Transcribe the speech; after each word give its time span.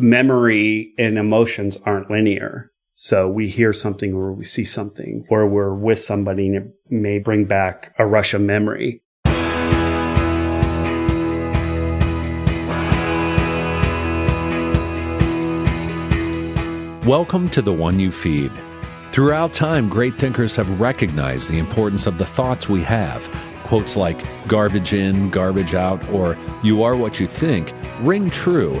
memory 0.00 0.94
and 0.96 1.18
emotions 1.18 1.76
aren't 1.84 2.08
linear. 2.08 2.70
So 2.94 3.28
we 3.28 3.48
hear 3.48 3.72
something 3.72 4.14
or 4.14 4.32
we 4.32 4.44
see 4.44 4.64
something 4.64 5.26
or 5.28 5.44
we're 5.48 5.74
with 5.74 5.98
somebody 5.98 6.46
and 6.46 6.56
it 6.56 6.72
may 6.88 7.18
bring 7.18 7.46
back 7.46 7.92
a 7.98 8.06
rush 8.06 8.32
of 8.32 8.40
memory. 8.40 9.02
Welcome 17.04 17.48
to 17.50 17.60
The 17.60 17.72
One 17.76 17.98
You 17.98 18.12
Feed. 18.12 18.52
Throughout 19.08 19.52
time, 19.52 19.88
great 19.88 20.14
thinkers 20.14 20.54
have 20.54 20.80
recognized 20.80 21.50
the 21.50 21.58
importance 21.58 22.06
of 22.06 22.18
the 22.18 22.26
thoughts 22.26 22.68
we 22.68 22.84
have. 22.84 23.28
Quotes 23.64 23.96
like 23.96 24.16
garbage 24.46 24.94
in, 24.94 25.28
garbage 25.30 25.74
out, 25.74 26.08
or 26.10 26.38
you 26.62 26.84
are 26.84 26.94
what 26.94 27.18
you 27.18 27.26
think 27.26 27.74
ring 28.00 28.30
true. 28.30 28.80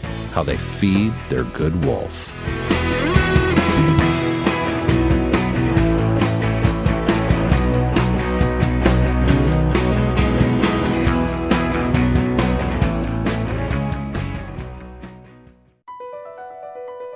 how 0.31 0.43
they 0.43 0.57
feed 0.57 1.13
their 1.29 1.43
good 1.43 1.85
wolf. 1.85 2.35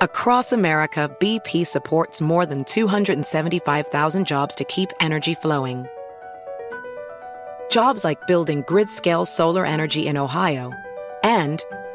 Across 0.01 0.51
America, 0.51 1.09
BP 1.19 1.65
supports 1.65 2.21
more 2.21 2.45
than 2.45 2.63
275,000 2.65 4.27
jobs 4.27 4.53
to 4.55 4.63
keep 4.65 4.91
energy 4.99 5.33
flowing. 5.33 5.87
Jobs 7.71 8.03
like 8.03 8.27
building 8.27 8.63
grid-scale 8.67 9.25
solar 9.25 9.65
energy 9.65 10.05
in 10.05 10.15
Ohio 10.15 10.71
and 11.23 11.63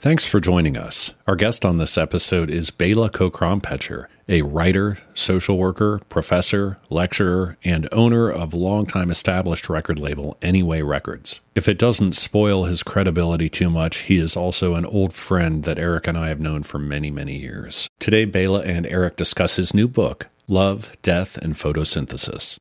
Thanks 0.00 0.24
for 0.24 0.40
joining 0.40 0.78
us. 0.78 1.14
Our 1.26 1.36
guest 1.36 1.62
on 1.62 1.76
this 1.76 1.98
episode 1.98 2.48
is 2.48 2.70
Bela 2.70 3.10
Koe-Krompecher, 3.10 4.06
a 4.30 4.40
writer, 4.40 4.96
social 5.12 5.58
worker, 5.58 6.00
professor, 6.08 6.78
lecturer, 6.88 7.58
and 7.64 7.86
owner 7.92 8.30
of 8.30 8.54
longtime 8.54 9.10
established 9.10 9.68
record 9.68 9.98
label 9.98 10.38
Anyway 10.40 10.80
Records. 10.80 11.42
If 11.54 11.68
it 11.68 11.78
doesn't 11.78 12.14
spoil 12.14 12.64
his 12.64 12.82
credibility 12.82 13.50
too 13.50 13.68
much, 13.68 13.98
he 14.04 14.16
is 14.16 14.38
also 14.38 14.74
an 14.74 14.86
old 14.86 15.12
friend 15.12 15.64
that 15.64 15.78
Eric 15.78 16.06
and 16.06 16.16
I 16.16 16.28
have 16.28 16.40
known 16.40 16.62
for 16.62 16.78
many, 16.78 17.10
many 17.10 17.36
years. 17.36 17.86
Today, 17.98 18.24
Bela 18.24 18.62
and 18.62 18.86
Eric 18.86 19.16
discuss 19.16 19.56
his 19.56 19.74
new 19.74 19.86
book, 19.86 20.28
Love, 20.48 20.96
Death, 21.02 21.36
and 21.36 21.56
Photosynthesis. 21.56 22.56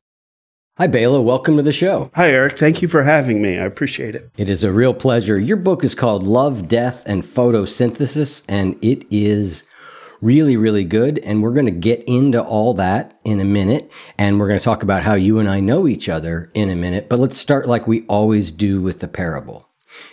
Hi, 0.80 0.88
Bela. 0.88 1.22
Welcome 1.22 1.58
to 1.58 1.62
the 1.62 1.74
show. 1.74 2.10
Hi, 2.16 2.32
Eric. 2.32 2.58
Thank 2.58 2.82
you 2.82 2.88
for 2.88 3.04
having 3.04 3.42
me. 3.42 3.58
I 3.58 3.66
appreciate 3.66 4.16
it. 4.16 4.30
It 4.38 4.50
is 4.50 4.64
a 4.64 4.72
real 4.72 4.94
pleasure. 4.94 5.38
Your 5.38 5.58
book 5.58 5.84
is 5.84 5.94
called 5.94 6.26
Love, 6.26 6.70
Death, 6.70 7.04
and 7.06 7.22
Photosynthesis, 7.22 8.44
and 8.48 8.82
it 8.82 9.06
is 9.12 9.66
really, 10.22 10.56
really 10.56 10.86
good. 10.86 11.20
And 11.20 11.44
we're 11.44 11.52
going 11.52 11.66
to 11.66 11.72
get 11.72 12.06
into 12.08 12.42
all 12.42 12.74
that 12.76 13.20
in 13.26 13.42
a 13.42 13.44
minute. 13.44 13.92
And 14.18 14.40
we're 14.40 14.48
going 14.48 14.58
to 14.58 14.64
talk 14.64 14.82
about 14.82 15.04
how 15.04 15.16
you 15.16 15.38
and 15.38 15.50
I 15.50 15.60
know 15.60 15.86
each 15.86 16.08
other 16.08 16.50
in 16.54 16.70
a 16.70 16.78
minute. 16.78 17.10
But 17.10 17.20
let's 17.20 17.38
start 17.38 17.68
like 17.68 17.86
we 17.86 18.06
always 18.06 18.50
do 18.50 18.82
with 18.82 19.02
the 19.02 19.10
parable. 19.10 19.68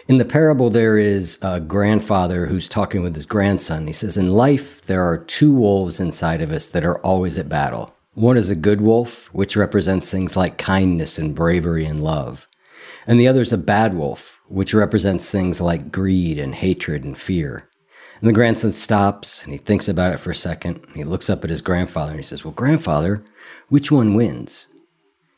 In 0.08 0.18
the 0.18 0.24
parable, 0.24 0.68
there 0.68 0.98
is 0.98 1.38
a 1.42 1.60
grandfather 1.60 2.46
who's 2.46 2.68
talking 2.68 3.04
with 3.04 3.14
his 3.14 3.24
grandson. 3.24 3.86
He 3.86 3.92
says, 3.92 4.16
In 4.16 4.32
life, 4.32 4.84
there 4.86 5.04
are 5.04 5.16
two 5.16 5.52
wolves 5.52 6.00
inside 6.00 6.42
of 6.42 6.50
us 6.50 6.66
that 6.70 6.84
are 6.84 6.98
always 7.02 7.38
at 7.38 7.48
battle. 7.48 7.95
One 8.16 8.38
is 8.38 8.48
a 8.48 8.56
good 8.56 8.80
wolf, 8.80 9.26
which 9.34 9.58
represents 9.58 10.10
things 10.10 10.38
like 10.38 10.56
kindness 10.56 11.18
and 11.18 11.34
bravery 11.34 11.84
and 11.84 12.02
love. 12.02 12.48
And 13.06 13.20
the 13.20 13.28
other 13.28 13.42
is 13.42 13.52
a 13.52 13.58
bad 13.58 13.92
wolf, 13.92 14.40
which 14.48 14.72
represents 14.72 15.30
things 15.30 15.60
like 15.60 15.92
greed 15.92 16.38
and 16.38 16.54
hatred 16.54 17.04
and 17.04 17.16
fear. 17.16 17.68
And 18.18 18.26
the 18.26 18.32
grandson 18.32 18.72
stops 18.72 19.44
and 19.44 19.52
he 19.52 19.58
thinks 19.58 19.86
about 19.86 20.14
it 20.14 20.20
for 20.20 20.30
a 20.30 20.34
second. 20.34 20.80
He 20.94 21.04
looks 21.04 21.28
up 21.28 21.44
at 21.44 21.50
his 21.50 21.60
grandfather 21.60 22.12
and 22.12 22.18
he 22.18 22.22
says, 22.22 22.42
Well, 22.42 22.54
grandfather, 22.54 23.22
which 23.68 23.92
one 23.92 24.14
wins? 24.14 24.68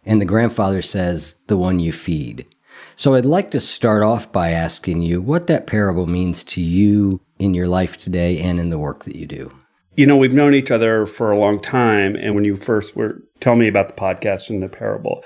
And 0.06 0.20
the 0.20 0.24
grandfather 0.24 0.80
says, 0.80 1.34
The 1.48 1.56
one 1.56 1.80
you 1.80 1.90
feed. 1.90 2.46
So 2.94 3.16
I'd 3.16 3.26
like 3.26 3.50
to 3.50 3.60
start 3.60 4.04
off 4.04 4.30
by 4.30 4.50
asking 4.50 5.02
you 5.02 5.20
what 5.20 5.48
that 5.48 5.66
parable 5.66 6.06
means 6.06 6.44
to 6.44 6.62
you 6.62 7.22
in 7.40 7.54
your 7.54 7.66
life 7.66 7.96
today 7.96 8.38
and 8.38 8.60
in 8.60 8.70
the 8.70 8.78
work 8.78 9.02
that 9.02 9.16
you 9.16 9.26
do 9.26 9.50
you 9.98 10.06
know, 10.06 10.16
we've 10.16 10.32
known 10.32 10.54
each 10.54 10.70
other 10.70 11.06
for 11.06 11.32
a 11.32 11.38
long 11.38 11.58
time. 11.58 12.14
And 12.14 12.36
when 12.36 12.44
you 12.44 12.54
first 12.54 12.96
were 12.96 13.20
telling 13.40 13.58
me 13.58 13.66
about 13.66 13.88
the 13.88 14.00
podcast 14.00 14.48
and 14.48 14.62
the 14.62 14.68
parable, 14.68 15.24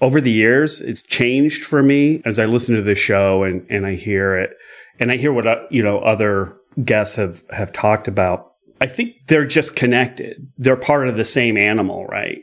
over 0.00 0.20
the 0.20 0.30
years, 0.30 0.80
it's 0.80 1.02
changed 1.02 1.64
for 1.64 1.82
me 1.82 2.22
as 2.24 2.38
I 2.38 2.44
listen 2.44 2.76
to 2.76 2.82
the 2.82 2.94
show 2.94 3.42
and, 3.42 3.66
and 3.68 3.84
I 3.84 3.96
hear 3.96 4.36
it 4.36 4.54
and 5.00 5.10
I 5.10 5.16
hear 5.16 5.32
what, 5.32 5.48
uh, 5.48 5.66
you 5.68 5.82
know, 5.82 5.98
other 5.98 6.56
guests 6.84 7.16
have, 7.16 7.42
have 7.50 7.72
talked 7.72 8.06
about. 8.06 8.52
I 8.80 8.86
think 8.86 9.16
they're 9.26 9.46
just 9.46 9.74
connected. 9.74 10.46
They're 10.58 10.76
part 10.76 11.08
of 11.08 11.16
the 11.16 11.24
same 11.24 11.56
animal, 11.56 12.06
right? 12.06 12.42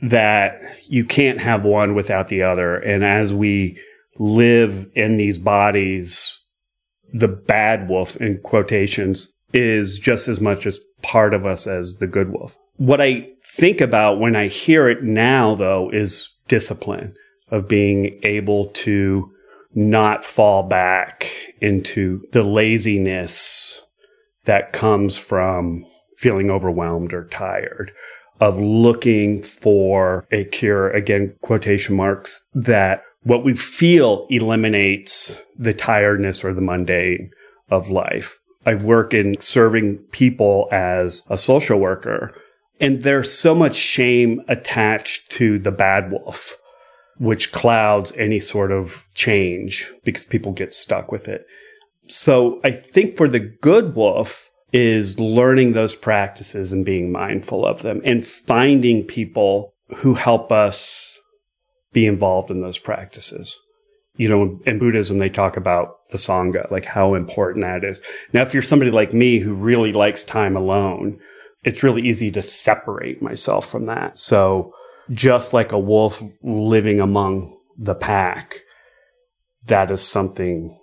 That 0.00 0.60
you 0.86 1.04
can't 1.04 1.40
have 1.40 1.64
one 1.64 1.96
without 1.96 2.28
the 2.28 2.42
other. 2.42 2.76
And 2.76 3.04
as 3.04 3.34
we 3.34 3.76
live 4.20 4.88
in 4.94 5.16
these 5.16 5.38
bodies, 5.38 6.40
the 7.08 7.26
bad 7.26 7.88
wolf 7.88 8.16
in 8.18 8.40
quotations 8.40 9.32
is 9.52 9.98
just 9.98 10.28
as 10.28 10.40
much 10.40 10.66
as 10.66 10.78
part 11.02 11.34
of 11.34 11.46
us 11.46 11.66
as 11.66 11.96
the 11.96 12.06
good 12.06 12.30
wolf. 12.30 12.56
What 12.76 13.00
I 13.00 13.28
think 13.44 13.80
about 13.80 14.20
when 14.20 14.36
I 14.36 14.48
hear 14.48 14.88
it 14.88 15.02
now, 15.02 15.54
though, 15.54 15.90
is 15.90 16.30
discipline 16.48 17.14
of 17.50 17.68
being 17.68 18.20
able 18.22 18.66
to 18.66 19.32
not 19.74 20.24
fall 20.24 20.62
back 20.62 21.30
into 21.60 22.22
the 22.32 22.42
laziness 22.42 23.84
that 24.44 24.72
comes 24.72 25.18
from 25.18 25.84
feeling 26.16 26.50
overwhelmed 26.50 27.14
or 27.14 27.26
tired, 27.26 27.92
of 28.40 28.58
looking 28.58 29.42
for 29.42 30.26
a 30.30 30.44
cure, 30.44 30.90
again, 30.90 31.34
quotation 31.42 31.96
marks, 31.96 32.44
that 32.54 33.02
what 33.22 33.44
we 33.44 33.54
feel 33.54 34.26
eliminates 34.30 35.44
the 35.56 35.72
tiredness 35.72 36.44
or 36.44 36.54
the 36.54 36.60
mundane 36.60 37.30
of 37.70 37.90
life. 37.90 38.38
I 38.68 38.74
work 38.74 39.14
in 39.14 39.40
serving 39.40 39.96
people 40.10 40.68
as 40.70 41.22
a 41.30 41.38
social 41.38 41.78
worker. 41.78 42.34
And 42.78 43.02
there's 43.02 43.32
so 43.32 43.54
much 43.54 43.74
shame 43.74 44.42
attached 44.46 45.30
to 45.32 45.58
the 45.58 45.70
bad 45.70 46.12
wolf, 46.12 46.54
which 47.16 47.50
clouds 47.50 48.12
any 48.12 48.40
sort 48.40 48.70
of 48.70 49.06
change 49.14 49.90
because 50.04 50.26
people 50.26 50.52
get 50.52 50.74
stuck 50.74 51.10
with 51.10 51.28
it. 51.28 51.46
So 52.08 52.60
I 52.62 52.70
think 52.70 53.16
for 53.16 53.26
the 53.26 53.40
good 53.40 53.96
wolf 53.96 54.50
is 54.70 55.18
learning 55.18 55.72
those 55.72 55.94
practices 55.94 56.70
and 56.70 56.84
being 56.84 57.10
mindful 57.10 57.64
of 57.64 57.80
them 57.80 58.02
and 58.04 58.26
finding 58.26 59.02
people 59.02 59.72
who 59.96 60.12
help 60.12 60.52
us 60.52 61.18
be 61.94 62.04
involved 62.04 62.50
in 62.50 62.60
those 62.60 62.78
practices 62.78 63.62
you 64.18 64.28
know, 64.28 64.60
in 64.66 64.78
Buddhism, 64.78 65.18
they 65.18 65.30
talk 65.30 65.56
about 65.56 66.08
the 66.10 66.18
Sangha, 66.18 66.70
like 66.70 66.84
how 66.84 67.14
important 67.14 67.64
that 67.64 67.84
is. 67.84 68.02
Now, 68.32 68.42
if 68.42 68.52
you're 68.52 68.62
somebody 68.62 68.90
like 68.90 69.14
me 69.14 69.38
who 69.38 69.54
really 69.54 69.92
likes 69.92 70.24
time 70.24 70.56
alone, 70.56 71.20
it's 71.64 71.82
really 71.82 72.02
easy 72.02 72.30
to 72.32 72.42
separate 72.42 73.22
myself 73.22 73.70
from 73.70 73.86
that. 73.86 74.18
So 74.18 74.74
just 75.10 75.52
like 75.52 75.72
a 75.72 75.78
wolf 75.78 76.20
living 76.42 77.00
among 77.00 77.56
the 77.78 77.94
pack, 77.94 78.56
that 79.66 79.90
is 79.90 80.02
something 80.02 80.76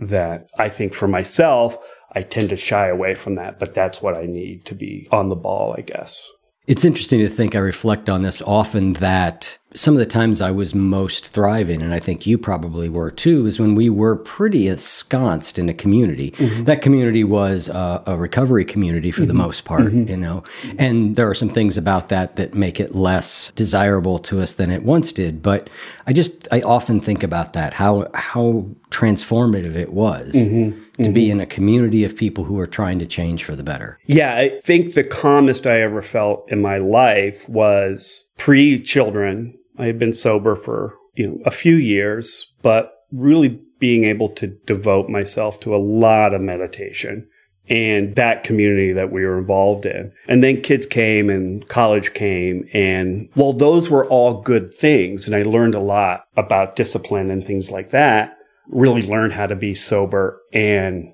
that 0.00 0.48
I 0.58 0.68
think 0.68 0.92
for 0.92 1.06
myself, 1.06 1.78
I 2.12 2.22
tend 2.22 2.50
to 2.50 2.56
shy 2.56 2.88
away 2.88 3.14
from 3.14 3.36
that, 3.36 3.58
but 3.58 3.74
that's 3.74 4.02
what 4.02 4.18
I 4.18 4.24
need 4.24 4.66
to 4.66 4.74
be 4.74 5.06
on 5.12 5.28
the 5.28 5.36
ball, 5.36 5.74
I 5.78 5.82
guess. 5.82 6.28
It's 6.66 6.84
interesting 6.84 7.20
to 7.20 7.28
think, 7.28 7.54
I 7.54 7.60
reflect 7.60 8.08
on 8.08 8.22
this 8.22 8.42
often 8.42 8.94
that 8.94 9.58
some 9.76 9.94
of 9.94 9.98
the 9.98 10.06
times 10.06 10.40
I 10.40 10.50
was 10.50 10.74
most 10.74 11.28
thriving, 11.28 11.82
and 11.82 11.92
I 11.92 11.98
think 12.00 12.26
you 12.26 12.38
probably 12.38 12.88
were 12.88 13.10
too, 13.10 13.46
is 13.46 13.60
when 13.60 13.74
we 13.74 13.90
were 13.90 14.16
pretty 14.16 14.68
ensconced 14.68 15.58
in 15.58 15.68
a 15.68 15.74
community. 15.74 16.30
Mm-hmm. 16.32 16.64
That 16.64 16.80
community 16.80 17.24
was 17.24 17.68
a, 17.68 18.02
a 18.06 18.16
recovery 18.16 18.64
community 18.64 19.10
for 19.10 19.20
mm-hmm. 19.20 19.28
the 19.28 19.34
most 19.34 19.64
part, 19.64 19.84
mm-hmm. 19.84 20.08
you 20.08 20.16
know. 20.16 20.44
And 20.78 21.16
there 21.16 21.28
are 21.28 21.34
some 21.34 21.50
things 21.50 21.76
about 21.76 22.08
that 22.08 22.36
that 22.36 22.54
make 22.54 22.80
it 22.80 22.94
less 22.94 23.52
desirable 23.52 24.18
to 24.20 24.40
us 24.40 24.54
than 24.54 24.70
it 24.70 24.82
once 24.82 25.12
did. 25.12 25.42
But 25.42 25.68
I 26.06 26.12
just 26.12 26.48
I 26.50 26.62
often 26.62 26.98
think 26.98 27.22
about 27.22 27.52
that 27.52 27.74
how 27.74 28.08
how 28.14 28.66
transformative 28.90 29.76
it 29.76 29.92
was 29.92 30.32
mm-hmm. 30.34 31.02
to 31.02 31.12
be 31.12 31.24
mm-hmm. 31.24 31.32
in 31.32 31.40
a 31.40 31.46
community 31.46 32.02
of 32.04 32.16
people 32.16 32.44
who 32.44 32.58
are 32.58 32.66
trying 32.66 32.98
to 33.00 33.06
change 33.06 33.44
for 33.44 33.54
the 33.54 33.62
better. 33.62 33.98
Yeah, 34.06 34.36
I 34.36 34.48
think 34.60 34.94
the 34.94 35.04
calmest 35.04 35.66
I 35.66 35.82
ever 35.82 36.00
felt 36.00 36.50
in 36.50 36.62
my 36.62 36.78
life 36.78 37.46
was 37.46 38.30
pre 38.38 38.80
children 38.80 39.58
I 39.78 39.86
had 39.86 39.98
been 39.98 40.14
sober 40.14 40.54
for, 40.54 40.94
you 41.14 41.26
know, 41.26 41.38
a 41.44 41.50
few 41.50 41.76
years, 41.76 42.54
but 42.62 42.92
really 43.12 43.60
being 43.78 44.04
able 44.04 44.28
to 44.30 44.46
devote 44.66 45.08
myself 45.08 45.60
to 45.60 45.74
a 45.74 45.78
lot 45.78 46.34
of 46.34 46.40
meditation 46.40 47.28
and 47.68 48.14
that 48.14 48.44
community 48.44 48.92
that 48.92 49.10
we 49.10 49.24
were 49.24 49.38
involved 49.38 49.86
in. 49.86 50.12
And 50.28 50.42
then 50.42 50.62
kids 50.62 50.86
came 50.86 51.28
and 51.28 51.66
college 51.68 52.14
came. 52.14 52.68
And 52.72 53.28
while 53.34 53.52
those 53.52 53.90
were 53.90 54.06
all 54.06 54.40
good 54.40 54.72
things, 54.72 55.26
and 55.26 55.34
I 55.34 55.42
learned 55.42 55.74
a 55.74 55.80
lot 55.80 56.24
about 56.36 56.76
discipline 56.76 57.30
and 57.30 57.44
things 57.44 57.70
like 57.70 57.90
that, 57.90 58.36
really 58.68 59.02
learned 59.02 59.32
how 59.32 59.46
to 59.46 59.56
be 59.56 59.74
sober 59.74 60.40
and 60.52 61.12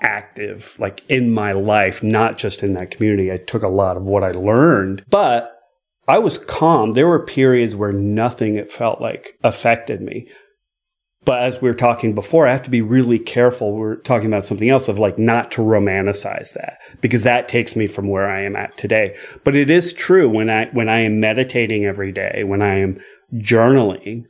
active, 0.00 0.76
like 0.78 1.04
in 1.08 1.32
my 1.32 1.52
life, 1.52 2.02
not 2.02 2.38
just 2.38 2.62
in 2.62 2.72
that 2.72 2.90
community. 2.90 3.30
I 3.30 3.36
took 3.36 3.62
a 3.62 3.68
lot 3.68 3.96
of 3.96 4.02
what 4.02 4.24
I 4.24 4.32
learned, 4.32 5.04
but 5.08 5.61
I 6.08 6.18
was 6.18 6.38
calm. 6.38 6.92
There 6.92 7.06
were 7.06 7.24
periods 7.24 7.76
where 7.76 7.92
nothing, 7.92 8.56
it 8.56 8.72
felt 8.72 9.00
like, 9.00 9.38
affected 9.42 10.00
me. 10.00 10.28
But 11.24 11.42
as 11.42 11.62
we 11.62 11.68
were 11.68 11.74
talking 11.74 12.14
before, 12.14 12.48
I 12.48 12.52
have 12.52 12.62
to 12.62 12.70
be 12.70 12.80
really 12.80 13.20
careful. 13.20 13.76
We're 13.76 13.96
talking 13.96 14.26
about 14.26 14.44
something 14.44 14.68
else 14.68 14.88
of 14.88 14.98
like 14.98 15.18
not 15.18 15.52
to 15.52 15.62
romanticize 15.62 16.54
that 16.54 16.78
because 17.00 17.22
that 17.22 17.48
takes 17.48 17.76
me 17.76 17.86
from 17.86 18.08
where 18.08 18.28
I 18.28 18.42
am 18.42 18.56
at 18.56 18.76
today. 18.76 19.14
But 19.44 19.54
it 19.54 19.70
is 19.70 19.92
true 19.92 20.28
when 20.28 20.50
I, 20.50 20.66
when 20.72 20.88
I 20.88 21.00
am 21.00 21.20
meditating 21.20 21.84
every 21.84 22.10
day, 22.10 22.42
when 22.42 22.60
I 22.60 22.78
am 22.78 23.00
journaling, 23.34 24.24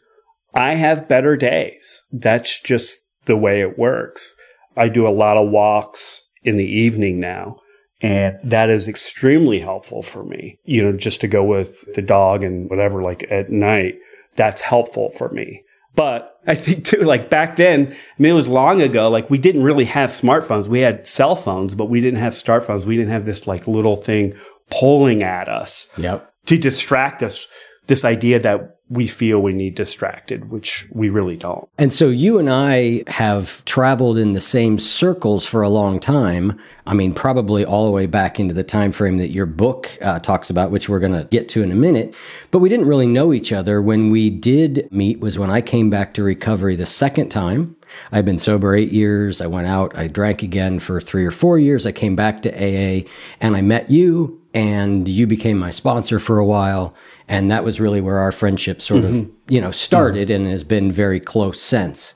I 0.55 0.75
have 0.75 1.09
better 1.09 1.35
days. 1.35 2.05
That's 2.13 2.61
just 2.61 2.99
the 3.25 3.39
way 3.39 3.63
it 3.63 3.79
works. 3.79 4.35
I 4.77 4.91
do 4.91 5.09
a 5.09 5.11
lot 5.11 5.39
of 5.39 5.49
walks 5.49 6.29
in 6.43 6.57
the 6.59 6.67
evening 6.67 7.19
now 7.21 7.62
and 8.03 8.39
that 8.43 8.69
is 8.69 8.89
extremely 8.89 9.61
helpful 9.61 10.03
for 10.03 10.25
me, 10.25 10.59
you 10.65 10.83
know, 10.83 10.93
just 10.93 11.21
to 11.21 11.29
go 11.29 11.45
with 11.45 11.95
the 11.95 12.03
dog 12.03 12.43
and 12.43 12.69
whatever, 12.69 13.01
like 13.01 13.25
at 13.31 13.49
night, 13.49 13.99
that's 14.35 14.61
helpful 14.61 15.11
for 15.11 15.29
me. 15.29 15.63
But 15.95 16.41
I 16.47 16.57
think 16.57 16.85
too, 16.85 16.99
like 16.99 17.31
back 17.31 17.57
then, 17.57 17.87
I 17.93 18.23
mean, 18.23 18.33
it 18.33 18.35
was 18.35 18.49
long 18.49 18.83
ago, 18.83 19.09
like 19.09 19.31
we 19.31 19.39
didn't 19.39 19.63
really 19.63 19.85
have 19.85 20.11
smartphones. 20.11 20.67
We 20.67 20.81
had 20.81 21.07
cell 21.07 21.37
phones, 21.37 21.75
but 21.75 21.91
we 21.91 22.01
didn't 22.01 22.19
have 22.19 22.33
smartphones. 22.33 22.85
We 22.85 22.97
didn't 22.97 23.13
have 23.13 23.27
this 23.27 23.47
like 23.47 23.69
little 23.69 23.97
thing 23.97 24.35
pulling 24.69 25.23
at 25.23 25.49
us 25.49 25.87
yep. 25.97 26.33
to 26.47 26.59
distract 26.59 27.23
us. 27.23 27.47
This 27.87 28.05
idea 28.05 28.39
that 28.41 28.79
we 28.93 29.07
feel 29.07 29.41
we 29.41 29.55
need 29.55 29.75
distracted, 29.75 30.51
which 30.51 30.87
we 30.93 31.09
really 31.09 31.37
don't. 31.37 31.67
And 31.79 31.91
so 31.93 32.09
you 32.09 32.39
and 32.39 32.51
I 32.51 33.05
have 33.07 33.65
traveled 33.65 34.19
in 34.19 34.35
the 34.35 34.41
same 34.41 34.79
circles 34.79 35.47
for 35.47 35.63
a 35.63 35.69
long 35.71 35.99
time. 35.99 36.61
I 36.87 36.93
mean, 36.93 37.15
probably 37.15 37.65
all 37.65 37.87
the 37.87 37.91
way 37.91 38.07
back 38.07 38.39
into 38.39 38.53
the 38.53 38.65
time 38.65 38.93
frame 38.93 39.17
that 39.17 39.31
your 39.31 39.47
book 39.47 39.91
uh, 40.03 40.19
talks 40.19 40.51
about, 40.51 40.71
which 40.71 40.91
we're 40.91 41.01
going 41.01 41.13
to 41.13 41.27
get 41.31 41.49
to 41.51 41.63
in 41.63 41.73
a 41.73 41.77
minute. 41.77 42.15
But 42.51 42.59
we 42.59 42.69
didn't 42.69 42.87
really 42.87 43.07
know 43.07 43.33
each 43.33 43.51
other. 43.51 43.81
When 43.81 44.11
we 44.11 44.29
did 44.29 44.89
meet 44.91 45.21
was 45.21 45.39
when 45.39 45.51
I 45.51 45.63
came 45.63 45.89
back 45.89 46.13
to 46.15 46.23
recovery 46.23 46.77
the 46.77 46.87
second 46.87 47.31
time. 47.31 47.77
I'd 48.11 48.25
been 48.25 48.39
sober 48.39 48.75
eight 48.75 48.93
years. 48.93 49.41
I 49.41 49.47
went 49.47 49.67
out. 49.67 49.97
I 49.97 50.07
drank 50.07 50.43
again 50.43 50.81
for 50.81 51.01
three 51.01 51.25
or 51.25 51.31
four 51.31 51.59
years. 51.59 51.87
I 51.87 51.93
came 51.93 52.17
back 52.17 52.43
to 52.43 52.51
AA 52.51 53.07
and 53.41 53.55
I 53.57 53.61
met 53.61 53.91
you 53.91 54.43
and 54.55 55.09
you 55.09 55.27
became 55.27 55.59
my 55.59 55.71
sponsor 55.71 56.19
for 56.19 56.39
a 56.39 56.45
while 56.45 56.95
and 57.29 57.51
that 57.51 57.65
was 57.65 57.81
really 57.81 58.01
where 58.01 58.19
our 58.19 58.33
friendship 58.33 58.81
sort 58.81 59.03
mm-hmm. 59.03 59.21
of 59.21 59.31
you 59.49 59.61
know 59.61 59.71
started 59.71 60.29
mm-hmm. 60.29 60.43
and 60.43 60.51
has 60.51 60.65
been 60.65 60.91
very 60.91 61.21
close 61.21 61.61
since 61.61 62.15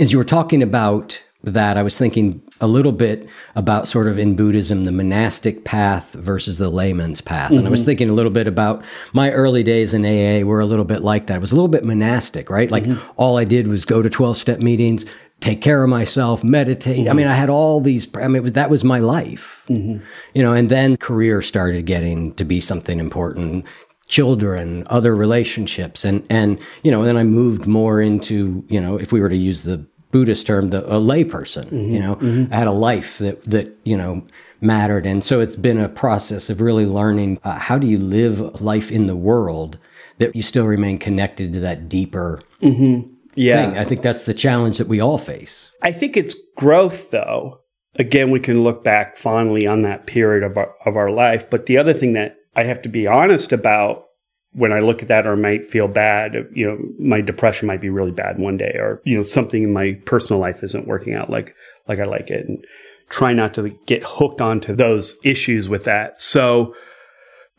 as 0.00 0.12
you 0.12 0.18
were 0.18 0.24
talking 0.24 0.62
about 0.62 1.22
that 1.42 1.76
i 1.76 1.82
was 1.82 1.96
thinking 1.96 2.42
a 2.60 2.66
little 2.66 2.92
bit 2.92 3.28
about 3.54 3.86
sort 3.86 4.08
of 4.08 4.18
in 4.18 4.34
buddhism 4.34 4.84
the 4.84 4.92
monastic 4.92 5.64
path 5.64 6.12
versus 6.14 6.58
the 6.58 6.70
layman's 6.70 7.20
path 7.20 7.50
mm-hmm. 7.50 7.58
and 7.58 7.66
i 7.66 7.70
was 7.70 7.80
mm-hmm. 7.80 7.86
thinking 7.86 8.10
a 8.10 8.12
little 8.14 8.32
bit 8.32 8.46
about 8.46 8.84
my 9.12 9.30
early 9.30 9.62
days 9.62 9.94
in 9.94 10.04
aa 10.04 10.44
were 10.44 10.60
a 10.60 10.66
little 10.66 10.84
bit 10.84 11.02
like 11.02 11.26
that 11.26 11.36
it 11.36 11.40
was 11.40 11.52
a 11.52 11.54
little 11.54 11.68
bit 11.68 11.84
monastic 11.84 12.50
right 12.50 12.70
like 12.70 12.84
mm-hmm. 12.84 13.12
all 13.16 13.38
i 13.38 13.44
did 13.44 13.66
was 13.66 13.84
go 13.84 14.02
to 14.02 14.10
12 14.10 14.36
step 14.36 14.60
meetings 14.60 15.04
take 15.40 15.60
care 15.60 15.82
of 15.82 15.90
myself, 15.90 16.42
meditate. 16.42 17.00
Mm-hmm. 17.00 17.10
I 17.10 17.12
mean, 17.12 17.26
I 17.26 17.34
had 17.34 17.50
all 17.50 17.80
these, 17.80 18.08
I 18.16 18.28
mean, 18.28 18.44
that 18.44 18.70
was 18.70 18.84
my 18.84 18.98
life, 18.98 19.64
mm-hmm. 19.68 20.04
you 20.34 20.42
know, 20.42 20.52
and 20.52 20.68
then 20.68 20.96
career 20.96 21.42
started 21.42 21.86
getting 21.86 22.34
to 22.34 22.44
be 22.44 22.60
something 22.60 22.98
important, 22.98 23.64
children, 24.08 24.84
other 24.88 25.14
relationships. 25.14 26.04
And, 26.04 26.26
and, 26.30 26.58
you 26.82 26.90
know, 26.90 27.04
then 27.04 27.16
I 27.16 27.22
moved 27.22 27.66
more 27.66 28.00
into, 28.00 28.64
you 28.68 28.80
know, 28.80 28.96
if 28.96 29.12
we 29.12 29.20
were 29.20 29.28
to 29.28 29.36
use 29.36 29.62
the 29.62 29.84
Buddhist 30.10 30.46
term, 30.46 30.68
the, 30.68 30.84
a 30.86 31.00
layperson, 31.00 31.66
mm-hmm. 31.66 31.94
you 31.94 32.00
know, 32.00 32.16
mm-hmm. 32.16 32.52
I 32.52 32.56
had 32.56 32.66
a 32.66 32.72
life 32.72 33.18
that, 33.18 33.44
that, 33.44 33.76
you 33.84 33.96
know, 33.96 34.26
mattered. 34.60 35.06
And 35.06 35.22
so 35.22 35.40
it's 35.40 35.56
been 35.56 35.78
a 35.78 35.88
process 35.88 36.50
of 36.50 36.60
really 36.60 36.86
learning 36.86 37.38
uh, 37.44 37.58
how 37.58 37.78
do 37.78 37.86
you 37.86 37.98
live 37.98 38.60
life 38.60 38.90
in 38.90 39.06
the 39.06 39.16
world 39.16 39.78
that 40.16 40.34
you 40.34 40.42
still 40.42 40.66
remain 40.66 40.98
connected 40.98 41.52
to 41.52 41.60
that 41.60 41.88
deeper 41.88 42.42
mm-hmm 42.60 43.14
yeah. 43.38 43.70
Thing. 43.70 43.78
I 43.78 43.84
think 43.84 44.02
that's 44.02 44.24
the 44.24 44.34
challenge 44.34 44.78
that 44.78 44.88
we 44.88 45.00
all 45.00 45.16
face. 45.16 45.70
I 45.82 45.92
think 45.92 46.16
it's 46.16 46.34
growth, 46.56 47.10
though. 47.10 47.60
Again, 47.94 48.30
we 48.30 48.40
can 48.40 48.64
look 48.64 48.82
back 48.82 49.16
fondly 49.16 49.66
on 49.66 49.82
that 49.82 50.06
period 50.06 50.42
of 50.42 50.56
our, 50.56 50.74
of 50.84 50.96
our 50.96 51.10
life. 51.10 51.48
But 51.48 51.66
the 51.66 51.78
other 51.78 51.92
thing 51.92 52.14
that 52.14 52.36
I 52.56 52.64
have 52.64 52.82
to 52.82 52.88
be 52.88 53.06
honest 53.06 53.52
about 53.52 54.06
when 54.52 54.72
I 54.72 54.80
look 54.80 55.02
at 55.02 55.08
that 55.08 55.26
or 55.26 55.36
might 55.36 55.64
feel 55.64 55.88
bad, 55.88 56.34
you 56.52 56.66
know, 56.66 56.78
my 56.98 57.20
depression 57.20 57.66
might 57.66 57.80
be 57.80 57.90
really 57.90 58.12
bad 58.12 58.38
one 58.38 58.56
day 58.56 58.76
or, 58.76 59.00
you 59.04 59.16
know, 59.16 59.22
something 59.22 59.62
in 59.62 59.72
my 59.72 60.00
personal 60.04 60.40
life 60.40 60.62
isn't 60.62 60.86
working 60.86 61.14
out 61.14 61.30
like, 61.30 61.54
like 61.86 61.98
I 61.98 62.04
like 62.04 62.30
it 62.30 62.46
and 62.48 62.64
try 63.10 63.32
not 63.32 63.54
to 63.54 63.68
get 63.86 64.02
hooked 64.04 64.40
onto 64.40 64.74
those 64.74 65.18
issues 65.24 65.68
with 65.68 65.84
that. 65.84 66.20
So 66.20 66.74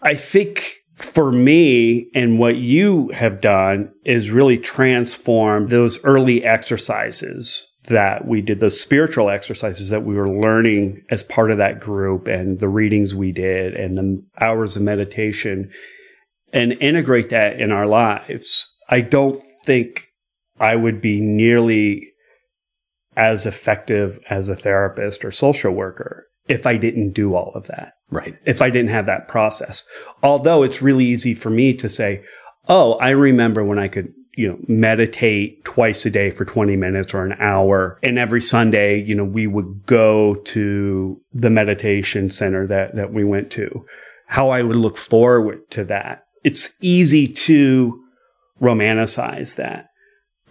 I 0.01 0.15
think 0.15 0.77
for 0.96 1.31
me 1.31 2.10
and 2.13 2.39
what 2.39 2.58
you 2.58 3.10
have 3.10 3.39
done 3.39 3.93
is 4.03 4.31
really 4.31 4.58
transform 4.58 5.67
those 5.67 6.03
early 6.03 6.43
exercises 6.43 7.67
that 7.86 8.27
we 8.27 8.41
did, 8.41 8.60
those 8.60 8.79
spiritual 8.79 9.29
exercises 9.29 9.89
that 9.89 10.03
we 10.03 10.15
were 10.15 10.27
learning 10.27 11.03
as 11.10 11.24
part 11.24 11.51
of 11.51 11.58
that 11.58 11.79
group 11.79 12.27
and 12.27 12.60
the 12.60 12.67
readings 12.67 13.15
we 13.15 13.31
did 13.31 13.74
and 13.74 13.98
the 13.98 14.24
hours 14.39 14.75
of 14.75 14.81
meditation 14.81 15.72
and 16.53 16.73
integrate 16.73 17.29
that 17.29 17.59
in 17.59 17.71
our 17.71 17.85
lives. 17.85 18.73
I 18.89 19.01
don't 19.01 19.37
think 19.65 20.07
I 20.59 20.75
would 20.75 21.01
be 21.01 21.21
nearly 21.21 22.11
as 23.15 23.45
effective 23.45 24.19
as 24.29 24.49
a 24.49 24.55
therapist 24.55 25.25
or 25.25 25.31
social 25.31 25.73
worker 25.73 26.25
if 26.47 26.65
I 26.65 26.77
didn't 26.77 27.11
do 27.11 27.35
all 27.35 27.51
of 27.53 27.67
that. 27.67 27.93
Right. 28.09 28.35
If 28.45 28.61
I 28.61 28.69
didn't 28.69 28.89
have 28.89 29.05
that 29.05 29.27
process. 29.27 29.85
Although 30.23 30.63
it's 30.63 30.81
really 30.81 31.05
easy 31.05 31.35
for 31.35 31.49
me 31.51 31.73
to 31.75 31.89
say, 31.89 32.23
oh, 32.67 32.93
I 32.93 33.09
remember 33.09 33.63
when 33.63 33.77
I 33.77 33.87
could, 33.87 34.13
you 34.35 34.47
know, 34.47 34.57
meditate 34.67 35.63
twice 35.63 36.05
a 36.05 36.09
day 36.09 36.31
for 36.31 36.45
20 36.45 36.75
minutes 36.75 37.13
or 37.13 37.23
an 37.23 37.35
hour. 37.39 37.99
And 38.01 38.17
every 38.17 38.41
Sunday, 38.41 38.99
you 39.03 39.13
know, 39.13 39.25
we 39.25 39.45
would 39.45 39.85
go 39.85 40.35
to 40.35 41.21
the 41.31 41.49
meditation 41.51 42.29
center 42.31 42.65
that, 42.67 42.95
that 42.95 43.13
we 43.13 43.23
went 43.23 43.51
to. 43.51 43.85
How 44.27 44.49
I 44.49 44.63
would 44.63 44.77
look 44.77 44.97
forward 44.97 45.69
to 45.71 45.83
that. 45.85 46.23
It's 46.43 46.75
easy 46.81 47.27
to 47.27 48.01
romanticize 48.62 49.55
that 49.55 49.88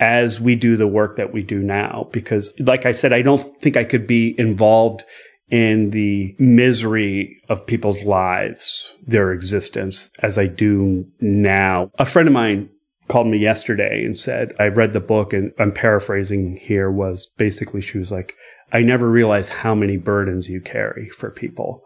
as 0.00 0.40
we 0.40 0.54
do 0.54 0.76
the 0.76 0.86
work 0.86 1.16
that 1.16 1.32
we 1.32 1.42
do 1.42 1.58
now. 1.60 2.08
Because 2.12 2.52
like 2.58 2.86
I 2.86 2.92
said, 2.92 3.12
I 3.12 3.22
don't 3.22 3.60
think 3.60 3.76
I 3.76 3.84
could 3.84 4.06
be 4.06 4.34
involved 4.38 5.04
in 5.50 5.90
the 5.90 6.34
misery 6.38 7.40
of 7.48 7.66
people's 7.66 8.02
lives, 8.02 8.94
their 9.06 9.32
existence, 9.32 10.10
as 10.18 10.36
I 10.36 10.46
do 10.46 11.06
now. 11.20 11.90
A 11.98 12.04
friend 12.04 12.28
of 12.28 12.34
mine 12.34 12.68
called 13.08 13.26
me 13.26 13.38
yesterday 13.38 14.04
and 14.04 14.18
said, 14.18 14.52
I 14.58 14.66
read 14.66 14.92
the 14.92 15.00
book 15.00 15.32
and 15.32 15.52
I'm 15.58 15.72
paraphrasing 15.72 16.56
here 16.56 16.90
was 16.90 17.26
basically 17.38 17.80
she 17.80 17.96
was 17.96 18.12
like, 18.12 18.34
I 18.72 18.82
never 18.82 19.10
realized 19.10 19.52
how 19.52 19.74
many 19.74 19.96
burdens 19.96 20.50
you 20.50 20.60
carry 20.60 21.08
for 21.08 21.30
people. 21.30 21.82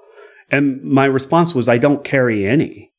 And 0.51 0.83
my 0.83 1.05
response 1.05 1.55
was, 1.55 1.69
I 1.69 1.79
don't 1.79 2.05
carry 2.05 2.47
any. 2.47 2.92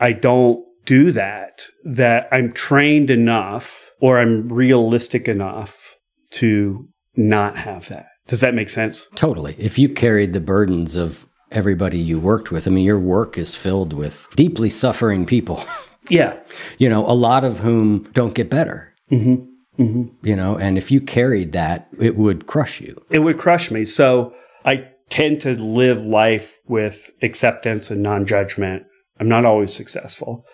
I 0.00 0.12
don't 0.12 0.64
do 0.84 1.10
that, 1.12 1.66
that 1.84 2.28
I'm 2.30 2.52
trained 2.52 3.10
enough 3.10 3.90
or 4.00 4.18
I'm 4.18 4.48
realistic 4.48 5.28
enough 5.28 5.96
to 6.32 6.88
not 7.16 7.56
have 7.56 7.88
that. 7.88 8.06
Does 8.28 8.40
that 8.40 8.54
make 8.54 8.68
sense? 8.68 9.08
Totally. 9.14 9.56
If 9.58 9.78
you 9.78 9.88
carried 9.88 10.32
the 10.32 10.40
burdens 10.40 10.96
of 10.96 11.26
everybody 11.50 11.98
you 11.98 12.18
worked 12.18 12.50
with, 12.50 12.66
I 12.66 12.70
mean, 12.70 12.84
your 12.84 12.98
work 12.98 13.38
is 13.38 13.54
filled 13.54 13.92
with 13.92 14.26
deeply 14.34 14.70
suffering 14.70 15.26
people. 15.26 15.62
Yeah. 16.08 16.38
You 16.78 16.88
know, 16.88 17.04
a 17.04 17.14
lot 17.14 17.44
of 17.44 17.58
whom 17.58 18.04
don't 18.12 18.34
get 18.34 18.48
better. 18.48 18.94
Mm-hmm. 19.10 19.82
Mm-hmm. 19.82 20.26
You 20.26 20.36
know, 20.36 20.56
and 20.56 20.78
if 20.78 20.90
you 20.90 21.00
carried 21.00 21.52
that, 21.52 21.88
it 22.00 22.16
would 22.16 22.46
crush 22.46 22.80
you. 22.80 23.02
It 23.10 23.20
would 23.20 23.38
crush 23.38 23.70
me. 23.70 23.84
So 23.84 24.34
I 24.64 24.88
tend 25.08 25.40
to 25.42 25.52
live 25.54 25.98
life 25.98 26.60
with 26.66 27.10
acceptance 27.22 27.90
and 27.90 28.02
non 28.02 28.26
judgment. 28.26 28.86
I'm 29.18 29.28
not 29.28 29.44
always 29.44 29.72
successful. 29.72 30.46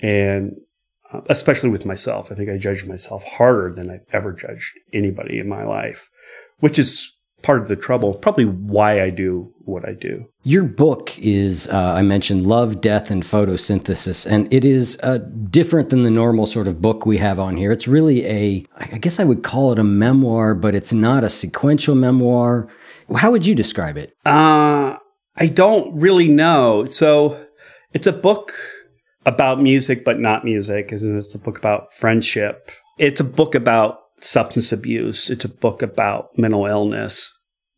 And 0.00 0.56
uh, 1.12 1.22
especially 1.28 1.70
with 1.70 1.86
myself, 1.86 2.30
I 2.30 2.34
think 2.34 2.50
I 2.50 2.58
judge 2.58 2.84
myself 2.84 3.24
harder 3.24 3.72
than 3.74 3.90
I've 3.90 4.06
ever 4.12 4.32
judged 4.32 4.72
anybody 4.92 5.38
in 5.38 5.48
my 5.48 5.64
life, 5.64 6.08
which 6.60 6.78
is 6.78 7.12
part 7.44 7.60
of 7.60 7.68
the 7.68 7.76
trouble, 7.76 8.14
probably 8.14 8.46
why 8.46 9.02
I 9.02 9.10
do 9.10 9.52
what 9.58 9.86
I 9.86 9.92
do. 9.92 10.26
Your 10.42 10.64
book 10.64 11.16
is, 11.18 11.68
uh, 11.68 11.92
I 11.92 12.00
mentioned, 12.00 12.46
Love, 12.46 12.80
Death, 12.80 13.10
and 13.10 13.22
Photosynthesis, 13.22 14.26
and 14.26 14.52
it 14.52 14.64
is 14.64 14.98
uh, 15.02 15.18
different 15.50 15.90
than 15.90 16.04
the 16.04 16.10
normal 16.10 16.46
sort 16.46 16.66
of 16.66 16.80
book 16.80 17.04
we 17.04 17.18
have 17.18 17.38
on 17.38 17.56
here. 17.56 17.70
It's 17.70 17.86
really 17.86 18.24
a, 18.24 18.64
I 18.78 18.98
guess 18.98 19.20
I 19.20 19.24
would 19.24 19.42
call 19.42 19.72
it 19.72 19.78
a 19.78 19.84
memoir, 19.84 20.54
but 20.54 20.74
it's 20.74 20.92
not 20.92 21.22
a 21.22 21.28
sequential 21.28 21.94
memoir. 21.94 22.66
How 23.14 23.30
would 23.30 23.44
you 23.44 23.54
describe 23.54 23.98
it? 23.98 24.16
Uh, 24.24 24.96
I 25.36 25.46
don't 25.46 25.94
really 26.00 26.28
know. 26.28 26.86
So 26.86 27.43
it's 27.94 28.06
a 28.06 28.12
book 28.12 28.52
about 29.24 29.62
music, 29.62 30.04
but 30.04 30.20
not 30.20 30.44
music. 30.44 30.90
It's 30.92 31.34
a 31.34 31.38
book 31.38 31.56
about 31.56 31.92
friendship. 31.94 32.70
It's 32.98 33.20
a 33.20 33.24
book 33.24 33.54
about 33.54 34.00
substance 34.20 34.72
abuse. 34.72 35.30
It's 35.30 35.44
a 35.44 35.48
book 35.48 35.82
about 35.82 36.36
mental 36.36 36.66
illness. 36.66 37.32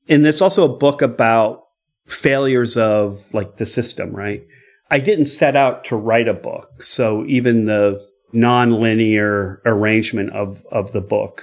And 0.09 0.27
it's 0.27 0.43
also 0.43 0.65
a 0.65 0.79
book 0.79 1.03
about 1.03 1.63
failures 2.07 2.77
of 2.77 3.25
like 3.33 3.57
the 3.57 3.67
system, 3.67 4.11
right? 4.11 4.43
I 4.91 5.01
didn't 5.01 5.27
set 5.27 5.57
out 5.57 5.85
to 5.87 5.97
write 5.97 6.29
a 6.29 6.35
book. 6.35 6.83
So 6.83 7.25
even 7.27 7.65
the 7.65 8.05
non-linear 8.33 9.63
arrangement 9.65 10.31
of, 10.31 10.65
of 10.71 10.93
the 10.93 11.01
book 11.01 11.43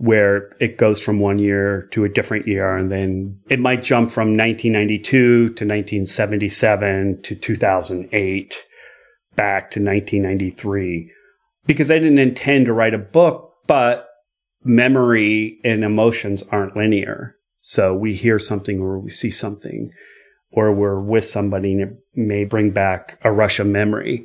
where 0.00 0.50
it 0.60 0.78
goes 0.78 0.98
from 0.98 1.20
one 1.20 1.38
year 1.38 1.82
to 1.90 2.04
a 2.04 2.08
different 2.08 2.48
year 2.48 2.74
and 2.74 2.90
then 2.90 3.38
it 3.50 3.60
might 3.60 3.82
jump 3.82 4.10
from 4.10 4.28
1992 4.28 5.02
to 5.10 5.48
1977 5.48 7.20
to 7.20 7.34
2008 7.34 8.66
back 9.36 9.70
to 9.70 9.78
1993 9.78 11.12
because 11.66 11.90
I 11.90 11.98
didn't 11.98 12.18
intend 12.18 12.64
to 12.64 12.72
write 12.72 12.94
a 12.94 12.98
book, 12.98 13.52
but 13.66 14.08
memory 14.64 15.58
and 15.64 15.84
emotions 15.84 16.44
aren't 16.50 16.76
linear. 16.76 17.36
So 17.60 17.94
we 17.94 18.14
hear 18.14 18.38
something 18.38 18.80
or 18.80 18.98
we 18.98 19.10
see 19.10 19.30
something 19.30 19.92
or 20.50 20.72
we're 20.72 20.98
with 20.98 21.26
somebody 21.26 21.74
and 21.74 21.82
it 21.82 21.98
may 22.14 22.44
bring 22.44 22.70
back 22.70 23.18
a 23.22 23.30
rush 23.30 23.58
of 23.58 23.66
memory 23.66 24.24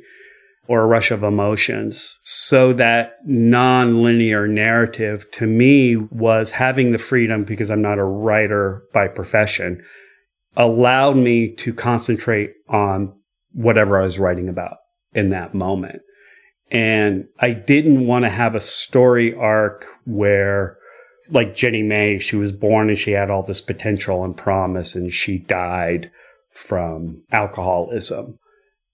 or 0.68 0.82
a 0.82 0.86
rush 0.86 1.10
of 1.10 1.22
emotions. 1.22 2.18
So 2.22 2.72
that 2.74 3.14
non-linear 3.24 4.48
narrative 4.48 5.30
to 5.32 5.46
me 5.46 5.96
was 5.96 6.52
having 6.52 6.92
the 6.92 6.98
freedom 6.98 7.44
because 7.44 7.70
I'm 7.70 7.82
not 7.82 7.98
a 7.98 8.04
writer 8.04 8.82
by 8.92 9.08
profession 9.08 9.82
allowed 10.56 11.16
me 11.16 11.54
to 11.54 11.74
concentrate 11.74 12.50
on 12.68 13.12
whatever 13.52 14.00
I 14.00 14.04
was 14.04 14.18
writing 14.18 14.48
about 14.48 14.78
in 15.12 15.30
that 15.30 15.54
moment. 15.54 16.02
And 16.70 17.28
I 17.38 17.52
didn't 17.52 18.06
want 18.06 18.24
to 18.24 18.30
have 18.30 18.54
a 18.54 18.60
story 18.60 19.34
arc 19.34 19.86
where, 20.04 20.78
like 21.30 21.54
Jenny 21.54 21.82
Mae, 21.82 22.18
she 22.18 22.36
was 22.36 22.52
born 22.52 22.88
and 22.88 22.98
she 22.98 23.12
had 23.12 23.30
all 23.30 23.42
this 23.42 23.60
potential 23.60 24.24
and 24.24 24.36
promise, 24.36 24.94
and 24.94 25.12
she 25.12 25.38
died 25.38 26.10
from 26.50 27.22
alcoholism 27.30 28.38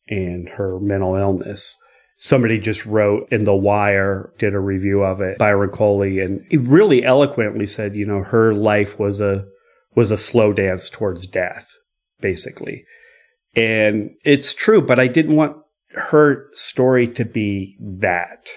and 0.09 0.49
her 0.51 0.79
mental 0.81 1.15
illness. 1.15 1.77
Somebody 2.17 2.59
just 2.59 2.87
wrote 2.87 3.27
in 3.33 3.45
The 3.45 3.55
Wire, 3.55 4.33
did 4.39 4.55
a 4.55 4.61
review 4.61 5.03
of 5.03 5.21
it, 5.21 5.39
Byron 5.39 5.71
Coley, 5.71 6.21
and 6.21 6.45
he 6.51 6.57
really 6.57 7.05
eloquently 7.05 7.67
said, 7.67 7.97
you 7.97 8.07
know, 8.07 8.23
her 8.23 8.55
life 8.55 8.99
was 8.99 9.21
a 9.21 9.47
was 9.95 10.11
a 10.11 10.17
slow 10.17 10.53
dance 10.53 10.89
towards 10.89 11.27
death, 11.27 11.69
basically. 12.21 12.85
And 13.55 14.11
it's 14.25 14.55
true, 14.55 14.81
but 14.81 14.99
I 14.99 15.07
didn't 15.09 15.37
want 15.37 15.57
her 15.91 16.49
story 16.55 17.07
to 17.09 17.25
be 17.25 17.77
that. 17.81 18.49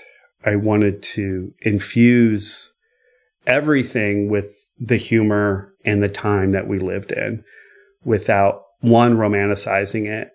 I 0.46 0.56
wanted 0.56 1.02
to 1.04 1.54
infuse 1.62 2.72
everything 3.48 4.30
with 4.30 4.52
the 4.80 4.98
humor 4.98 5.74
and 5.84 6.02
the 6.02 6.10
time 6.10 6.52
that 6.52 6.68
we 6.68 6.80
lived 6.80 7.12
in 7.12 7.44
without 8.04 8.62
one 8.82 9.18
romanticizing 9.18 10.06
it 10.08 10.30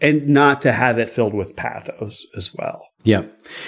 and 0.00 0.28
not 0.28 0.60
to 0.62 0.72
have 0.72 0.98
it 0.98 1.08
filled 1.08 1.34
with 1.34 1.54
pathos 1.54 2.26
as 2.36 2.52
well. 2.54 2.88
Yeah. 3.04 3.22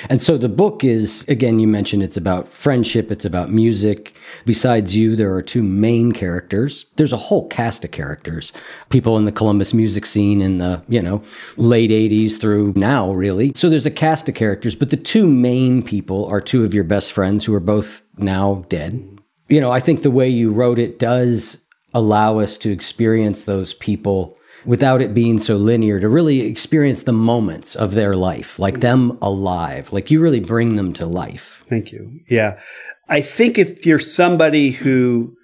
And 0.09 0.23
so 0.23 0.37
the 0.37 0.49
book 0.49 0.85
is, 0.85 1.25
again, 1.28 1.59
you 1.59 1.66
mentioned 1.66 2.02
it's 2.02 2.16
about 2.16 2.49
friendship, 2.49 3.11
it's 3.11 3.25
about 3.25 3.50
music. 3.50 4.16
Besides 4.45 4.95
you, 4.97 5.16
there 5.16 5.35
are 5.35 5.43
two 5.43 5.62
main 5.62 6.12
characters. 6.12 6.87
There's 6.97 7.12
a 7.12 7.16
whole 7.16 7.49
cast 7.49 7.85
of 7.85 7.90
characters, 7.90 8.52
people 8.90 9.16
in 9.19 9.25
the 9.25 9.33
Columbus 9.33 9.75
music 9.75 10.07
scene 10.07 10.40
in 10.40 10.59
the, 10.59 10.83
you 10.88 11.02
know, 11.02 11.23
late 11.57 11.90
80s 11.90 12.40
through 12.40 12.75
now, 12.76 13.12
really. 13.12 13.52
So 13.54 13.69
there's 13.69 13.87
a 13.87 13.90
cast 13.90 14.28
of 14.28 14.35
characters, 14.35 14.75
but 14.76 14.90
the 14.90 14.97
two 14.97 15.26
main 15.26 15.83
people 15.83 16.26
are 16.26 16.40
two 16.40 16.64
of 16.64 16.75
your 16.75 16.85
best 16.85 17.12
friends 17.12 17.45
who 17.45 17.54
are 17.54 17.61
both 17.61 18.02
now 18.16 18.64
dead. 18.69 19.21
You 19.49 19.61
know, 19.61 19.73
I 19.73 19.81
think 19.81 20.02
the 20.02 20.11
way 20.11 20.28
you 20.28 20.50
wrote 20.50 20.78
it 20.78 20.99
does 20.99 21.59
allow 21.93 22.38
us 22.38 22.59
to 22.59 22.73
experience 22.73 23.45
those 23.45 23.75
people 23.75 24.37
without 24.64 25.02
it 25.02 25.14
being 25.14 25.38
so 25.38 25.56
linear 25.56 26.00
to 26.00 26.09
really 26.09 26.40
experience 26.42 27.02
the 27.02 27.12
moments 27.12 27.75
of 27.75 27.94
their 27.94 28.16
life, 28.16 28.59
like 28.59 28.80
them 28.80 29.18
alive. 29.21 29.92
Like 29.92 30.11
you 30.11 30.21
really 30.21 30.40
bring 30.40 30.76
them 30.76 30.92
to 30.94 31.06
life. 31.06 31.62
Thank 31.68 31.92
you. 31.92 32.21
Yeah. 32.28 32.61
I 33.09 33.21
think 33.21 33.59
if 33.59 33.85
you're 33.85 33.99
somebody 33.99 34.71
who 34.71 35.37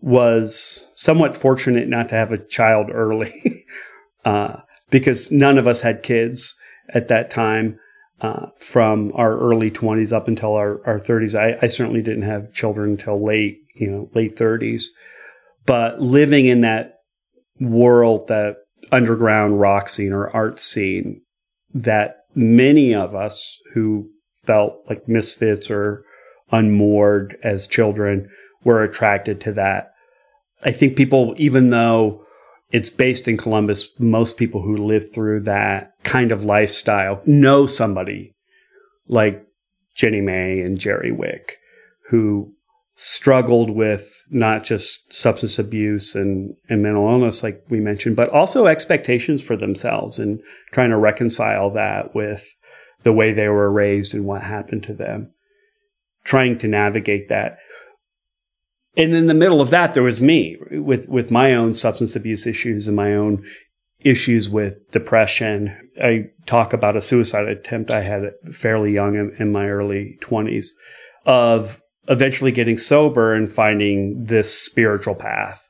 was 0.00 0.90
somewhat 0.96 1.36
fortunate 1.36 1.88
not 1.88 2.08
to 2.10 2.14
have 2.14 2.32
a 2.32 2.44
child 2.46 2.90
early, 2.90 3.64
uh, 4.24 4.58
because 4.90 5.30
none 5.30 5.58
of 5.58 5.66
us 5.66 5.80
had 5.80 6.02
kids 6.02 6.56
at 6.88 7.08
that 7.08 7.30
time. 7.30 7.78
Uh, 8.18 8.46
from 8.56 9.12
our 9.14 9.36
early 9.36 9.70
20s 9.70 10.10
up 10.10 10.26
until 10.26 10.54
our, 10.54 10.80
our 10.86 10.98
30s. 10.98 11.38
I, 11.38 11.58
I 11.60 11.68
certainly 11.68 12.00
didn't 12.00 12.22
have 12.22 12.50
children 12.50 12.92
until 12.92 13.22
late, 13.22 13.58
you 13.74 13.90
know, 13.90 14.08
late 14.14 14.36
30s. 14.36 14.84
But 15.66 16.00
living 16.00 16.46
in 16.46 16.62
that 16.62 16.95
world, 17.60 18.28
that 18.28 18.56
underground 18.92 19.60
rock 19.60 19.88
scene 19.88 20.12
or 20.12 20.28
art 20.30 20.58
scene 20.58 21.22
that 21.74 22.18
many 22.34 22.94
of 22.94 23.14
us 23.14 23.60
who 23.74 24.08
felt 24.44 24.76
like 24.88 25.08
misfits 25.08 25.70
or 25.70 26.04
unmoored 26.52 27.36
as 27.42 27.66
children 27.66 28.28
were 28.64 28.82
attracted 28.82 29.40
to 29.40 29.52
that. 29.52 29.90
I 30.64 30.70
think 30.70 30.96
people, 30.96 31.34
even 31.36 31.70
though 31.70 32.24
it's 32.70 32.90
based 32.90 33.28
in 33.28 33.36
Columbus, 33.36 33.98
most 33.98 34.36
people 34.36 34.62
who 34.62 34.76
live 34.76 35.12
through 35.12 35.40
that 35.40 35.92
kind 36.04 36.32
of 36.32 36.44
lifestyle 36.44 37.20
know 37.26 37.66
somebody 37.66 38.34
like 39.08 39.44
Jenny 39.94 40.20
Mae 40.20 40.60
and 40.60 40.78
Jerry 40.78 41.12
Wick 41.12 41.58
who 42.10 42.54
struggled 42.96 43.68
with 43.68 44.24
not 44.30 44.64
just 44.64 45.12
substance 45.12 45.58
abuse 45.58 46.14
and, 46.14 46.56
and 46.68 46.82
mental 46.82 47.06
illness, 47.06 47.42
like 47.42 47.62
we 47.68 47.78
mentioned, 47.78 48.16
but 48.16 48.30
also 48.30 48.66
expectations 48.66 49.42
for 49.42 49.54
themselves 49.54 50.18
and 50.18 50.40
trying 50.72 50.88
to 50.88 50.96
reconcile 50.96 51.70
that 51.70 52.14
with 52.14 52.44
the 53.02 53.12
way 53.12 53.32
they 53.32 53.48
were 53.48 53.70
raised 53.70 54.14
and 54.14 54.24
what 54.24 54.42
happened 54.42 54.82
to 54.82 54.94
them, 54.94 55.30
trying 56.24 56.56
to 56.56 56.66
navigate 56.66 57.28
that. 57.28 57.58
And 58.96 59.14
in 59.14 59.26
the 59.26 59.34
middle 59.34 59.60
of 59.60 59.68
that, 59.70 59.92
there 59.92 60.02
was 60.02 60.22
me 60.22 60.56
with, 60.70 61.06
with 61.06 61.30
my 61.30 61.52
own 61.54 61.74
substance 61.74 62.16
abuse 62.16 62.46
issues 62.46 62.86
and 62.86 62.96
my 62.96 63.14
own 63.14 63.44
issues 64.00 64.48
with 64.48 64.90
depression. 64.90 65.90
I 66.02 66.30
talk 66.46 66.72
about 66.72 66.96
a 66.96 67.02
suicide 67.02 67.46
attempt 67.46 67.90
I 67.90 68.00
had 68.00 68.32
fairly 68.54 68.94
young 68.94 69.16
in, 69.16 69.36
in 69.38 69.52
my 69.52 69.68
early 69.68 70.18
20s 70.22 70.68
of 71.26 71.82
eventually 72.08 72.52
getting 72.52 72.78
sober 72.78 73.34
and 73.34 73.50
finding 73.50 74.24
this 74.24 74.56
spiritual 74.56 75.14
path 75.14 75.68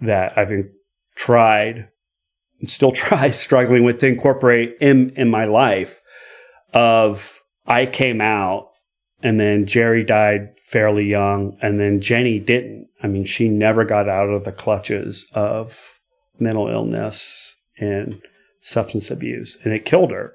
that 0.00 0.36
I've 0.36 0.52
tried 1.16 1.88
and 2.60 2.70
still 2.70 2.92
try 2.92 3.30
struggling 3.30 3.84
with 3.84 3.98
to 3.98 4.06
incorporate 4.06 4.76
in, 4.80 5.10
in 5.10 5.30
my 5.30 5.44
life 5.44 6.00
of 6.72 7.40
I 7.66 7.86
came 7.86 8.20
out 8.20 8.70
and 9.22 9.38
then 9.38 9.66
Jerry 9.66 10.04
died 10.04 10.58
fairly 10.58 11.04
young 11.04 11.56
and 11.60 11.78
then 11.78 12.00
Jenny 12.00 12.38
didn't. 12.40 12.88
I 13.02 13.08
mean, 13.08 13.24
she 13.24 13.48
never 13.48 13.84
got 13.84 14.08
out 14.08 14.30
of 14.30 14.44
the 14.44 14.52
clutches 14.52 15.28
of 15.32 16.00
mental 16.38 16.68
illness 16.68 17.54
and 17.78 18.20
substance 18.62 19.10
abuse 19.10 19.58
and 19.64 19.72
it 19.72 19.84
killed 19.84 20.10
her. 20.10 20.34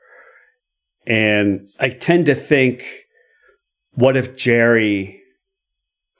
And 1.05 1.69
I 1.79 1.89
tend 1.89 2.25
to 2.25 2.35
think, 2.35 2.83
what 3.97 4.15
if 4.15 4.37
Jerry 4.37 5.21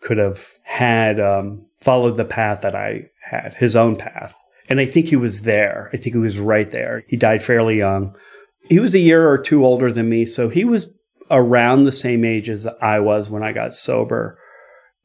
could 0.01 0.17
have 0.17 0.43
had 0.63 1.19
um, 1.19 1.67
followed 1.79 2.17
the 2.17 2.25
path 2.25 2.61
that 2.61 2.75
I 2.75 3.09
had, 3.21 3.53
his 3.53 3.75
own 3.75 3.95
path? 3.95 4.35
And 4.67 4.79
I 4.79 4.85
think 4.85 5.07
he 5.07 5.15
was 5.15 5.43
there. 5.43 5.89
I 5.93 5.97
think 5.97 6.15
he 6.15 6.19
was 6.19 6.39
right 6.39 6.69
there. 6.71 7.03
He 7.07 7.15
died 7.15 7.43
fairly 7.43 7.77
young. 7.77 8.15
He 8.63 8.79
was 8.79 8.95
a 8.95 8.99
year 8.99 9.29
or 9.29 9.37
two 9.37 9.63
older 9.63 9.91
than 9.91 10.09
me, 10.09 10.25
so 10.25 10.49
he 10.49 10.65
was 10.65 10.93
around 11.29 11.83
the 11.83 11.91
same 11.91 12.25
age 12.25 12.49
as 12.49 12.67
I 12.81 12.99
was 12.99 13.29
when 13.29 13.43
I 13.43 13.53
got 13.53 13.75
sober. 13.75 14.39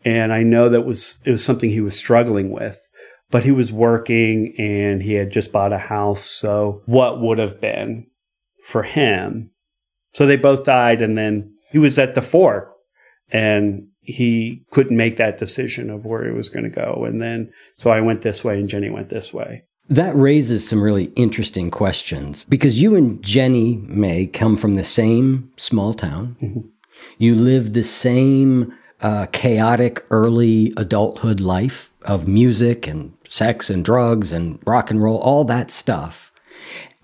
And 0.05 0.33
I 0.33 0.43
know 0.43 0.71
that 0.71 0.83
was 0.83 1.23
it 1.27 1.31
was 1.31 1.45
something 1.45 1.71
he 1.71 1.81
was 1.81 1.97
struggling 1.97 2.51
with. 2.51 2.81
But 3.31 3.45
he 3.45 3.51
was 3.51 3.73
working 3.73 4.55
and 4.59 5.03
he 5.03 5.15
had 5.15 5.31
just 5.31 5.53
bought 5.53 5.73
a 5.73 5.79
house. 5.79 6.25
So 6.25 6.83
what 6.87 7.21
would 7.21 7.39
have 7.39 7.61
been 7.61 8.07
for 8.67 8.83
him? 8.83 9.53
So 10.13 10.27
they 10.27 10.37
both 10.37 10.65
died 10.65 11.01
and 11.01 11.17
then 11.17 11.52
he 11.73 11.79
was 11.79 11.99
at 11.99 12.15
the 12.15 12.23
fork 12.23 12.73
and 13.31 13.89
he 14.03 14.65
couldn't 14.71 14.97
make 14.97 15.17
that 15.17 15.39
decision 15.39 15.91
of 15.91 16.05
where 16.05 16.25
he 16.25 16.33
was 16.33 16.49
going 16.49 16.65
to 16.65 16.71
go. 16.71 17.05
And 17.07 17.21
then 17.21 17.51
so 17.77 17.91
I 17.91 18.01
went 18.01 18.23
this 18.23 18.45
way 18.45 18.59
and 18.59 18.69
Jenny 18.69 18.91
went 18.91 19.09
this 19.09 19.33
way. 19.33 19.65
That 19.89 20.15
raises 20.15 20.67
some 20.67 20.83
really 20.83 21.07
interesting 21.17 21.71
questions 21.71 22.45
because 22.45 22.81
you 22.81 22.95
and 22.95 23.23
Jenny 23.23 23.77
Mae 23.89 24.27
come 24.27 24.57
from 24.57 24.77
the 24.77 24.85
same 24.85 25.51
small 25.57 25.93
town. 25.93 26.37
Mm-hmm. 26.41 26.61
You 27.19 27.35
live 27.35 27.73
the 27.73 27.83
same 27.83 28.73
uh, 29.01 29.27
chaotic 29.33 30.05
early 30.11 30.73
adulthood 30.77 31.41
life 31.41 31.93
of 32.03 32.29
music 32.29 32.87
and 32.87 33.13
sex 33.29 33.69
and 33.69 33.85
drugs 33.85 34.33
and 34.33 34.61
rock 34.65 34.91
and 34.91 35.03
roll, 35.03 35.19
all 35.19 35.45
that 35.45 35.71
stuff. 35.71 36.32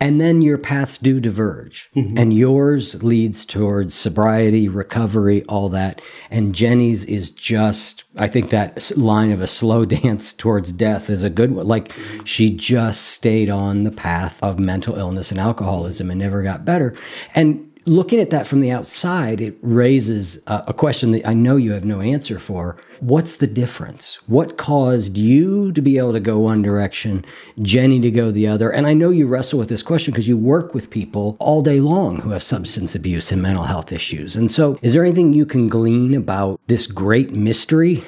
And 0.00 0.20
then 0.20 0.42
your 0.42 0.58
paths 0.58 0.96
do 0.96 1.18
diverge, 1.18 1.90
mm-hmm. 1.96 2.16
and 2.16 2.32
yours 2.32 3.02
leads 3.02 3.44
towards 3.44 3.94
sobriety, 3.94 4.68
recovery, 4.68 5.42
all 5.44 5.68
that. 5.70 6.00
And 6.30 6.54
Jenny's 6.54 7.04
is 7.04 7.32
just, 7.32 8.04
I 8.16 8.28
think 8.28 8.50
that 8.50 8.96
line 8.96 9.32
of 9.32 9.40
a 9.40 9.48
slow 9.48 9.84
dance 9.84 10.32
towards 10.32 10.70
death 10.70 11.10
is 11.10 11.24
a 11.24 11.30
good 11.30 11.50
one. 11.50 11.66
Like 11.66 11.92
she 12.24 12.48
just 12.50 13.06
stayed 13.06 13.50
on 13.50 13.82
the 13.82 13.90
path 13.90 14.40
of 14.40 14.60
mental 14.60 14.94
illness 14.94 15.32
and 15.32 15.40
alcoholism 15.40 16.10
and 16.10 16.20
never 16.20 16.44
got 16.44 16.64
better. 16.64 16.94
And 17.34 17.67
looking 17.88 18.20
at 18.20 18.30
that 18.30 18.46
from 18.46 18.60
the 18.60 18.70
outside, 18.70 19.40
it 19.40 19.56
raises 19.62 20.38
a, 20.46 20.64
a, 20.68 20.74
question 20.74 21.12
that 21.12 21.26
I 21.26 21.34
know 21.34 21.56
you 21.56 21.72
have 21.72 21.84
no 21.84 22.00
answer 22.00 22.38
for. 22.38 22.76
What's 23.00 23.36
the 23.36 23.46
difference? 23.46 24.16
What 24.26 24.56
caused 24.58 25.16
you 25.16 25.72
to 25.72 25.80
be 25.80 25.98
able 25.98 26.12
to 26.12 26.20
go 26.20 26.38
one 26.38 26.62
direction, 26.62 27.24
Jenny 27.60 28.00
to 28.00 28.10
go 28.10 28.30
the 28.30 28.46
other? 28.46 28.70
And 28.70 28.86
I 28.86 28.92
know 28.92 29.10
you 29.10 29.26
wrestle 29.26 29.58
with 29.58 29.68
this 29.68 29.82
question 29.82 30.12
because 30.12 30.28
you 30.28 30.36
work 30.36 30.74
with 30.74 30.90
people 30.90 31.36
all 31.40 31.62
day 31.62 31.80
long 31.80 32.20
who 32.20 32.30
have 32.30 32.42
substance 32.42 32.94
abuse 32.94 33.32
and 33.32 33.42
mental 33.42 33.64
health 33.64 33.90
issues. 33.90 34.36
And 34.36 34.50
so, 34.50 34.78
is 34.82 34.92
there 34.92 35.04
anything 35.04 35.32
you 35.32 35.46
can 35.46 35.68
glean 35.68 36.14
about 36.14 36.60
this 36.66 36.86
great 36.86 37.32
mystery 37.32 38.04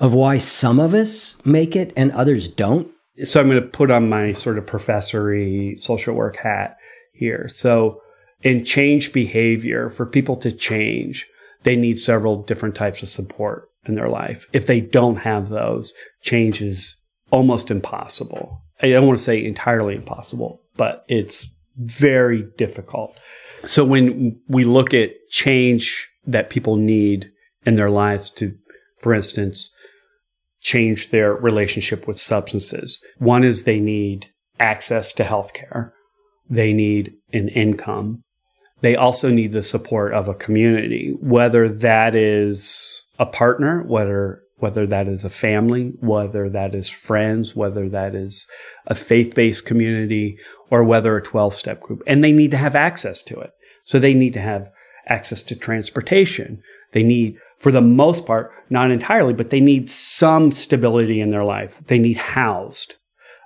of 0.00 0.14
why 0.14 0.38
some 0.38 0.80
of 0.80 0.94
us 0.94 1.36
make 1.44 1.76
it 1.76 1.92
and 1.96 2.12
others 2.12 2.48
don't? 2.48 2.90
So, 3.24 3.40
I'm 3.40 3.48
going 3.48 3.60
to 3.60 3.68
put 3.68 3.90
on 3.90 4.08
my 4.08 4.32
sort 4.32 4.58
of 4.58 4.66
professory 4.66 5.74
social 5.76 6.14
work 6.14 6.36
hat 6.36 6.78
here. 7.12 7.48
So, 7.48 8.00
and 8.46 8.64
change 8.64 9.12
behavior, 9.12 9.88
for 9.88 10.06
people 10.06 10.36
to 10.36 10.52
change, 10.52 11.26
they 11.64 11.74
need 11.74 11.98
several 11.98 12.44
different 12.44 12.76
types 12.76 13.02
of 13.02 13.08
support 13.08 13.68
in 13.86 13.96
their 13.96 14.08
life. 14.08 14.46
If 14.52 14.68
they 14.68 14.80
don't 14.80 15.16
have 15.16 15.48
those, 15.48 15.92
change 16.22 16.62
is 16.62 16.94
almost 17.32 17.72
impossible. 17.72 18.62
I 18.80 18.90
don't 18.90 19.06
want 19.06 19.18
to 19.18 19.24
say 19.24 19.44
entirely 19.44 19.96
impossible, 19.96 20.60
but 20.76 21.04
it's 21.08 21.52
very 21.74 22.44
difficult. 22.56 23.18
So 23.64 23.84
when 23.84 24.40
we 24.46 24.62
look 24.62 24.94
at 24.94 25.10
change 25.28 26.08
that 26.24 26.48
people 26.48 26.76
need 26.76 27.32
in 27.64 27.74
their 27.74 27.90
lives 27.90 28.30
to, 28.30 28.54
for 29.00 29.12
instance, 29.12 29.74
change 30.60 31.10
their 31.10 31.34
relationship 31.34 32.06
with 32.06 32.20
substances, 32.20 33.04
one 33.18 33.42
is 33.42 33.64
they 33.64 33.80
need 33.80 34.30
access 34.60 35.12
to 35.14 35.24
healthcare. 35.24 35.90
They 36.48 36.72
need 36.72 37.14
an 37.32 37.48
income 37.48 38.22
they 38.80 38.96
also 38.96 39.30
need 39.30 39.52
the 39.52 39.62
support 39.62 40.12
of 40.12 40.28
a 40.28 40.34
community, 40.34 41.16
whether 41.20 41.68
that 41.68 42.14
is 42.14 43.06
a 43.18 43.26
partner, 43.26 43.82
whether 43.82 44.42
whether 44.58 44.86
that 44.86 45.06
is 45.06 45.24
a 45.24 45.30
family, 45.30 45.92
whether 46.00 46.48
that 46.48 46.74
is 46.74 46.88
friends, 46.88 47.54
whether 47.54 47.90
that 47.90 48.14
is 48.14 48.48
a 48.86 48.94
faith-based 48.94 49.66
community, 49.66 50.38
or 50.70 50.82
whether 50.82 51.16
a 51.16 51.22
12-step 51.22 51.80
group. 51.80 52.02
And 52.06 52.24
they 52.24 52.32
need 52.32 52.52
to 52.52 52.56
have 52.56 52.74
access 52.74 53.22
to 53.24 53.38
it. 53.38 53.50
So 53.84 53.98
they 53.98 54.14
need 54.14 54.32
to 54.32 54.40
have 54.40 54.70
access 55.06 55.42
to 55.42 55.56
transportation. 55.56 56.62
They 56.92 57.02
need, 57.02 57.36
for 57.58 57.70
the 57.70 57.82
most 57.82 58.24
part, 58.24 58.50
not 58.70 58.90
entirely, 58.90 59.34
but 59.34 59.50
they 59.50 59.60
need 59.60 59.90
some 59.90 60.50
stability 60.52 61.20
in 61.20 61.30
their 61.30 61.44
life. 61.44 61.82
They 61.86 61.98
need 61.98 62.16
housed. 62.16 62.96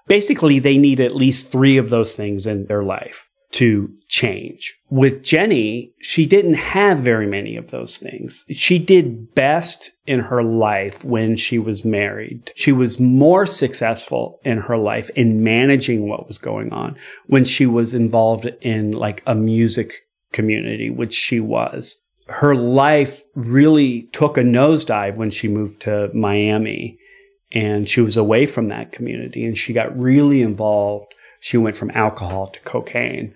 Basically, 0.07 0.61
they 0.61 0.79
need 0.79 1.01
at 1.01 1.15
least 1.15 1.51
three 1.51 1.77
of 1.77 1.91
those 1.91 2.15
things 2.15 2.47
in 2.47 2.67
their 2.67 2.85
life 2.85 3.30
to 3.53 3.93
change. 4.09 4.77
With 4.91 5.23
Jenny, 5.23 5.93
she 6.01 6.25
didn't 6.25 6.55
have 6.55 6.99
very 6.99 7.27
many 7.27 7.57
of 7.57 7.71
those 7.71 7.97
things. 7.97 8.45
She 8.51 8.79
did 8.79 9.35
best 9.35 9.91
in 10.07 10.21
her 10.21 10.43
life 10.43 11.05
when 11.05 11.37
she 11.37 11.59
was 11.59 11.85
married. 11.85 12.53
She 12.55 12.73
was 12.73 13.01
more 13.01 13.47
successful 13.47 14.41
in 14.45 14.59
her 14.59 14.77
life 14.77 15.11
in 15.11 15.43
managing 15.43 16.09
what 16.09 16.29
was 16.29 16.39
going 16.39 16.73
on 16.73 16.97
when 17.27 17.45
she 17.45 17.67
was 17.67 17.93
involved 17.93 18.47
in 18.61 18.93
like 18.93 19.23
a 19.27 19.35
music 19.35 19.95
community, 20.33 20.91
which 20.91 21.15
she 21.15 21.41
was. 21.41 21.99
Her 22.29 22.55
life 22.55 23.23
really 23.35 24.03
took 24.13 24.39
a 24.39 24.43
nosedive 24.43 25.17
when 25.17 25.31
she 25.31 25.49
moved 25.49 25.83
to 25.83 26.11
Miami 26.15 26.99
and 27.53 27.89
she 27.89 28.01
was 28.01 28.17
away 28.17 28.47
from 28.47 28.69
that 28.69 28.93
community 28.93 29.45
and 29.45 29.59
she 29.59 29.73
got 29.73 29.99
really 29.99 30.41
involved 30.41 31.13
she 31.41 31.57
went 31.57 31.77
from 31.77 31.91
alcohol 31.91 32.47
to 32.47 32.61
cocaine 32.61 33.35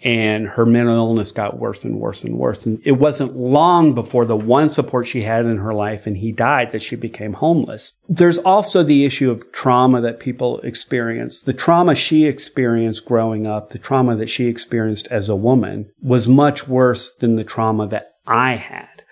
and 0.00 0.46
her 0.46 0.64
mental 0.64 0.94
illness 0.94 1.32
got 1.32 1.58
worse 1.58 1.84
and 1.84 1.98
worse 1.98 2.22
and 2.22 2.38
worse. 2.38 2.64
And 2.64 2.80
it 2.84 2.92
wasn't 2.92 3.36
long 3.36 3.94
before 3.94 4.24
the 4.24 4.36
one 4.36 4.68
support 4.68 5.08
she 5.08 5.22
had 5.22 5.44
in 5.44 5.58
her 5.58 5.74
life 5.74 6.06
and 6.06 6.16
he 6.16 6.30
died 6.30 6.70
that 6.70 6.82
she 6.82 6.94
became 6.94 7.32
homeless. 7.32 7.94
There's 8.08 8.38
also 8.38 8.84
the 8.84 9.04
issue 9.04 9.30
of 9.30 9.50
trauma 9.50 10.00
that 10.02 10.20
people 10.20 10.60
experience. 10.60 11.42
The 11.42 11.52
trauma 11.52 11.96
she 11.96 12.26
experienced 12.26 13.06
growing 13.06 13.46
up, 13.46 13.70
the 13.70 13.78
trauma 13.78 14.14
that 14.16 14.28
she 14.28 14.46
experienced 14.46 15.08
as 15.08 15.28
a 15.28 15.36
woman 15.36 15.90
was 16.00 16.28
much 16.28 16.68
worse 16.68 17.12
than 17.16 17.34
the 17.34 17.44
trauma 17.44 17.88
that 17.88 18.08
I 18.26 18.54
had, 18.54 19.02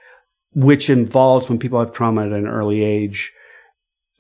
which 0.55 0.89
involves 0.89 1.49
when 1.49 1.59
people 1.59 1.81
have 1.81 1.93
trauma 1.93 2.27
at 2.27 2.33
an 2.33 2.47
early 2.47 2.85
age, 2.85 3.33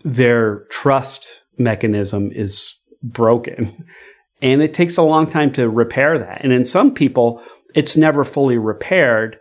their 0.02 0.64
trust 0.70 1.42
mechanism 1.58 2.32
is 2.32 2.74
broken. 3.04 3.84
And 4.42 4.62
it 4.62 4.74
takes 4.74 4.96
a 4.96 5.02
long 5.02 5.26
time 5.26 5.52
to 5.52 5.68
repair 5.68 6.18
that. 6.18 6.42
And 6.42 6.52
in 6.52 6.64
some 6.64 6.92
people, 6.92 7.42
it's 7.74 7.96
never 7.96 8.24
fully 8.24 8.58
repaired. 8.58 9.38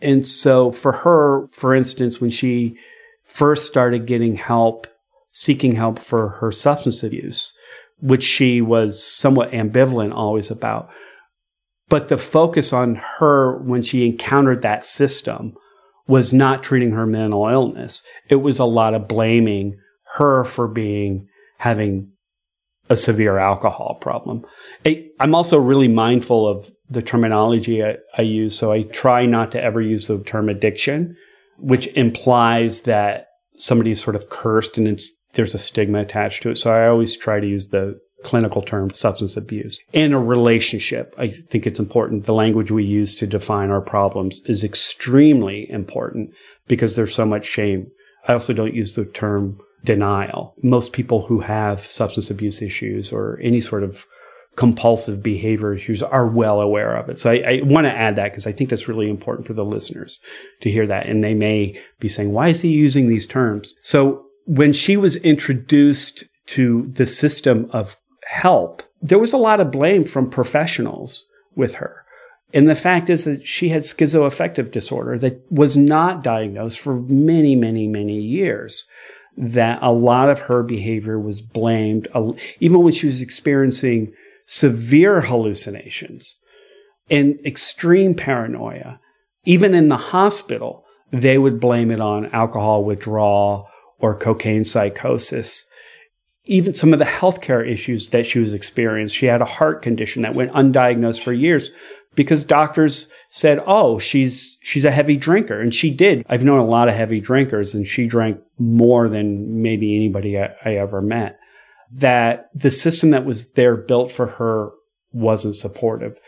And 0.00 0.26
so 0.26 0.70
for 0.70 0.92
her, 0.92 1.48
for 1.48 1.74
instance, 1.74 2.20
when 2.20 2.30
she 2.30 2.76
first 3.24 3.66
started 3.66 4.06
getting 4.06 4.36
help, 4.36 4.86
seeking 5.30 5.74
help 5.74 5.98
for 5.98 6.28
her 6.28 6.52
substance 6.52 7.02
abuse, 7.02 7.52
which 8.00 8.22
she 8.22 8.60
was 8.60 9.04
somewhat 9.04 9.50
ambivalent 9.50 10.14
always 10.14 10.50
about. 10.50 10.88
But 11.88 12.08
the 12.08 12.16
focus 12.16 12.72
on 12.72 12.96
her 13.18 13.58
when 13.58 13.82
she 13.82 14.06
encountered 14.06 14.62
that 14.62 14.84
system 14.84 15.54
was 16.06 16.32
not 16.32 16.62
treating 16.62 16.92
her 16.92 17.06
mental 17.06 17.48
illness. 17.48 18.02
It 18.28 18.36
was 18.36 18.58
a 18.58 18.64
lot 18.64 18.94
of 18.94 19.08
blaming 19.08 19.76
her 20.16 20.44
for 20.44 20.68
being 20.68 21.28
having 21.58 22.12
a 22.88 22.96
severe 22.96 23.38
alcohol 23.38 23.98
problem. 24.00 24.44
I, 24.84 25.08
am 25.20 25.34
also 25.34 25.58
really 25.58 25.88
mindful 25.88 26.46
of 26.46 26.70
the 26.88 27.02
terminology 27.02 27.84
I, 27.84 27.98
I, 28.16 28.22
use. 28.22 28.56
So 28.58 28.72
I 28.72 28.82
try 28.82 29.26
not 29.26 29.52
to 29.52 29.62
ever 29.62 29.80
use 29.80 30.06
the 30.06 30.18
term 30.24 30.48
addiction, 30.48 31.16
which 31.58 31.86
implies 31.88 32.82
that 32.82 33.28
somebody's 33.58 34.02
sort 34.02 34.16
of 34.16 34.30
cursed 34.30 34.78
and 34.78 35.00
there's 35.34 35.54
a 35.54 35.58
stigma 35.58 36.00
attached 36.00 36.42
to 36.42 36.50
it. 36.50 36.56
So 36.56 36.72
I 36.72 36.88
always 36.88 37.16
try 37.16 37.40
to 37.40 37.46
use 37.46 37.68
the 37.68 38.00
clinical 38.24 38.62
term 38.62 38.90
substance 38.90 39.36
abuse 39.36 39.80
and 39.94 40.12
a 40.12 40.18
relationship. 40.18 41.14
I 41.18 41.28
think 41.28 41.66
it's 41.66 41.78
important. 41.78 42.24
The 42.24 42.34
language 42.34 42.70
we 42.70 42.84
use 42.84 43.14
to 43.16 43.26
define 43.26 43.70
our 43.70 43.80
problems 43.80 44.40
is 44.46 44.64
extremely 44.64 45.70
important 45.70 46.30
because 46.66 46.96
there's 46.96 47.14
so 47.14 47.24
much 47.24 47.44
shame. 47.44 47.90
I 48.26 48.32
also 48.32 48.52
don't 48.52 48.74
use 48.74 48.94
the 48.94 49.04
term 49.04 49.58
denial. 49.84 50.54
Most 50.62 50.92
people 50.92 51.26
who 51.26 51.40
have 51.40 51.84
substance 51.84 52.30
abuse 52.30 52.60
issues 52.62 53.12
or 53.12 53.38
any 53.42 53.60
sort 53.60 53.82
of 53.82 54.06
compulsive 54.56 55.22
behavior 55.22 55.72
issues 55.72 56.02
are 56.02 56.26
well 56.26 56.60
aware 56.60 56.94
of 56.96 57.08
it. 57.08 57.16
So 57.16 57.30
I, 57.30 57.34
I 57.46 57.60
want 57.62 57.86
to 57.86 57.92
add 57.92 58.16
that 58.16 58.32
because 58.32 58.46
I 58.46 58.50
think 58.50 58.70
that's 58.70 58.88
really 58.88 59.08
important 59.08 59.46
for 59.46 59.52
the 59.52 59.64
listeners 59.64 60.18
to 60.62 60.70
hear 60.70 60.84
that. 60.88 61.06
And 61.06 61.22
they 61.22 61.34
may 61.34 61.80
be 62.00 62.08
saying, 62.08 62.32
why 62.32 62.48
is 62.48 62.62
he 62.62 62.70
using 62.70 63.08
these 63.08 63.26
terms? 63.26 63.74
So 63.82 64.26
when 64.46 64.72
she 64.72 64.96
was 64.96 65.14
introduced 65.16 66.24
to 66.46 66.90
the 66.92 67.06
system 67.06 67.70
of 67.72 67.96
help, 68.26 68.82
there 69.00 69.18
was 69.20 69.32
a 69.32 69.38
lot 69.38 69.60
of 69.60 69.70
blame 69.70 70.02
from 70.02 70.28
professionals 70.28 71.24
with 71.54 71.76
her. 71.76 72.04
And 72.52 72.68
the 72.68 72.74
fact 72.74 73.10
is 73.10 73.24
that 73.24 73.46
she 73.46 73.68
had 73.68 73.82
schizoaffective 73.82 74.72
disorder 74.72 75.18
that 75.18 75.40
was 75.52 75.76
not 75.76 76.24
diagnosed 76.24 76.80
for 76.80 76.96
many, 76.96 77.54
many, 77.54 77.86
many 77.86 78.18
years. 78.18 78.88
That 79.40 79.78
a 79.82 79.92
lot 79.92 80.28
of 80.28 80.40
her 80.40 80.64
behavior 80.64 81.18
was 81.18 81.40
blamed, 81.40 82.08
even 82.58 82.82
when 82.82 82.92
she 82.92 83.06
was 83.06 83.22
experiencing 83.22 84.12
severe 84.46 85.20
hallucinations 85.20 86.40
and 87.08 87.38
extreme 87.46 88.14
paranoia. 88.14 88.98
Even 89.44 89.74
in 89.74 89.88
the 89.88 89.96
hospital, 89.96 90.84
they 91.12 91.38
would 91.38 91.60
blame 91.60 91.92
it 91.92 92.00
on 92.00 92.26
alcohol 92.32 92.82
withdrawal 92.82 93.68
or 93.98 94.18
cocaine 94.18 94.64
psychosis. 94.64 95.64
Even 96.44 96.74
some 96.74 96.92
of 96.92 96.98
the 96.98 97.04
healthcare 97.04 97.66
issues 97.66 98.08
that 98.08 98.26
she 98.26 98.38
was 98.40 98.52
experiencing, 98.52 99.14
she 99.14 99.26
had 99.26 99.40
a 99.40 99.46
heart 99.46 99.82
condition 99.82 100.22
that 100.22 100.34
went 100.34 100.52
undiagnosed 100.52 101.22
for 101.22 101.32
years 101.32 101.70
because 102.18 102.44
doctors 102.44 103.08
said, 103.30 103.62
"Oh, 103.64 104.00
she's 104.00 104.58
she's 104.60 104.84
a 104.84 104.90
heavy 104.90 105.16
drinker," 105.16 105.60
and 105.60 105.72
she 105.72 105.94
did. 105.94 106.26
I've 106.28 106.42
known 106.42 106.58
a 106.58 106.66
lot 106.66 106.88
of 106.88 106.96
heavy 106.96 107.20
drinkers, 107.20 107.76
and 107.76 107.86
she 107.86 108.08
drank 108.08 108.40
more 108.58 109.08
than 109.08 109.62
maybe 109.62 109.94
anybody 109.94 110.36
I, 110.36 110.52
I 110.64 110.74
ever 110.74 111.00
met. 111.00 111.38
That 111.92 112.50
the 112.52 112.72
system 112.72 113.10
that 113.10 113.24
was 113.24 113.52
there 113.52 113.76
built 113.76 114.10
for 114.10 114.26
her 114.26 114.72
wasn't 115.12 115.54
supportive. 115.54 116.18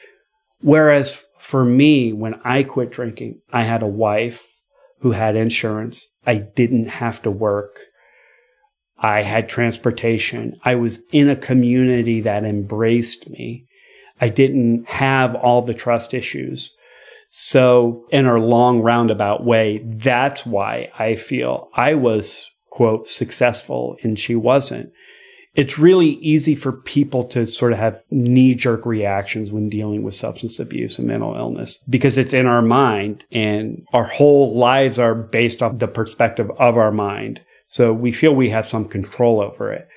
Whereas 0.60 1.24
for 1.40 1.64
me, 1.64 2.12
when 2.12 2.40
I 2.44 2.62
quit 2.62 2.92
drinking, 2.92 3.40
I 3.52 3.64
had 3.64 3.82
a 3.82 3.88
wife 3.88 4.46
who 5.00 5.10
had 5.10 5.34
insurance. 5.34 6.06
I 6.24 6.36
didn't 6.36 6.86
have 6.86 7.20
to 7.22 7.32
work. 7.32 7.80
I 8.96 9.22
had 9.22 9.48
transportation. 9.48 10.54
I 10.64 10.76
was 10.76 11.02
in 11.10 11.28
a 11.28 11.34
community 11.34 12.20
that 12.20 12.44
embraced 12.44 13.28
me. 13.28 13.66
I 14.20 14.28
didn't 14.28 14.88
have 14.88 15.34
all 15.34 15.62
the 15.62 15.74
trust 15.74 16.14
issues. 16.14 16.76
So 17.28 18.06
in 18.10 18.26
a 18.26 18.36
long 18.36 18.80
roundabout 18.80 19.44
way, 19.44 19.78
that's 19.84 20.44
why 20.44 20.90
I 20.98 21.14
feel 21.14 21.70
I 21.74 21.94
was 21.94 22.50
quote 22.70 23.08
successful 23.08 23.96
and 24.02 24.18
she 24.18 24.36
wasn't 24.36 24.92
it's 25.54 25.78
really 25.78 26.10
easy 26.10 26.54
for 26.54 26.72
people 26.72 27.24
to 27.24 27.44
sort 27.44 27.72
of 27.72 27.78
have 27.78 28.04
knee 28.10 28.54
jerk 28.54 28.86
reactions 28.86 29.50
when 29.50 29.68
dealing 29.68 30.02
with 30.02 30.14
substance 30.14 30.60
abuse 30.60 30.98
and 30.98 31.08
mental 31.08 31.34
illness 31.34 31.82
because 31.88 32.16
it's 32.16 32.32
in 32.32 32.46
our 32.46 32.62
mind 32.62 33.24
and 33.32 33.84
our 33.92 34.04
whole 34.04 34.54
lives 34.56 34.98
are 34.98 35.14
based 35.14 35.62
off 35.62 35.78
the 35.78 35.88
perspective 35.88 36.50
of 36.58 36.76
our 36.76 36.92
mind. 36.92 37.42
So 37.66 37.92
we 37.92 38.12
feel 38.12 38.34
we 38.34 38.50
have 38.50 38.66
some 38.66 38.84
control 38.84 39.40
over 39.40 39.72
it 39.72 39.88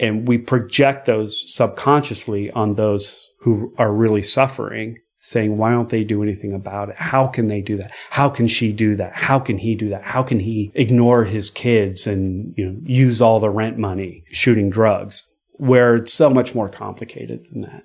and 0.00 0.26
we 0.28 0.38
project 0.38 1.06
those 1.06 1.52
subconsciously 1.52 2.50
on 2.52 2.74
those 2.74 3.30
who 3.40 3.72
are 3.78 3.92
really 3.92 4.22
suffering 4.22 4.98
saying, 5.20 5.58
why 5.58 5.70
don't 5.70 5.90
they 5.90 6.04
do 6.04 6.22
anything 6.22 6.52
about 6.52 6.88
it? 6.88 6.96
How 6.96 7.26
can 7.26 7.48
they 7.48 7.60
do 7.60 7.76
that? 7.76 7.92
How 8.10 8.28
can 8.28 8.46
she 8.46 8.72
do 8.72 8.96
that? 8.96 9.12
How 9.14 9.38
can 9.38 9.58
he 9.58 9.74
do 9.74 9.88
that? 9.90 10.02
How 10.02 10.22
can 10.22 10.40
he 10.40 10.70
ignore 10.74 11.24
his 11.24 11.50
kids 11.50 12.06
and, 12.06 12.54
you 12.56 12.64
know, 12.64 12.80
use 12.84 13.20
all 13.20 13.40
the 13.40 13.50
rent 13.50 13.76
money 13.78 14.24
shooting 14.30 14.70
drugs 14.70 15.28
where 15.58 15.96
it's 15.96 16.14
so 16.14 16.30
much 16.30 16.54
more 16.54 16.68
complicated 16.68 17.46
than 17.46 17.62
that. 17.62 17.84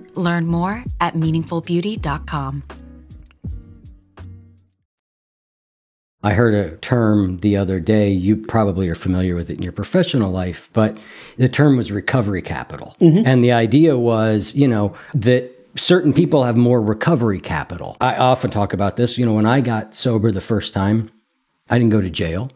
Learn 0.15 0.47
more 0.47 0.83
at 0.99 1.15
meaningfulbeauty.com. 1.15 2.63
I 6.23 6.33
heard 6.33 6.53
a 6.53 6.77
term 6.77 7.39
the 7.39 7.57
other 7.57 7.79
day. 7.79 8.11
You 8.11 8.37
probably 8.37 8.87
are 8.89 8.95
familiar 8.95 9.35
with 9.35 9.49
it 9.49 9.57
in 9.57 9.63
your 9.63 9.71
professional 9.71 10.31
life, 10.31 10.69
but 10.73 10.99
the 11.37 11.49
term 11.49 11.77
was 11.77 11.91
recovery 11.91 12.43
capital. 12.43 12.95
Mm-hmm. 13.01 13.25
And 13.25 13.43
the 13.43 13.51
idea 13.51 13.97
was, 13.97 14.53
you 14.53 14.67
know, 14.67 14.93
that 15.15 15.51
certain 15.75 16.13
people 16.13 16.43
have 16.43 16.57
more 16.57 16.81
recovery 16.81 17.39
capital. 17.39 17.97
I 18.01 18.17
often 18.17 18.51
talk 18.51 18.73
about 18.73 18.97
this. 18.97 19.17
You 19.17 19.25
know, 19.25 19.33
when 19.33 19.47
I 19.47 19.61
got 19.61 19.95
sober 19.95 20.31
the 20.31 20.41
first 20.41 20.73
time, 20.73 21.09
I 21.69 21.79
didn't 21.79 21.91
go 21.91 22.01
to 22.01 22.09
jail. 22.09 22.51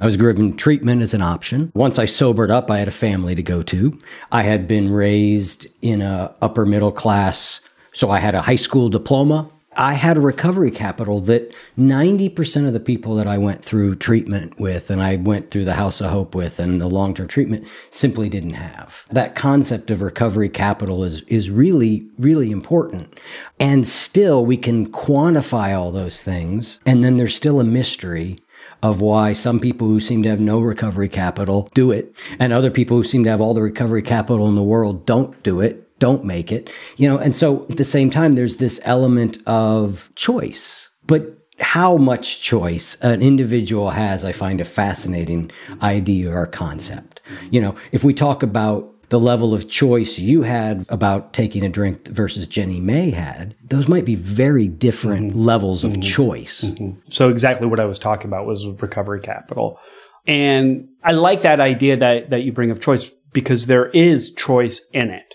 I 0.00 0.06
was 0.06 0.16
given 0.16 0.56
treatment 0.56 1.02
as 1.02 1.14
an 1.14 1.22
option. 1.22 1.70
Once 1.74 1.98
I 1.98 2.04
sobered 2.04 2.50
up, 2.50 2.70
I 2.70 2.78
had 2.78 2.88
a 2.88 2.92
family 2.92 3.34
to 3.34 3.42
go 3.42 3.62
to. 3.62 3.98
I 4.32 4.42
had 4.42 4.66
been 4.66 4.92
raised 4.92 5.66
in 5.82 6.02
a 6.02 6.34
upper 6.42 6.66
middle 6.66 6.92
class, 6.92 7.60
so 7.92 8.10
I 8.10 8.18
had 8.18 8.34
a 8.34 8.42
high 8.42 8.56
school 8.56 8.88
diploma. 8.88 9.50
I 9.76 9.94
had 9.94 10.16
a 10.16 10.20
recovery 10.20 10.70
capital 10.70 11.20
that 11.22 11.52
90% 11.76 12.66
of 12.66 12.72
the 12.72 12.80
people 12.80 13.16
that 13.16 13.26
I 13.26 13.38
went 13.38 13.64
through 13.64 13.96
treatment 13.96 14.58
with 14.58 14.90
and 14.90 15.02
I 15.02 15.16
went 15.16 15.50
through 15.50 15.64
the 15.64 15.74
House 15.74 16.00
of 16.00 16.10
Hope 16.10 16.34
with 16.34 16.60
and 16.60 16.80
the 16.80 16.86
long-term 16.86 17.28
treatment 17.28 17.66
simply 17.90 18.28
didn't 18.28 18.54
have. 18.54 19.04
That 19.10 19.34
concept 19.34 19.90
of 19.90 20.02
recovery 20.02 20.48
capital 20.48 21.02
is 21.02 21.22
is 21.22 21.50
really 21.50 22.06
really 22.18 22.50
important. 22.50 23.18
And 23.58 23.86
still 23.86 24.44
we 24.46 24.56
can 24.56 24.92
quantify 24.92 25.76
all 25.76 25.90
those 25.90 26.22
things 26.22 26.78
and 26.86 27.02
then 27.02 27.16
there's 27.16 27.34
still 27.34 27.60
a 27.60 27.64
mystery 27.64 28.38
of 28.84 29.00
why 29.00 29.32
some 29.32 29.58
people 29.58 29.88
who 29.88 29.98
seem 29.98 30.22
to 30.22 30.28
have 30.28 30.38
no 30.38 30.60
recovery 30.60 31.08
capital 31.08 31.70
do 31.72 31.90
it, 31.90 32.14
and 32.38 32.52
other 32.52 32.70
people 32.70 32.98
who 32.98 33.02
seem 33.02 33.24
to 33.24 33.30
have 33.30 33.40
all 33.40 33.54
the 33.54 33.62
recovery 33.62 34.02
capital 34.02 34.46
in 34.46 34.56
the 34.56 34.62
world 34.62 35.06
don't 35.06 35.42
do 35.42 35.60
it, 35.60 35.98
don't 35.98 36.22
make 36.22 36.52
it. 36.52 36.70
You 36.98 37.08
know, 37.08 37.16
and 37.16 37.34
so 37.34 37.66
at 37.70 37.78
the 37.78 37.84
same 37.84 38.10
time, 38.10 38.34
there's 38.34 38.58
this 38.58 38.78
element 38.84 39.38
of 39.46 40.10
choice. 40.16 40.90
But 41.06 41.38
how 41.60 41.96
much 41.96 42.42
choice 42.42 42.96
an 42.96 43.22
individual 43.22 43.90
has, 43.90 44.22
I 44.22 44.32
find 44.32 44.60
a 44.60 44.64
fascinating 44.64 45.50
idea 45.80 46.30
or 46.30 46.46
concept. 46.46 47.22
You 47.50 47.62
know, 47.62 47.74
if 47.90 48.04
we 48.04 48.12
talk 48.12 48.42
about 48.42 48.93
the 49.08 49.20
level 49.20 49.54
of 49.54 49.68
choice 49.68 50.18
you 50.18 50.42
had 50.42 50.86
about 50.88 51.32
taking 51.32 51.64
a 51.64 51.68
drink 51.68 52.08
versus 52.08 52.46
Jenny 52.46 52.80
Mae 52.80 53.10
had, 53.10 53.54
those 53.62 53.88
might 53.88 54.04
be 54.04 54.14
very 54.14 54.68
different 54.68 55.32
mm-hmm. 55.32 55.40
levels 55.40 55.84
of 55.84 55.92
mm-hmm. 55.92 56.00
choice. 56.02 56.62
Mm-hmm. 56.62 57.00
So 57.08 57.28
exactly 57.28 57.66
what 57.66 57.80
I 57.80 57.84
was 57.84 57.98
talking 57.98 58.28
about 58.28 58.46
was 58.46 58.66
recovery 58.66 59.20
capital. 59.20 59.78
And 60.26 60.88
I 61.02 61.12
like 61.12 61.42
that 61.42 61.60
idea 61.60 61.96
that, 61.98 62.30
that 62.30 62.42
you 62.42 62.52
bring 62.52 62.70
of 62.70 62.80
choice 62.80 63.10
because 63.32 63.66
there 63.66 63.86
is 63.86 64.32
choice 64.32 64.88
in 64.92 65.10
it, 65.10 65.34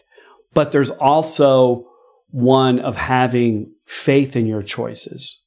but 0.54 0.72
there's 0.72 0.90
also 0.90 1.86
one 2.32 2.80
of 2.80 2.96
having 2.96 3.74
faith 3.86 4.36
in 4.36 4.46
your 4.46 4.64
choices 4.64 5.44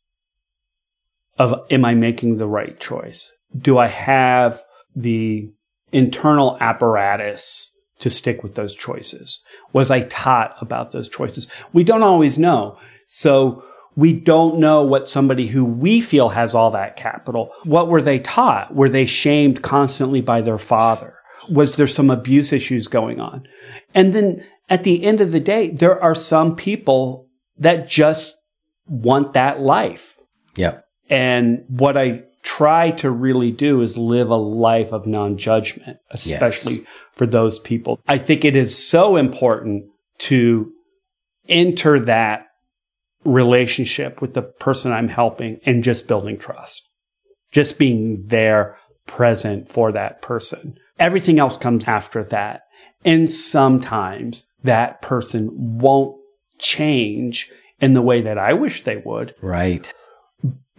of, 1.39 1.67
am 1.71 1.85
I 1.85 1.95
making 1.95 2.37
the 2.37 2.47
right 2.47 2.79
choice? 2.79 3.33
Do 3.57 3.79
I 3.79 3.89
have 3.89 4.63
the 4.95 5.51
internal 5.93 6.57
apparatus 6.61 7.72
to 8.03 8.11
stick 8.11 8.43
with 8.43 8.55
those 8.55 8.75
choices? 8.75 9.43
Was 9.73 9.91
I 9.91 10.01
taught 10.03 10.55
about 10.61 10.91
those 10.93 11.09
choices? 11.09 11.49
We 11.73 11.83
don't 11.83 12.03
always 12.03 12.39
know. 12.39 12.79
So 13.07 13.65
we 13.95 14.13
don't 14.13 14.59
know 14.59 14.83
what 14.85 15.09
somebody 15.09 15.49
who 15.49 15.65
we 15.65 16.01
feel 16.01 16.31
has 16.31 16.55
all 16.55 16.71
that 16.71 16.97
capital, 16.97 17.53
what 17.65 17.89
were 17.89 18.03
they 18.03 18.19
taught? 18.19 18.75
Were 18.75 18.89
they 18.89 19.07
shamed 19.07 19.63
constantly 19.63 20.21
by 20.21 20.41
their 20.41 20.59
father? 20.59 21.15
Was 21.51 21.77
there 21.77 21.87
some 21.87 22.11
abuse 22.11 22.53
issues 22.53 22.87
going 22.87 23.21
on? 23.21 23.47
And 23.95 24.15
then 24.15 24.45
at 24.69 24.85
the 24.85 25.05
end 25.05 25.21
of 25.21 25.33
the 25.33 25.41
day, 25.41 25.71
there 25.71 26.01
are 26.03 26.15
some 26.15 26.57
people 26.57 27.29
that 27.59 27.89
just 27.89 28.37
want 28.87 29.35
that 29.35 29.61
life. 29.61 30.19
Yeah. 30.57 30.81
And 31.11 31.65
what 31.69 31.97
I 31.97 32.25
try 32.43 32.91
to 32.91 33.11
really 33.11 33.51
do 33.51 33.81
is 33.81 33.97
live 33.97 34.31
a 34.31 34.37
life 34.37 34.93
of 34.93 35.07
non 35.07 35.37
judgment, 35.37 35.99
especially 36.11 36.81
yes. 36.81 36.89
for 37.13 37.27
those 37.27 37.59
people. 37.59 38.01
I 38.07 38.19
think 38.19 38.45
it 38.45 38.57
is 38.57 38.77
so 38.77 39.17
important 39.17 39.87
to 40.19 40.73
enter 41.49 42.01
that 42.01 42.47
relationship 43.25 44.21
with 44.21 44.35
the 44.35 44.43
person 44.43 44.93
I'm 44.93 45.09
helping 45.09 45.61
and 45.65 45.85
just 45.85 46.09
building 46.09 46.39
trust, 46.39 46.89
just 47.53 47.79
being 47.79 48.27
there 48.27 48.79
present 49.07 49.71
for 49.71 49.93
that 49.93 50.23
person. 50.23 50.77
Everything 50.99 51.39
else 51.39 51.57
comes 51.57 51.85
after 51.87 52.25
that. 52.25 52.63
And 53.05 53.31
sometimes 53.31 54.47
that 54.63 55.03
person 55.03 55.51
won't 55.79 56.17
change 56.59 57.51
in 57.81 57.95
the 57.95 58.03
way 58.03 58.21
that 58.23 58.39
I 58.39 58.53
wish 58.53 58.83
they 58.83 58.97
would. 58.97 59.35
Right 59.41 59.93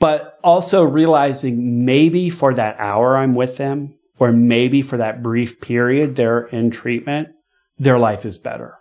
but 0.04 0.38
also 0.44 0.84
realizing 0.84 1.86
maybe 1.86 2.30
for 2.30 2.54
that 2.54 2.76
hour 2.78 3.16
I'm 3.16 3.36
with 3.36 3.56
them, 3.56 3.96
or 4.20 4.34
maybe 4.34 4.82
for 4.82 4.98
that 4.98 5.24
brief 5.24 5.62
period 5.62 6.18
they're 6.18 6.42
in 6.48 6.72
treatment, 6.72 7.30
their 7.78 7.98
life 7.98 8.26
is 8.26 8.38
better. 8.38 8.80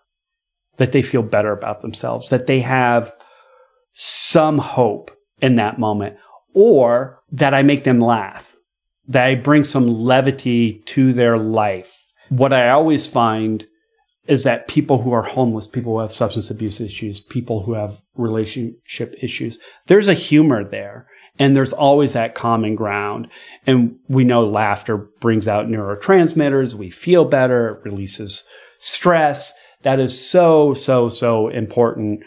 That 0.79 0.91
they 0.91 1.01
feel 1.01 1.23
better 1.23 1.53
about 1.53 1.81
themselves, 1.81 2.29
that 2.31 2.49
they 2.49 2.59
have 2.63 3.13
some 3.93 4.59
hope 4.59 5.13
in 5.41 5.55
that 5.55 5.79
moment, 5.79 6.17
or 6.55 7.21
that 7.31 7.55
I 7.55 7.63
make 7.63 7.85
them 7.85 8.01
laugh, 8.01 8.57
that 9.07 9.25
I 9.25 9.37
bring 9.37 9.63
some 9.63 9.87
levity 9.87 10.83
to 10.87 11.13
their 11.13 11.39
life. 11.39 12.03
What 12.31 12.53
I 12.53 12.71
always 12.71 13.07
find 13.07 13.65
is 14.27 14.43
that 14.43 14.67
people 14.67 15.03
who 15.03 15.13
are 15.13 15.23
homeless, 15.23 15.69
people 15.69 15.93
who 15.93 16.01
have 16.01 16.13
substance 16.13 16.51
abuse 16.51 16.81
issues, 16.81 17.21
people 17.21 17.63
who 17.63 17.75
have 17.75 18.01
relationship 18.17 19.15
issues, 19.23 19.59
there's 19.87 20.09
a 20.09 20.15
humor 20.15 20.65
there. 20.65 21.07
And 21.39 21.57
there's 21.57 21.73
always 21.73 22.13
that 22.13 22.35
common 22.35 22.75
ground. 22.75 23.29
And 23.67 23.99
we 24.09 24.25
know 24.25 24.45
laughter 24.45 24.97
brings 24.97 25.49
out 25.49 25.67
neurotransmitters. 25.67 26.75
We 26.75 26.91
feel 26.91 27.25
better. 27.25 27.77
It 27.77 27.85
releases 27.85 28.45
stress. 28.79 29.53
That 29.83 29.99
is 29.99 30.29
so, 30.29 30.75
so, 30.75 31.09
so 31.09 31.49
important 31.49 32.23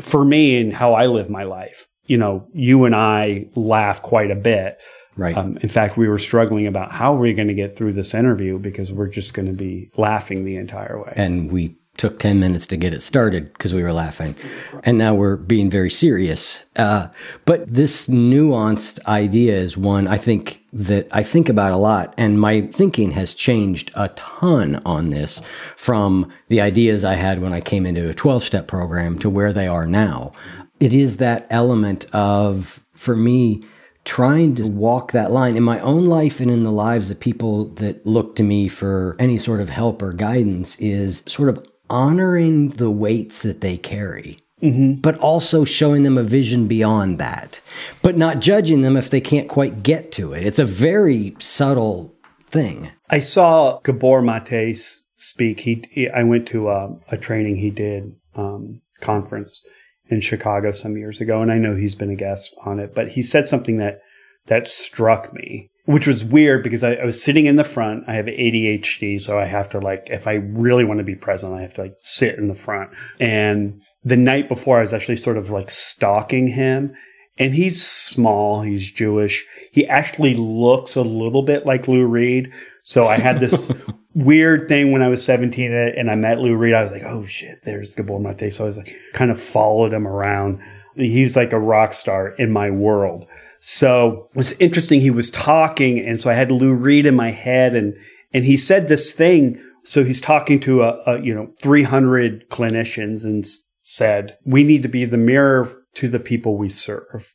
for 0.00 0.24
me 0.24 0.60
and 0.60 0.72
how 0.72 0.94
I 0.94 1.06
live 1.06 1.30
my 1.30 1.44
life. 1.44 1.88
You 2.06 2.18
know, 2.18 2.46
you 2.52 2.84
and 2.84 2.94
I 2.94 3.46
laugh 3.56 4.02
quite 4.02 4.30
a 4.30 4.36
bit. 4.36 4.78
Right. 5.16 5.36
Um, 5.36 5.56
in 5.62 5.68
fact, 5.68 5.96
we 5.96 6.08
were 6.08 6.18
struggling 6.18 6.66
about 6.66 6.92
how 6.92 7.14
we're 7.14 7.34
going 7.34 7.48
to 7.48 7.54
get 7.54 7.76
through 7.76 7.94
this 7.94 8.12
interview 8.14 8.58
because 8.58 8.92
we're 8.92 9.08
just 9.08 9.32
going 9.32 9.50
to 9.50 9.56
be 9.56 9.90
laughing 9.96 10.44
the 10.44 10.56
entire 10.56 11.02
way. 11.02 11.14
And 11.16 11.50
we 11.50 11.76
took 11.96 12.18
10 12.18 12.38
minutes 12.40 12.66
to 12.68 12.76
get 12.76 12.92
it 12.92 13.00
started 13.00 13.52
because 13.52 13.74
we 13.74 13.82
were 13.82 13.92
laughing. 13.92 14.36
And 14.84 14.98
now 14.98 15.14
we're 15.14 15.36
being 15.36 15.70
very 15.70 15.90
serious. 15.90 16.62
Uh, 16.76 17.08
but 17.44 17.66
this 17.66 18.08
nuanced 18.08 19.04
idea 19.06 19.54
is 19.56 19.76
one 19.76 20.06
I 20.08 20.18
think 20.18 20.62
that 20.72 21.08
I 21.10 21.22
think 21.22 21.48
about 21.48 21.72
a 21.72 21.78
lot. 21.78 22.14
And 22.18 22.40
my 22.40 22.62
thinking 22.62 23.12
has 23.12 23.34
changed 23.34 23.90
a 23.94 24.08
ton 24.08 24.80
on 24.84 25.10
this 25.10 25.40
from 25.76 26.30
the 26.48 26.60
ideas 26.60 27.04
I 27.04 27.14
had 27.14 27.40
when 27.40 27.52
I 27.52 27.60
came 27.60 27.86
into 27.86 28.08
a 28.08 28.14
12 28.14 28.42
step 28.42 28.68
program 28.68 29.18
to 29.20 29.30
where 29.30 29.52
they 29.52 29.66
are 29.66 29.86
now. 29.86 30.32
It 30.78 30.92
is 30.92 31.16
that 31.16 31.46
element 31.48 32.06
of, 32.12 32.84
for 32.94 33.16
me, 33.16 33.62
trying 34.06 34.54
to 34.54 34.68
walk 34.68 35.12
that 35.12 35.32
line 35.32 35.56
in 35.56 35.62
my 35.62 35.80
own 35.80 36.06
life 36.06 36.38
and 36.40 36.50
in 36.50 36.62
the 36.62 36.70
lives 36.70 37.10
of 37.10 37.18
people 37.18 37.66
that 37.74 38.06
look 38.06 38.36
to 38.36 38.42
me 38.42 38.68
for 38.68 39.16
any 39.18 39.36
sort 39.36 39.60
of 39.60 39.68
help 39.68 40.00
or 40.00 40.12
guidance 40.12 40.76
is 40.76 41.24
sort 41.26 41.48
of 41.48 41.66
honoring 41.90 42.70
the 42.70 42.90
weights 42.90 43.42
that 43.42 43.60
they 43.60 43.76
carry. 43.76 44.38
Mm-hmm. 44.62 45.00
But 45.02 45.18
also 45.18 45.64
showing 45.66 46.02
them 46.02 46.16
a 46.16 46.22
vision 46.22 46.66
beyond 46.66 47.18
that, 47.18 47.60
but 48.00 48.16
not 48.16 48.40
judging 48.40 48.80
them 48.80 48.96
if 48.96 49.10
they 49.10 49.20
can't 49.20 49.50
quite 49.50 49.82
get 49.82 50.10
to 50.12 50.32
it. 50.32 50.46
It's 50.46 50.58
a 50.58 50.64
very 50.64 51.36
subtle 51.38 52.14
thing. 52.46 52.90
I 53.10 53.20
saw 53.20 53.80
Gabor 53.80 54.22
Mate 54.22 54.78
speak. 55.16 55.60
He, 55.60 55.84
he 55.90 56.08
I 56.08 56.22
went 56.22 56.48
to 56.48 56.70
a, 56.70 56.96
a, 57.08 57.18
training 57.18 57.56
he 57.56 57.70
did 57.70 58.14
um, 58.34 58.80
conference 59.02 59.62
in 60.08 60.22
Chicago 60.22 60.70
some 60.70 60.96
years 60.96 61.20
ago, 61.20 61.42
and 61.42 61.52
I 61.52 61.58
know 61.58 61.74
he's 61.74 61.94
been 61.94 62.10
a 62.10 62.16
guest 62.16 62.54
on 62.64 62.78
it. 62.78 62.94
But 62.94 63.10
he 63.10 63.22
said 63.22 63.48
something 63.50 63.76
that 63.76 64.00
that 64.46 64.68
struck 64.68 65.34
me 65.34 65.70
which 65.86 66.06
was 66.06 66.24
weird 66.24 66.62
because 66.62 66.82
I, 66.82 66.94
I, 66.94 67.04
was 67.04 67.22
sitting 67.22 67.46
in 67.46 67.56
the 67.56 67.64
front. 67.64 68.04
I 68.08 68.14
have 68.14 68.26
ADHD, 68.26 69.20
so 69.20 69.38
I 69.38 69.44
have 69.44 69.68
to 69.70 69.78
like, 69.78 70.08
if 70.10 70.26
I 70.26 70.34
really 70.34 70.84
want 70.84 70.98
to 70.98 71.04
be 71.04 71.14
present, 71.14 71.54
I 71.54 71.62
have 71.62 71.74
to 71.74 71.82
like 71.82 71.96
sit 72.02 72.36
in 72.38 72.48
the 72.48 72.54
front. 72.54 72.90
And 73.20 73.80
the 74.02 74.16
night 74.16 74.48
before, 74.48 74.78
I 74.78 74.82
was 74.82 74.92
actually 74.92 75.16
sort 75.16 75.36
of 75.36 75.50
like 75.50 75.70
stalking 75.70 76.48
him. 76.48 76.94
And 77.38 77.54
he's 77.54 77.86
small, 77.86 78.62
he's 78.62 78.90
Jewish. 78.90 79.44
He 79.70 79.86
actually 79.86 80.34
looks 80.34 80.96
a 80.96 81.02
little 81.02 81.42
bit 81.42 81.66
like 81.66 81.86
Lou 81.86 82.06
Reed. 82.06 82.52
So 82.82 83.06
I 83.06 83.18
had 83.18 83.40
this 83.40 83.72
weird 84.14 84.68
thing 84.68 84.90
when 84.90 85.02
I 85.02 85.08
was 85.08 85.22
17 85.24 85.72
and 85.72 86.10
I 86.10 86.14
met 86.16 86.40
Lou 86.40 86.56
Reed. 86.56 86.74
I 86.74 86.82
was 86.82 86.90
like, 86.90 87.04
oh 87.04 87.26
shit, 87.26 87.62
there's 87.62 87.94
Gabor 87.94 88.18
Mate. 88.18 88.52
So 88.52 88.64
I 88.64 88.66
was 88.66 88.78
like, 88.78 88.96
kind 89.12 89.30
of 89.30 89.40
followed 89.40 89.92
him 89.92 90.08
around. 90.08 90.60
He's 90.96 91.36
like 91.36 91.52
a 91.52 91.60
rock 91.60 91.92
star 91.92 92.28
in 92.30 92.50
my 92.50 92.70
world. 92.70 93.26
So 93.68 94.28
it 94.30 94.36
was 94.36 94.52
interesting. 94.60 95.00
He 95.00 95.10
was 95.10 95.28
talking, 95.28 95.98
and 95.98 96.20
so 96.20 96.30
I 96.30 96.34
had 96.34 96.52
Lou 96.52 96.72
Reed 96.72 97.04
in 97.04 97.16
my 97.16 97.32
head, 97.32 97.74
and 97.74 97.98
and 98.32 98.44
he 98.44 98.56
said 98.56 98.86
this 98.86 99.10
thing. 99.10 99.60
So 99.82 100.04
he's 100.04 100.20
talking 100.20 100.60
to 100.60 100.82
a, 100.82 101.02
a 101.04 101.20
you 101.20 101.34
know 101.34 101.52
300 101.62 102.48
clinicians 102.48 103.24
and 103.24 103.44
said, 103.82 104.38
"We 104.44 104.62
need 104.62 104.82
to 104.82 104.88
be 104.88 105.04
the 105.04 105.16
mirror 105.16 105.82
to 105.94 106.06
the 106.06 106.20
people 106.20 106.56
we 106.56 106.68
serve 106.68 107.34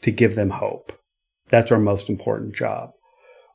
to 0.00 0.10
give 0.10 0.34
them 0.34 0.48
hope. 0.48 0.92
That's 1.50 1.70
our 1.70 1.78
most 1.78 2.08
important 2.08 2.54
job." 2.54 2.92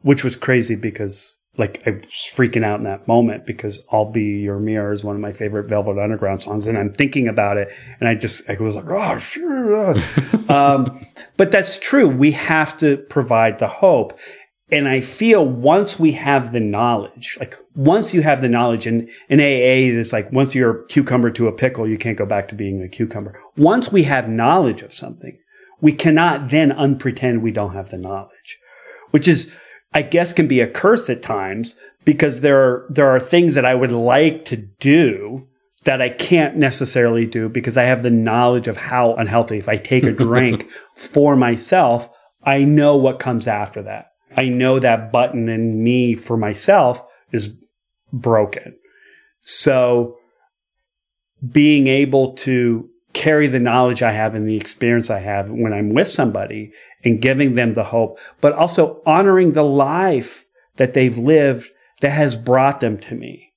Which 0.01 0.23
was 0.23 0.35
crazy 0.35 0.75
because 0.75 1.40
like 1.61 1.83
I 1.85 1.91
was 1.91 2.03
freaking 2.03 2.65
out 2.65 2.79
in 2.79 2.85
that 2.85 3.07
moment 3.07 3.45
because 3.45 3.85
I'll 3.91 4.11
Be 4.11 4.39
Your 4.39 4.57
Mirror 4.57 4.93
is 4.93 5.03
one 5.03 5.15
of 5.15 5.21
my 5.21 5.31
favorite 5.31 5.69
Velvet 5.69 5.99
Underground 5.99 6.41
songs. 6.41 6.65
And 6.65 6.75
I'm 6.75 6.91
thinking 6.91 7.27
about 7.27 7.57
it 7.57 7.71
and 7.99 8.09
I 8.09 8.15
just, 8.15 8.49
I 8.49 8.57
was 8.59 8.75
like, 8.75 8.89
oh, 8.89 9.19
sure. 9.19 9.95
um, 10.49 11.05
but 11.37 11.51
that's 11.51 11.77
true. 11.77 12.09
We 12.09 12.31
have 12.31 12.75
to 12.77 12.97
provide 12.97 13.59
the 13.59 13.67
hope. 13.67 14.17
And 14.71 14.87
I 14.87 15.01
feel 15.01 15.47
once 15.47 15.99
we 15.99 16.13
have 16.13 16.51
the 16.51 16.59
knowledge, 16.59 17.37
like 17.39 17.55
once 17.75 18.11
you 18.11 18.23
have 18.23 18.41
the 18.41 18.49
knowledge 18.49 18.87
and 18.87 19.07
in 19.29 19.39
AA, 19.39 19.99
it's 19.99 20.11
like 20.11 20.31
once 20.31 20.55
you're 20.55 20.81
a 20.81 20.87
cucumber 20.87 21.29
to 21.29 21.47
a 21.47 21.51
pickle, 21.51 21.87
you 21.87 21.97
can't 21.97 22.17
go 22.17 22.25
back 22.25 22.47
to 22.47 22.55
being 22.55 22.81
a 22.81 22.89
cucumber. 22.89 23.39
Once 23.55 23.91
we 23.91 24.03
have 24.03 24.27
knowledge 24.27 24.81
of 24.81 24.95
something, 24.95 25.37
we 25.79 25.91
cannot 25.91 26.49
then 26.49 26.71
unpretend 26.71 27.41
we 27.41 27.51
don't 27.51 27.75
have 27.75 27.89
the 27.89 27.99
knowledge, 27.99 28.57
which 29.11 29.27
is, 29.27 29.55
I 29.93 30.01
guess 30.01 30.33
can 30.33 30.47
be 30.47 30.61
a 30.61 30.67
curse 30.67 31.09
at 31.09 31.21
times 31.21 31.75
because 32.05 32.41
there 32.41 32.59
are, 32.59 32.87
there 32.89 33.09
are 33.09 33.19
things 33.19 33.55
that 33.55 33.65
I 33.65 33.75
would 33.75 33.91
like 33.91 34.45
to 34.45 34.57
do 34.57 35.47
that 35.83 36.01
I 36.01 36.09
can't 36.09 36.57
necessarily 36.57 37.25
do 37.25 37.49
because 37.49 37.75
I 37.75 37.83
have 37.83 38.03
the 38.03 38.11
knowledge 38.11 38.67
of 38.67 38.77
how 38.77 39.15
unhealthy. 39.15 39.57
If 39.57 39.67
I 39.67 39.77
take 39.77 40.03
a 40.03 40.11
drink 40.11 40.69
for 40.95 41.35
myself, 41.35 42.09
I 42.45 42.63
know 42.63 42.95
what 42.95 43.19
comes 43.19 43.47
after 43.47 43.81
that. 43.83 44.11
I 44.37 44.47
know 44.47 44.79
that 44.79 45.11
button 45.11 45.49
in 45.49 45.83
me 45.83 46.15
for 46.15 46.37
myself 46.37 47.03
is 47.31 47.49
broken. 48.13 48.77
So 49.41 50.17
being 51.51 51.87
able 51.87 52.33
to 52.33 52.87
carry 53.13 53.47
the 53.47 53.59
knowledge 53.59 54.03
I 54.03 54.13
have 54.13 54.35
and 54.35 54.47
the 54.47 54.55
experience 54.55 55.09
I 55.09 55.19
have 55.19 55.49
when 55.49 55.73
I'm 55.73 55.89
with 55.89 56.07
somebody 56.07 56.71
and 57.03 57.21
giving 57.21 57.55
them 57.55 57.73
the 57.73 57.85
hope, 57.85 58.19
but 58.41 58.53
also 58.53 59.01
honoring 59.05 59.53
the 59.53 59.63
life 59.63 60.45
that 60.77 60.93
they've 60.93 61.17
lived 61.17 61.69
that 62.01 62.11
has 62.11 62.35
brought 62.35 62.79
them 62.79 62.97
to 62.97 63.15
me. 63.15 63.53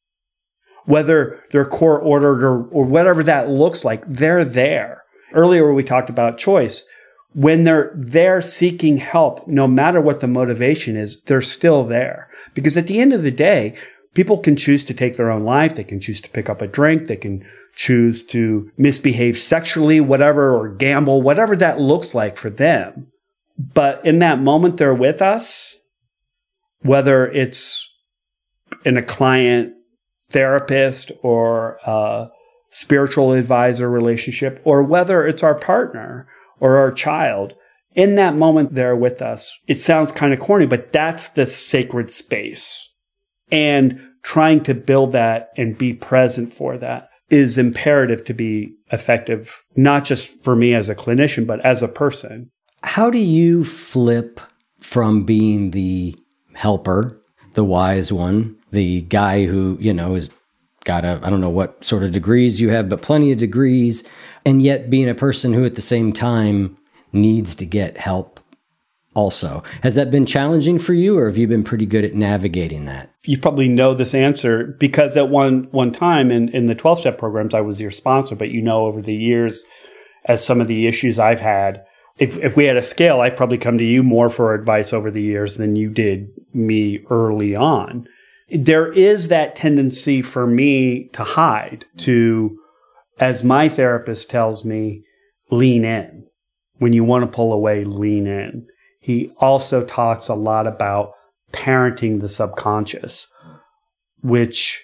Whether 0.86 1.42
they're 1.50 1.64
court 1.64 2.02
ordered 2.04 2.44
or, 2.44 2.64
or 2.68 2.84
whatever 2.84 3.22
that 3.22 3.48
looks 3.48 3.84
like, 3.84 4.04
they're 4.06 4.44
there. 4.44 5.02
Earlier 5.32 5.72
we 5.72 5.82
talked 5.82 6.10
about 6.10 6.38
choice. 6.38 6.84
when 7.34 7.64
they're 7.64 7.92
there 7.94 8.40
seeking 8.40 8.98
help, 8.98 9.46
no 9.48 9.66
matter 9.66 10.00
what 10.00 10.20
the 10.20 10.28
motivation 10.28 10.96
is, 10.96 11.20
they're 11.22 11.42
still 11.42 11.84
there. 11.84 12.28
Because 12.54 12.76
at 12.76 12.86
the 12.86 13.00
end 13.00 13.12
of 13.12 13.24
the 13.24 13.32
day, 13.32 13.76
people 14.14 14.38
can 14.38 14.54
choose 14.56 14.84
to 14.84 14.94
take 14.94 15.16
their 15.16 15.30
own 15.30 15.42
life. 15.42 15.74
They 15.74 15.84
can 15.84 16.00
choose 16.00 16.20
to 16.22 16.30
pick 16.30 16.48
up 16.48 16.62
a 16.62 16.68
drink. 16.68 17.08
They 17.08 17.16
can 17.16 17.44
choose 17.74 18.24
to 18.26 18.70
misbehave 18.78 19.36
sexually, 19.36 20.00
whatever, 20.00 20.56
or 20.56 20.68
gamble, 20.68 21.22
whatever 21.22 21.56
that 21.56 21.80
looks 21.80 22.14
like 22.14 22.36
for 22.36 22.50
them. 22.50 23.08
But 23.56 24.04
in 24.04 24.18
that 24.18 24.40
moment, 24.40 24.76
they're 24.76 24.94
with 24.94 25.22
us, 25.22 25.76
whether 26.80 27.26
it's 27.26 27.88
in 28.84 28.96
a 28.96 29.02
client 29.02 29.74
therapist 30.30 31.12
or 31.22 31.78
a 31.86 32.28
spiritual 32.70 33.32
advisor 33.32 33.88
relationship, 33.88 34.60
or 34.64 34.82
whether 34.82 35.26
it's 35.26 35.44
our 35.44 35.54
partner 35.54 36.26
or 36.58 36.76
our 36.76 36.90
child. 36.90 37.54
In 37.94 38.16
that 38.16 38.34
moment, 38.34 38.74
they're 38.74 38.96
with 38.96 39.22
us. 39.22 39.56
It 39.68 39.80
sounds 39.80 40.10
kind 40.10 40.32
of 40.32 40.40
corny, 40.40 40.66
but 40.66 40.92
that's 40.92 41.28
the 41.28 41.46
sacred 41.46 42.10
space. 42.10 42.90
And 43.52 44.00
trying 44.24 44.64
to 44.64 44.74
build 44.74 45.12
that 45.12 45.50
and 45.56 45.78
be 45.78 45.92
present 45.92 46.52
for 46.52 46.76
that 46.78 47.08
is 47.30 47.56
imperative 47.56 48.24
to 48.24 48.34
be 48.34 48.74
effective, 48.90 49.62
not 49.76 50.04
just 50.04 50.28
for 50.42 50.56
me 50.56 50.74
as 50.74 50.88
a 50.88 50.94
clinician, 50.94 51.46
but 51.46 51.64
as 51.64 51.82
a 51.82 51.88
person. 51.88 52.50
How 52.84 53.10
do 53.10 53.18
you 53.18 53.64
flip 53.64 54.40
from 54.80 55.24
being 55.24 55.72
the 55.72 56.14
helper, 56.54 57.20
the 57.54 57.64
wise 57.64 58.12
one, 58.12 58.56
the 58.70 59.00
guy 59.02 59.46
who, 59.46 59.76
you 59.80 59.92
know, 59.92 60.14
is 60.14 60.30
got 60.84 61.04
a, 61.04 61.18
I 61.22 61.30
don't 61.30 61.40
know 61.40 61.48
what 61.48 61.82
sort 61.82 62.04
of 62.04 62.12
degrees 62.12 62.60
you 62.60 62.68
have, 62.70 62.88
but 62.88 63.02
plenty 63.02 63.32
of 63.32 63.38
degrees, 63.38 64.04
and 64.44 64.62
yet 64.62 64.90
being 64.90 65.08
a 65.08 65.14
person 65.14 65.54
who 65.54 65.64
at 65.64 65.74
the 65.74 65.82
same 65.82 66.12
time 66.12 66.76
needs 67.12 67.54
to 67.56 67.66
get 67.66 67.96
help 67.96 68.38
also. 69.14 69.62
Has 69.82 69.94
that 69.94 70.10
been 70.10 70.26
challenging 70.26 70.78
for 70.78 70.92
you 70.92 71.18
or 71.18 71.26
have 71.26 71.38
you 71.38 71.48
been 71.48 71.64
pretty 71.64 71.86
good 71.86 72.04
at 72.04 72.14
navigating 72.14 72.84
that? 72.84 73.10
You 73.24 73.38
probably 73.38 73.68
know 73.68 73.94
this 73.94 74.14
answer 74.14 74.76
because 74.78 75.16
at 75.16 75.30
one 75.30 75.68
one 75.70 75.92
time 75.92 76.30
in, 76.30 76.48
in 76.50 76.66
the 76.66 76.74
12 76.74 77.00
step 77.00 77.18
programs 77.18 77.54
I 77.54 77.60
was 77.60 77.80
your 77.80 77.90
sponsor, 77.90 78.36
but 78.36 78.50
you 78.50 78.60
know 78.60 78.84
over 78.84 79.00
the 79.00 79.14
years 79.14 79.64
as 80.26 80.44
some 80.44 80.60
of 80.60 80.68
the 80.68 80.86
issues 80.86 81.18
I've 81.18 81.40
had, 81.40 81.84
if 82.18 82.38
if 82.38 82.56
we 82.56 82.64
had 82.66 82.76
a 82.76 82.82
scale, 82.82 83.20
I've 83.20 83.36
probably 83.36 83.58
come 83.58 83.78
to 83.78 83.84
you 83.84 84.02
more 84.02 84.30
for 84.30 84.54
advice 84.54 84.92
over 84.92 85.10
the 85.10 85.22
years 85.22 85.56
than 85.56 85.76
you 85.76 85.90
did 85.90 86.28
me 86.52 87.04
early 87.10 87.54
on. 87.54 88.06
There 88.50 88.92
is 88.92 89.28
that 89.28 89.56
tendency 89.56 90.22
for 90.22 90.46
me 90.46 91.08
to 91.14 91.24
hide, 91.24 91.86
to 91.98 92.58
as 93.18 93.42
my 93.42 93.68
therapist 93.68 94.30
tells 94.30 94.64
me, 94.64 95.02
lean 95.50 95.84
in. 95.84 96.26
When 96.78 96.92
you 96.92 97.04
want 97.04 97.22
to 97.22 97.34
pull 97.34 97.52
away, 97.52 97.84
lean 97.84 98.26
in 98.26 98.66
he 99.04 99.30
also 99.36 99.84
talks 99.84 100.28
a 100.28 100.34
lot 100.34 100.66
about 100.66 101.12
parenting 101.52 102.22
the 102.22 102.28
subconscious, 102.28 103.26
which 104.22 104.82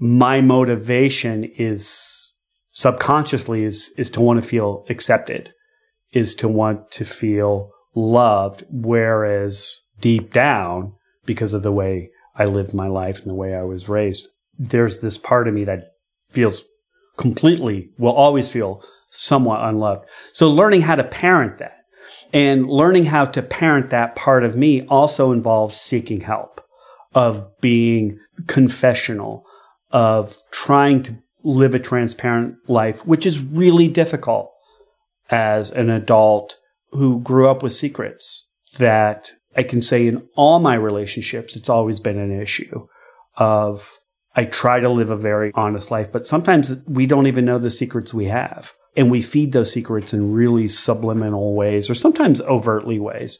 my 0.00 0.40
motivation 0.40 1.44
is 1.44 2.34
subconsciously 2.72 3.62
is, 3.62 3.94
is 3.96 4.10
to 4.10 4.20
want 4.20 4.42
to 4.42 4.48
feel 4.48 4.84
accepted, 4.90 5.52
is 6.12 6.34
to 6.36 6.48
want 6.48 6.90
to 6.92 7.04
feel 7.04 7.70
loved. 7.94 8.64
Whereas 8.70 9.80
deep 10.00 10.32
down, 10.32 10.94
because 11.24 11.54
of 11.54 11.62
the 11.62 11.72
way 11.72 12.10
I 12.34 12.44
lived 12.44 12.74
my 12.74 12.88
life 12.88 13.22
and 13.22 13.30
the 13.30 13.36
way 13.36 13.54
I 13.54 13.62
was 13.62 13.88
raised, 13.88 14.28
there's 14.58 15.00
this 15.00 15.18
part 15.18 15.48
of 15.48 15.54
me 15.54 15.64
that 15.64 15.92
feels 16.30 16.64
completely, 17.16 17.90
will 17.98 18.12
always 18.12 18.48
feel 18.48 18.82
somewhat 19.10 19.62
unloved. 19.62 20.06
So 20.32 20.48
learning 20.48 20.82
how 20.82 20.96
to 20.96 21.04
parent 21.04 21.58
that 21.58 21.76
and 22.32 22.68
learning 22.68 23.06
how 23.06 23.24
to 23.26 23.42
parent 23.42 23.90
that 23.90 24.14
part 24.14 24.44
of 24.44 24.56
me 24.56 24.86
also 24.86 25.32
involves 25.32 25.76
seeking 25.76 26.20
help, 26.20 26.60
of 27.14 27.46
being 27.60 28.18
confessional, 28.46 29.44
of 29.90 30.36
trying 30.52 31.02
to 31.02 31.18
live 31.42 31.74
a 31.74 31.78
transparent 31.78 32.56
life, 32.68 33.04
which 33.06 33.26
is 33.26 33.44
really 33.44 33.88
difficult 33.88 34.52
as 35.30 35.70
an 35.70 35.90
adult 35.90 36.56
who 36.90 37.20
grew 37.20 37.48
up 37.48 37.62
with 37.62 37.72
secrets 37.72 38.50
that 38.78 39.32
I 39.56 39.62
can 39.62 39.82
say 39.82 40.06
in 40.06 40.28
all 40.34 40.58
my 40.58 40.74
relationships, 40.74 41.56
it's 41.56 41.68
always 41.68 42.00
been 42.00 42.18
an 42.18 42.32
issue 42.32 42.86
of 43.36 43.98
I 44.36 44.44
try 44.44 44.80
to 44.80 44.88
live 44.88 45.10
a 45.10 45.16
very 45.16 45.50
honest 45.54 45.90
life, 45.90 46.12
but 46.12 46.26
sometimes 46.26 46.74
we 46.86 47.06
don't 47.06 47.26
even 47.26 47.44
know 47.44 47.58
the 47.58 47.70
secrets 47.70 48.14
we 48.14 48.26
have. 48.26 48.72
And 48.96 49.10
we 49.10 49.22
feed 49.22 49.52
those 49.52 49.72
secrets 49.72 50.12
in 50.12 50.32
really 50.32 50.66
subliminal 50.66 51.54
ways 51.54 51.88
or 51.88 51.94
sometimes 51.94 52.40
overtly 52.42 52.98
ways. 52.98 53.38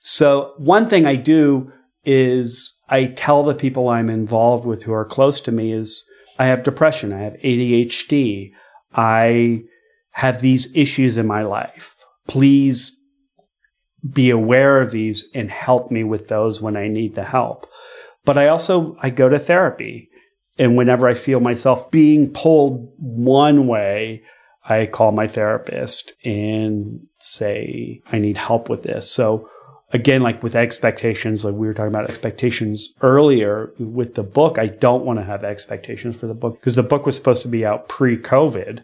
So 0.00 0.52
one 0.58 0.88
thing 0.88 1.06
I 1.06 1.16
do 1.16 1.72
is 2.04 2.82
I 2.90 3.06
tell 3.06 3.42
the 3.42 3.54
people 3.54 3.88
I'm 3.88 4.10
involved 4.10 4.66
with 4.66 4.82
who 4.82 4.92
are 4.92 5.06
close 5.06 5.40
to 5.42 5.52
me 5.52 5.72
is 5.72 6.04
I 6.38 6.46
have 6.46 6.62
depression. 6.62 7.14
I 7.14 7.20
have 7.20 7.34
ADHD. 7.34 8.50
I 8.94 9.62
have 10.14 10.40
these 10.40 10.74
issues 10.74 11.16
in 11.16 11.26
my 11.26 11.42
life. 11.42 11.96
Please 12.26 13.00
be 14.08 14.30
aware 14.30 14.80
of 14.80 14.90
these 14.90 15.30
and 15.34 15.50
help 15.50 15.90
me 15.90 16.04
with 16.04 16.28
those 16.28 16.60
when 16.60 16.76
I 16.76 16.88
need 16.88 17.14
the 17.14 17.24
help. 17.24 17.66
But 18.24 18.38
I 18.38 18.48
also, 18.48 18.96
I 19.00 19.10
go 19.10 19.28
to 19.28 19.38
therapy. 19.38 20.08
And 20.56 20.76
whenever 20.76 21.08
I 21.08 21.14
feel 21.14 21.40
myself 21.40 21.90
being 21.90 22.32
pulled 22.32 22.92
one 22.96 23.66
way 23.66 24.22
I 24.66 24.86
call 24.86 25.12
my 25.12 25.26
therapist 25.26 26.14
and 26.24 27.06
say, 27.18 28.00
I 28.10 28.18
need 28.18 28.36
help 28.36 28.70
with 28.70 28.82
this. 28.82 29.10
So 29.10 29.48
again, 29.92 30.22
like 30.22 30.42
with 30.42 30.56
expectations, 30.56 31.44
like 31.44 31.54
we 31.54 31.66
were 31.66 31.74
talking 31.74 31.92
about 31.92 32.08
expectations 32.08 32.88
earlier 33.02 33.72
with 33.78 34.14
the 34.14 34.22
book, 34.22 34.58
I 34.58 34.68
don't 34.68 35.04
want 35.04 35.18
to 35.18 35.24
have 35.24 35.44
expectations 35.44 36.16
for 36.16 36.26
the 36.26 36.34
book 36.34 36.54
because 36.54 36.76
the 36.76 36.82
book 36.82 37.04
was 37.04 37.16
supposed 37.16 37.42
to 37.42 37.48
be 37.48 37.66
out 37.66 37.88
pre 37.88 38.16
COVID. 38.16 38.82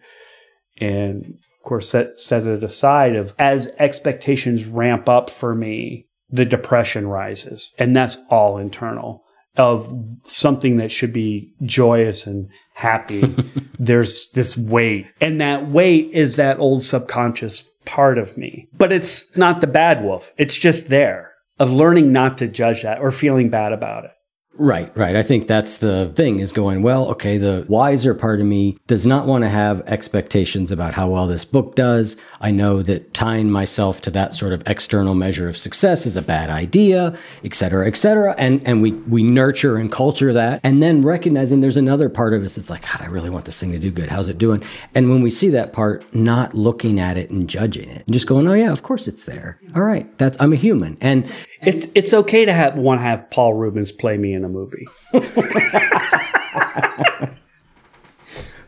And 0.80 1.26
of 1.26 1.62
course, 1.62 1.90
set, 1.90 2.20
set 2.20 2.46
it 2.46 2.64
aside 2.64 3.16
of 3.16 3.34
as 3.38 3.72
expectations 3.78 4.64
ramp 4.64 5.08
up 5.08 5.30
for 5.30 5.54
me, 5.54 6.06
the 6.30 6.44
depression 6.44 7.08
rises 7.08 7.74
and 7.78 7.94
that's 7.94 8.18
all 8.30 8.56
internal 8.56 9.24
of 9.56 9.92
something 10.24 10.76
that 10.76 10.92
should 10.92 11.12
be 11.12 11.52
joyous 11.62 12.26
and 12.26 12.48
happy. 12.74 13.20
There's 13.78 14.30
this 14.30 14.56
weight. 14.56 15.12
And 15.20 15.40
that 15.40 15.66
weight 15.66 16.10
is 16.12 16.36
that 16.36 16.58
old 16.58 16.82
subconscious 16.82 17.68
part 17.84 18.16
of 18.16 18.38
me. 18.38 18.68
But 18.72 18.92
it's 18.92 19.36
not 19.36 19.60
the 19.60 19.66
bad 19.66 20.04
wolf. 20.04 20.32
It's 20.36 20.56
just 20.56 20.88
there 20.88 21.34
of 21.58 21.70
learning 21.70 22.12
not 22.12 22.38
to 22.38 22.48
judge 22.48 22.82
that 22.82 23.00
or 23.00 23.10
feeling 23.10 23.50
bad 23.50 23.72
about 23.72 24.04
it. 24.04 24.12
Right, 24.58 24.94
right. 24.94 25.16
I 25.16 25.22
think 25.22 25.46
that's 25.46 25.78
the 25.78 26.12
thing 26.14 26.40
is 26.40 26.52
going, 26.52 26.82
well, 26.82 27.06
okay, 27.12 27.38
the 27.38 27.64
wiser 27.68 28.14
part 28.14 28.40
of 28.40 28.46
me 28.46 28.76
does 28.88 29.06
not 29.06 29.26
want 29.26 29.42
to 29.42 29.48
have 29.48 29.80
expectations 29.82 30.70
about 30.70 30.92
how 30.92 31.08
well 31.08 31.26
this 31.26 31.46
book 31.46 31.76
does. 31.76 32.16
I 32.40 32.50
know 32.50 32.82
that 32.82 33.14
tying 33.14 33.50
myself 33.50 34.02
to 34.02 34.10
that 34.10 34.34
sort 34.34 34.52
of 34.52 34.62
external 34.66 35.14
measure 35.14 35.48
of 35.48 35.56
success 35.56 36.04
is 36.04 36.16
a 36.16 36.22
bad 36.22 36.50
idea, 36.50 37.16
et 37.42 37.54
cetera, 37.54 37.86
et 37.86 37.96
cetera. 37.96 38.34
And, 38.36 38.62
and 38.66 38.82
we, 38.82 38.92
we 38.92 39.22
nurture 39.22 39.76
and 39.76 39.90
culture 39.90 40.32
that. 40.32 40.60
And 40.62 40.82
then 40.82 41.02
recognizing 41.02 41.60
there's 41.60 41.78
another 41.78 42.10
part 42.10 42.34
of 42.34 42.42
us 42.42 42.56
that's 42.56 42.68
like, 42.68 42.82
God, 42.82 43.00
I 43.00 43.06
really 43.06 43.30
want 43.30 43.46
this 43.46 43.58
thing 43.58 43.72
to 43.72 43.78
do 43.78 43.90
good. 43.90 44.10
How's 44.10 44.28
it 44.28 44.36
doing? 44.36 44.62
And 44.94 45.08
when 45.08 45.22
we 45.22 45.30
see 45.30 45.48
that 45.50 45.72
part, 45.72 46.04
not 46.12 46.52
looking 46.54 47.00
at 47.00 47.16
it 47.16 47.30
and 47.30 47.48
judging 47.48 47.88
it, 47.88 48.02
and 48.04 48.12
just 48.12 48.26
going, 48.26 48.46
oh 48.46 48.54
yeah, 48.54 48.72
of 48.72 48.82
course 48.82 49.08
it's 49.08 49.24
there. 49.24 49.58
All 49.74 49.82
right. 49.82 50.18
That's, 50.18 50.38
I'm 50.38 50.52
a 50.52 50.56
human. 50.56 50.98
And 51.00 51.30
it's, 51.62 51.88
it's 51.94 52.12
okay 52.12 52.44
to 52.44 52.52
have, 52.52 52.76
want 52.76 53.00
to 53.00 53.02
have 53.02 53.30
Paul 53.30 53.54
Reubens 53.54 53.92
play 53.92 54.16
me 54.16 54.32
in 54.32 54.44
a 54.44 54.48
movie. 54.48 54.86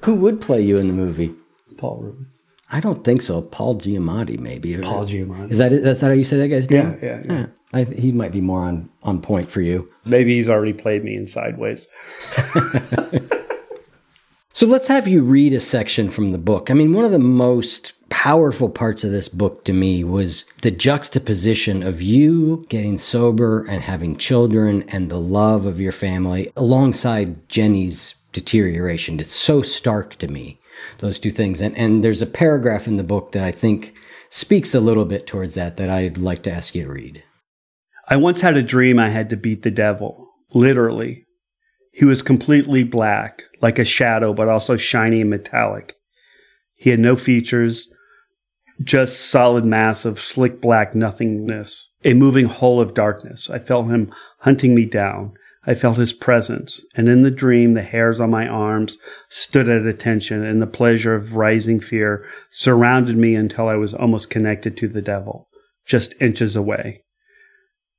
Who 0.02 0.16
would 0.16 0.40
play 0.40 0.62
you 0.62 0.78
in 0.78 0.88
the 0.88 0.94
movie? 0.94 1.32
Paul 1.76 1.98
Reubens. 1.98 2.26
I 2.72 2.80
don't 2.80 3.04
think 3.04 3.20
so. 3.20 3.42
Paul 3.42 3.78
Giamatti, 3.78 4.40
maybe. 4.40 4.78
Paul 4.78 5.04
Giamatti. 5.04 5.50
Is 5.50 5.58
that? 5.58 5.82
That's 5.82 6.00
that 6.00 6.06
how 6.06 6.12
you 6.12 6.24
say 6.24 6.38
that 6.38 6.48
guy's 6.48 6.70
name? 6.70 6.98
Yeah, 7.02 7.22
yeah, 7.26 7.32
yeah. 7.32 7.46
I, 7.74 7.84
he 7.84 8.12
might 8.12 8.32
be 8.32 8.40
more 8.40 8.62
on 8.62 8.88
on 9.02 9.20
point 9.20 9.50
for 9.50 9.60
you. 9.60 9.92
Maybe 10.06 10.36
he's 10.36 10.48
already 10.48 10.72
played 10.72 11.04
me 11.04 11.14
in 11.14 11.26
Sideways. 11.26 11.86
so 14.54 14.66
let's 14.66 14.88
have 14.88 15.06
you 15.06 15.22
read 15.22 15.52
a 15.52 15.60
section 15.60 16.08
from 16.08 16.32
the 16.32 16.38
book. 16.38 16.70
I 16.70 16.74
mean, 16.74 16.94
one 16.94 17.04
of 17.04 17.10
the 17.10 17.18
most 17.18 17.92
powerful 18.12 18.68
parts 18.68 19.04
of 19.04 19.10
this 19.10 19.30
book 19.30 19.64
to 19.64 19.72
me 19.72 20.04
was 20.04 20.44
the 20.60 20.70
juxtaposition 20.70 21.82
of 21.82 22.02
you 22.02 22.62
getting 22.68 22.98
sober 22.98 23.64
and 23.64 23.82
having 23.82 24.18
children 24.18 24.84
and 24.88 25.10
the 25.10 25.18
love 25.18 25.64
of 25.64 25.80
your 25.80 25.92
family 25.92 26.52
alongside 26.54 27.48
Jenny's 27.48 28.14
deterioration. 28.32 29.18
It's 29.18 29.34
so 29.34 29.62
stark 29.62 30.16
to 30.16 30.28
me 30.28 30.60
those 30.98 31.18
two 31.18 31.30
things. 31.30 31.62
And, 31.62 31.74
and 31.76 32.04
there's 32.04 32.20
a 32.20 32.26
paragraph 32.26 32.86
in 32.86 32.98
the 32.98 33.02
book 33.02 33.32
that 33.32 33.42
I 33.42 33.50
think 33.50 33.94
speaks 34.28 34.74
a 34.74 34.80
little 34.80 35.06
bit 35.06 35.26
towards 35.26 35.54
that 35.54 35.78
that 35.78 35.88
I'd 35.88 36.18
like 36.18 36.42
to 36.42 36.52
ask 36.52 36.74
you 36.74 36.84
to 36.84 36.92
read. 36.92 37.24
I 38.08 38.16
once 38.16 38.42
had 38.42 38.58
a 38.58 38.62
dream 38.62 38.98
I 38.98 39.08
had 39.08 39.30
to 39.30 39.36
beat 39.36 39.62
the 39.62 39.70
devil, 39.70 40.28
literally. 40.52 41.24
He 41.94 42.04
was 42.04 42.22
completely 42.22 42.84
black, 42.84 43.44
like 43.62 43.78
a 43.78 43.86
shadow, 43.86 44.34
but 44.34 44.48
also 44.48 44.76
shiny 44.76 45.22
and 45.22 45.30
metallic. 45.30 45.94
He 46.74 46.90
had 46.90 47.00
no 47.00 47.16
features, 47.16 47.88
just 48.82 49.30
solid 49.30 49.64
mass 49.64 50.04
of 50.04 50.20
slick 50.20 50.60
black 50.60 50.94
nothingness, 50.94 51.90
a 52.04 52.14
moving 52.14 52.46
hole 52.46 52.80
of 52.80 52.94
darkness. 52.94 53.50
I 53.50 53.58
felt 53.58 53.86
him 53.86 54.12
hunting 54.38 54.74
me 54.74 54.86
down. 54.86 55.34
I 55.64 55.74
felt 55.74 55.96
his 55.96 56.12
presence, 56.12 56.84
and 56.96 57.08
in 57.08 57.22
the 57.22 57.30
dream, 57.30 57.74
the 57.74 57.82
hairs 57.82 58.18
on 58.18 58.30
my 58.30 58.48
arms 58.48 58.98
stood 59.28 59.68
at 59.68 59.86
attention, 59.86 60.44
and 60.44 60.60
the 60.60 60.66
pleasure 60.66 61.14
of 61.14 61.36
rising 61.36 61.78
fear 61.78 62.24
surrounded 62.50 63.16
me 63.16 63.36
until 63.36 63.68
I 63.68 63.76
was 63.76 63.94
almost 63.94 64.28
connected 64.28 64.76
to 64.78 64.88
the 64.88 65.02
devil, 65.02 65.48
just 65.86 66.20
inches 66.20 66.56
away. 66.56 67.04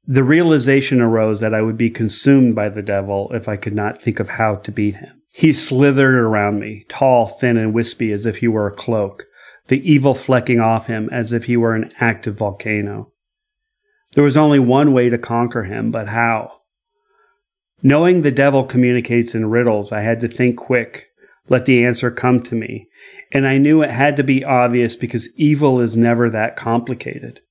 The 0.05 0.25
realization 0.25 0.99
arose 0.99 1.39
that 1.39 1.53
I 1.53 1.61
would 1.61 1.77
be 1.77 1.89
consumed 1.89 2.53
by 2.53 2.67
the 2.67 2.81
devil 2.81 3.31
if 3.33 3.47
I 3.47 3.55
could 3.55 3.73
not 3.73 4.01
think 4.01 4.19
of 4.19 4.31
how 4.31 4.55
to 4.55 4.71
beat 4.71 4.97
him. 4.97 5.21
He 5.33 5.53
slithered 5.53 6.15
around 6.15 6.59
me, 6.59 6.85
tall, 6.89 7.27
thin, 7.27 7.55
and 7.55 7.73
wispy 7.73 8.11
as 8.11 8.25
if 8.25 8.37
he 8.37 8.47
were 8.49 8.67
a 8.67 8.75
cloak, 8.75 9.25
the 9.67 9.89
evil 9.89 10.13
flecking 10.13 10.59
off 10.59 10.87
him 10.87 11.09
as 11.11 11.31
if 11.31 11.45
he 11.45 11.57
were 11.57 11.75
an 11.75 11.89
active 11.99 12.35
volcano. 12.35 13.11
There 14.13 14.23
was 14.23 14.37
only 14.37 14.59
one 14.59 14.93
way 14.93 15.09
to 15.09 15.17
conquer 15.17 15.63
him, 15.63 15.91
but 15.91 16.09
how? 16.09 16.61
Knowing 17.81 18.21
the 18.21 18.31
devil 18.31 18.63
communicates 18.63 19.35
in 19.35 19.49
riddles, 19.49 19.91
I 19.91 20.01
had 20.01 20.19
to 20.21 20.27
think 20.27 20.57
quick, 20.57 21.07
let 21.49 21.65
the 21.65 21.85
answer 21.85 22.11
come 22.11 22.41
to 22.43 22.55
me. 22.55 22.87
And 23.31 23.47
I 23.47 23.57
knew 23.57 23.81
it 23.81 23.89
had 23.89 24.15
to 24.17 24.23
be 24.23 24.45
obvious 24.45 24.95
because 24.95 25.35
evil 25.37 25.79
is 25.79 25.97
never 25.97 26.29
that 26.29 26.55
complicated. 26.55 27.41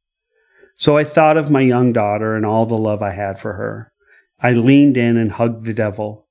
So 0.79 0.97
I 0.97 1.05
thought 1.05 1.37
of 1.37 1.51
my 1.51 1.61
young 1.61 1.93
daughter 1.93 2.35
and 2.35 2.47
all 2.47 2.67
the 2.67 2.79
love 2.79 3.03
I 3.03 3.11
had 3.11 3.39
for 3.39 3.55
her. 3.55 3.93
I 4.41 4.53
leaned 4.53 4.97
in 4.97 5.17
and 5.17 5.33
hugged 5.33 5.67
the 5.67 5.75
devil. 5.75 6.27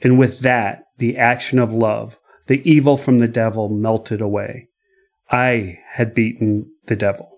And 0.00 0.18
with 0.18 0.40
that, 0.40 0.84
the 0.98 1.16
action 1.16 1.58
of 1.58 1.72
love, 1.72 2.18
the 2.46 2.62
evil 2.68 2.96
from 2.96 3.18
the 3.18 3.28
devil 3.28 3.68
melted 3.68 4.20
away. 4.20 4.68
I 5.32 5.78
had 5.88 6.12
beaten 6.12 6.70
the 6.86 6.94
devil. 6.94 7.31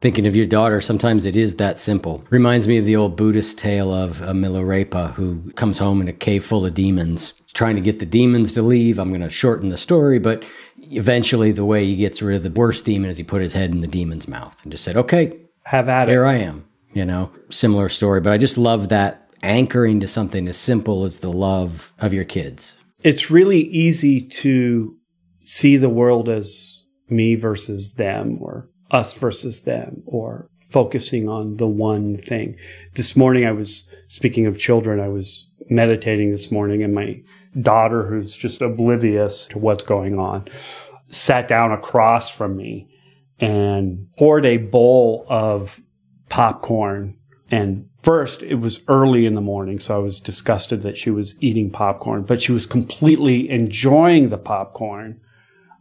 Thinking 0.00 0.28
of 0.28 0.36
your 0.36 0.46
daughter, 0.46 0.80
sometimes 0.80 1.26
it 1.26 1.34
is 1.34 1.56
that 1.56 1.80
simple. 1.80 2.24
Reminds 2.30 2.68
me 2.68 2.78
of 2.78 2.84
the 2.84 2.94
old 2.94 3.16
Buddhist 3.16 3.58
tale 3.58 3.92
of 3.92 4.20
a 4.20 4.32
Milarepa 4.32 5.14
who 5.14 5.50
comes 5.52 5.78
home 5.78 6.00
in 6.00 6.06
a 6.06 6.12
cave 6.12 6.44
full 6.44 6.64
of 6.64 6.74
demons, 6.74 7.34
trying 7.52 7.74
to 7.74 7.80
get 7.80 7.98
the 7.98 8.06
demons 8.06 8.52
to 8.52 8.62
leave. 8.62 9.00
I'm 9.00 9.08
going 9.08 9.22
to 9.22 9.30
shorten 9.30 9.70
the 9.70 9.76
story, 9.76 10.20
but 10.20 10.48
eventually 10.76 11.50
the 11.50 11.64
way 11.64 11.84
he 11.84 11.96
gets 11.96 12.22
rid 12.22 12.36
of 12.36 12.44
the 12.44 12.50
worst 12.50 12.84
demon 12.84 13.10
is 13.10 13.16
he 13.16 13.24
put 13.24 13.42
his 13.42 13.54
head 13.54 13.72
in 13.72 13.80
the 13.80 13.88
demon's 13.88 14.28
mouth 14.28 14.62
and 14.62 14.70
just 14.70 14.84
said, 14.84 14.96
okay, 14.96 15.36
Have 15.64 15.88
at 15.88 16.06
here 16.06 16.24
it. 16.24 16.28
I 16.28 16.34
am. 16.36 16.64
You 16.92 17.04
know, 17.04 17.32
similar 17.50 17.88
story, 17.88 18.20
but 18.20 18.32
I 18.32 18.38
just 18.38 18.56
love 18.56 18.90
that 18.90 19.28
anchoring 19.42 19.98
to 20.00 20.06
something 20.06 20.46
as 20.46 20.56
simple 20.56 21.04
as 21.04 21.18
the 21.18 21.32
love 21.32 21.92
of 21.98 22.12
your 22.12 22.24
kids. 22.24 22.76
It's 23.02 23.32
really 23.32 23.60
easy 23.60 24.20
to 24.20 24.96
see 25.42 25.76
the 25.76 25.88
world 25.88 26.28
as 26.28 26.84
me 27.08 27.34
versus 27.34 27.94
them 27.94 28.38
or 28.40 28.67
us 28.90 29.12
versus 29.12 29.62
them 29.62 30.02
or 30.06 30.48
focusing 30.68 31.28
on 31.28 31.56
the 31.56 31.66
one 31.66 32.16
thing. 32.16 32.54
This 32.94 33.16
morning 33.16 33.46
I 33.46 33.52
was 33.52 33.88
speaking 34.06 34.46
of 34.46 34.58
children, 34.58 35.00
I 35.00 35.08
was 35.08 35.50
meditating 35.70 36.30
this 36.30 36.50
morning 36.50 36.82
and 36.82 36.94
my 36.94 37.22
daughter 37.60 38.06
who's 38.06 38.34
just 38.34 38.62
oblivious 38.62 39.48
to 39.48 39.58
what's 39.58 39.84
going 39.84 40.18
on 40.18 40.46
sat 41.10 41.48
down 41.48 41.72
across 41.72 42.30
from 42.30 42.56
me 42.56 42.88
and 43.40 44.08
poured 44.16 44.44
a 44.44 44.56
bowl 44.56 45.26
of 45.28 45.80
popcorn. 46.28 47.16
And 47.50 47.88
first, 48.02 48.42
it 48.42 48.56
was 48.56 48.82
early 48.88 49.24
in 49.24 49.34
the 49.34 49.40
morning, 49.40 49.78
so 49.78 49.96
I 49.96 49.98
was 49.98 50.20
disgusted 50.20 50.82
that 50.82 50.98
she 50.98 51.10
was 51.10 51.40
eating 51.42 51.70
popcorn, 51.70 52.24
but 52.24 52.42
she 52.42 52.52
was 52.52 52.66
completely 52.66 53.48
enjoying 53.48 54.28
the 54.28 54.38
popcorn, 54.38 55.20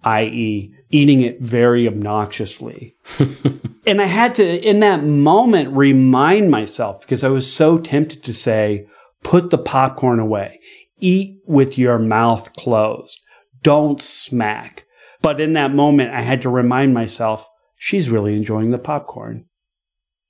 i.e., 0.08 0.72
eating 0.90 1.20
it 1.20 1.42
very 1.42 1.86
obnoxiously. 1.86 2.96
and 3.86 4.02
I 4.02 4.06
had 4.06 4.36
to, 4.36 4.68
in 4.68 4.80
that 4.80 5.04
moment, 5.04 5.76
remind 5.76 6.50
myself 6.50 7.02
because 7.02 7.26
I 7.26 7.30
was 7.30 7.52
so 7.52 7.78
tempted 7.78 8.24
to 8.24 8.34
say, 8.34 8.88
put 9.22 9.50
the 9.50 9.58
popcorn 9.58 10.20
away, 10.20 10.62
eat 11.00 11.42
with 11.46 11.78
your 11.78 12.00
mouth 12.00 12.54
closed, 12.54 13.20
don't 13.62 14.02
smack. 14.02 14.86
But 15.22 15.42
in 15.42 15.54
that 15.54 15.74
moment, 15.74 16.14
I 16.14 16.22
had 16.22 16.42
to 16.44 16.50
remind 16.50 16.94
myself, 16.94 17.46
she's 17.76 18.10
really 18.10 18.34
enjoying 18.34 18.72
the 18.72 18.78
popcorn 18.78 19.46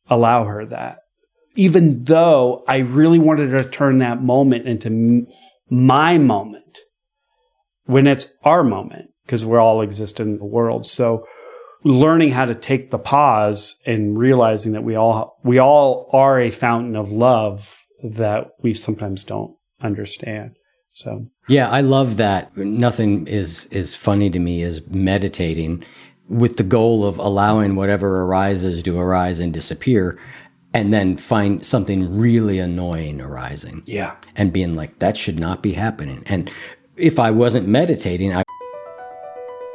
allow 0.09 0.45
her 0.45 0.65
that. 0.65 0.99
Even 1.55 2.05
though 2.05 2.63
I 2.67 2.77
really 2.77 3.19
wanted 3.19 3.49
to 3.49 3.69
turn 3.69 3.99
that 3.99 4.23
moment 4.23 4.67
into 4.67 5.27
my 5.69 6.17
moment 6.17 6.79
when 7.85 8.07
it's 8.07 8.33
our 8.43 8.63
moment 8.63 9.11
because 9.27 9.43
we're 9.45 9.59
all 9.59 9.81
exist 9.81 10.19
in 10.19 10.37
the 10.37 10.45
world. 10.45 10.87
So 10.87 11.27
learning 11.83 12.31
how 12.31 12.45
to 12.45 12.55
take 12.55 12.89
the 12.89 12.97
pause 12.97 13.79
and 13.85 14.17
realizing 14.17 14.71
that 14.71 14.83
we 14.83 14.95
all, 14.95 15.37
we 15.43 15.59
all 15.59 16.09
are 16.13 16.39
a 16.39 16.49
fountain 16.49 16.95
of 16.95 17.11
love 17.11 17.83
that 18.03 18.51
we 18.61 18.73
sometimes 18.73 19.23
don't 19.23 19.55
understand. 19.81 20.55
So 20.91 21.27
Yeah, 21.47 21.69
I 21.69 21.81
love 21.81 22.17
that. 22.17 22.55
Nothing 22.57 23.27
is 23.27 23.65
is 23.65 23.93
funny 23.95 24.29
to 24.31 24.39
me 24.39 24.63
is 24.63 24.81
meditating 24.87 25.83
with 26.29 26.57
the 26.57 26.63
goal 26.63 27.05
of 27.05 27.19
allowing 27.19 27.75
whatever 27.75 28.23
arises 28.23 28.81
to 28.83 28.99
arise 28.99 29.39
and 29.39 29.53
disappear 29.53 30.17
and 30.73 30.91
then 30.91 31.17
find 31.17 31.65
something 31.65 32.17
really 32.17 32.59
annoying 32.59 33.21
arising. 33.21 33.83
yeah, 33.85 34.15
And 34.35 34.51
being 34.51 34.75
like 34.75 34.99
that 34.99 35.15
should 35.17 35.39
not 35.39 35.61
be 35.63 35.73
happening. 35.73 36.23
And 36.25 36.51
if 36.97 37.19
I 37.19 37.31
wasn't 37.31 37.67
meditating, 37.67 38.35
I 38.35 38.43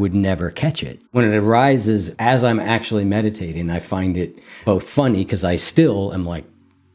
Would 0.00 0.14
never 0.14 0.50
catch 0.50 0.82
it. 0.82 1.00
When 1.12 1.30
it 1.30 1.36
arises 1.36 2.08
as 2.18 2.42
I'm 2.42 2.58
actually 2.58 3.04
meditating, 3.04 3.70
I 3.70 3.78
find 3.78 4.16
it 4.16 4.38
both 4.64 4.88
funny 4.88 5.24
because 5.24 5.44
I 5.44 5.56
still 5.56 6.12
am 6.12 6.24
like, 6.24 6.44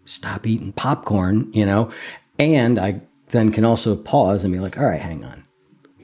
stop 0.05 0.45
eating 0.45 0.73
popcorn, 0.73 1.51
you 1.53 1.65
know, 1.65 1.91
and 2.37 2.77
I 2.77 3.01
then 3.29 3.51
can 3.51 3.65
also 3.65 3.95
pause 3.95 4.43
and 4.43 4.53
be 4.53 4.59
like, 4.59 4.77
all 4.77 4.85
right, 4.85 5.01
hang 5.01 5.23
on. 5.23 5.43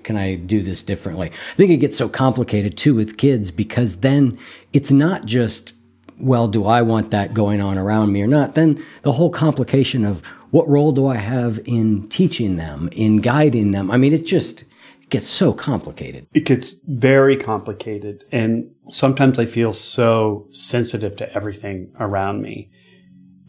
Can 0.03 0.17
I 0.17 0.35
do 0.35 0.61
this 0.61 0.81
differently? 0.81 1.29
I 1.29 1.55
think 1.55 1.71
it 1.71 1.77
gets 1.77 1.97
so 1.97 2.09
complicated 2.09 2.77
too 2.77 2.95
with 2.95 3.17
kids 3.17 3.51
because 3.51 3.97
then 3.97 4.37
it's 4.73 4.91
not 4.91 5.25
just, 5.25 5.73
well, 6.19 6.47
do 6.47 6.65
I 6.65 6.81
want 6.81 7.11
that 7.11 7.33
going 7.33 7.61
on 7.61 7.77
around 7.77 8.11
me 8.11 8.21
or 8.21 8.27
not? 8.27 8.55
Then 8.55 8.83
the 9.03 9.11
whole 9.11 9.29
complication 9.29 10.03
of 10.03 10.25
what 10.49 10.67
role 10.67 10.91
do 10.91 11.07
I 11.07 11.17
have 11.17 11.59
in 11.65 12.07
teaching 12.09 12.57
them, 12.57 12.89
in 12.91 13.17
guiding 13.17 13.71
them? 13.71 13.91
I 13.91 13.97
mean, 13.97 14.13
it 14.13 14.25
just 14.25 14.65
gets 15.11 15.27
so 15.27 15.53
complicated. 15.53 16.25
it 16.33 16.45
gets 16.45 16.73
very 16.87 17.37
complicated. 17.37 18.23
And 18.31 18.71
sometimes 18.89 19.37
I 19.37 19.45
feel 19.45 19.73
so 19.73 20.47
sensitive 20.51 21.15
to 21.17 21.31
everything 21.33 21.93
around 21.99 22.41
me. 22.41 22.71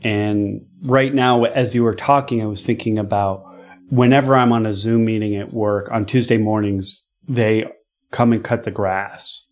And 0.03 0.67
right 0.83 1.15
now, 1.15 1.45
as 1.45 1.75
you 1.75 1.85
were 1.85 1.95
talking, 1.95 2.43
I 2.43 2.47
was 2.47 2.67
thinking 2.67 2.99
about 2.99 3.45
whenever 3.89 4.35
I'm 4.35 4.53
on 4.53 4.67
a 4.67 4.75
Zoom 4.75 5.05
meeting 5.05 5.37
at 5.37 5.53
work 5.53 5.91
on 5.93 6.05
Tuesday 6.05 6.37
mornings, 6.37 7.07
they 7.29 7.67
come 8.11 8.33
and 8.33 8.43
cut 8.43 8.65
the 8.65 8.71
grass 8.71 9.49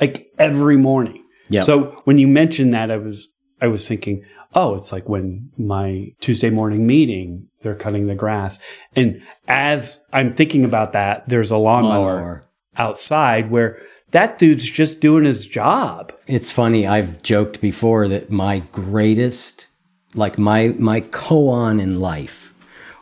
like 0.00 0.28
every 0.38 0.78
morning. 0.78 1.22
Yep. 1.50 1.66
So 1.66 2.00
when 2.04 2.16
you 2.16 2.26
mentioned 2.26 2.72
that, 2.72 2.90
I 2.90 2.96
was, 2.96 3.28
I 3.60 3.66
was 3.66 3.86
thinking, 3.86 4.24
oh, 4.54 4.74
it's 4.74 4.92
like 4.92 5.08
when 5.08 5.50
my 5.58 6.08
Tuesday 6.20 6.48
morning 6.50 6.86
meeting 6.86 7.48
they're 7.62 7.74
cutting 7.74 8.06
the 8.06 8.14
grass. 8.14 8.58
And 8.96 9.22
as 9.48 10.06
I'm 10.12 10.32
thinking 10.32 10.64
about 10.64 10.92
that, 10.92 11.28
there's 11.28 11.50
a 11.50 11.56
lawnmower 11.56 12.14
Lawnmower. 12.14 12.44
outside 12.76 13.50
where 13.50 13.80
that 14.10 14.38
dude's 14.38 14.64
just 14.68 15.00
doing 15.00 15.24
his 15.24 15.46
job. 15.46 16.12
It's 16.26 16.50
funny. 16.50 16.86
I've 16.86 17.22
joked 17.22 17.60
before 17.60 18.08
that 18.08 18.30
my 18.30 18.58
greatest, 18.72 19.68
like 20.14 20.38
my 20.38 20.68
my 20.78 21.00
koan 21.00 21.80
in 21.80 21.98
life, 21.98 22.52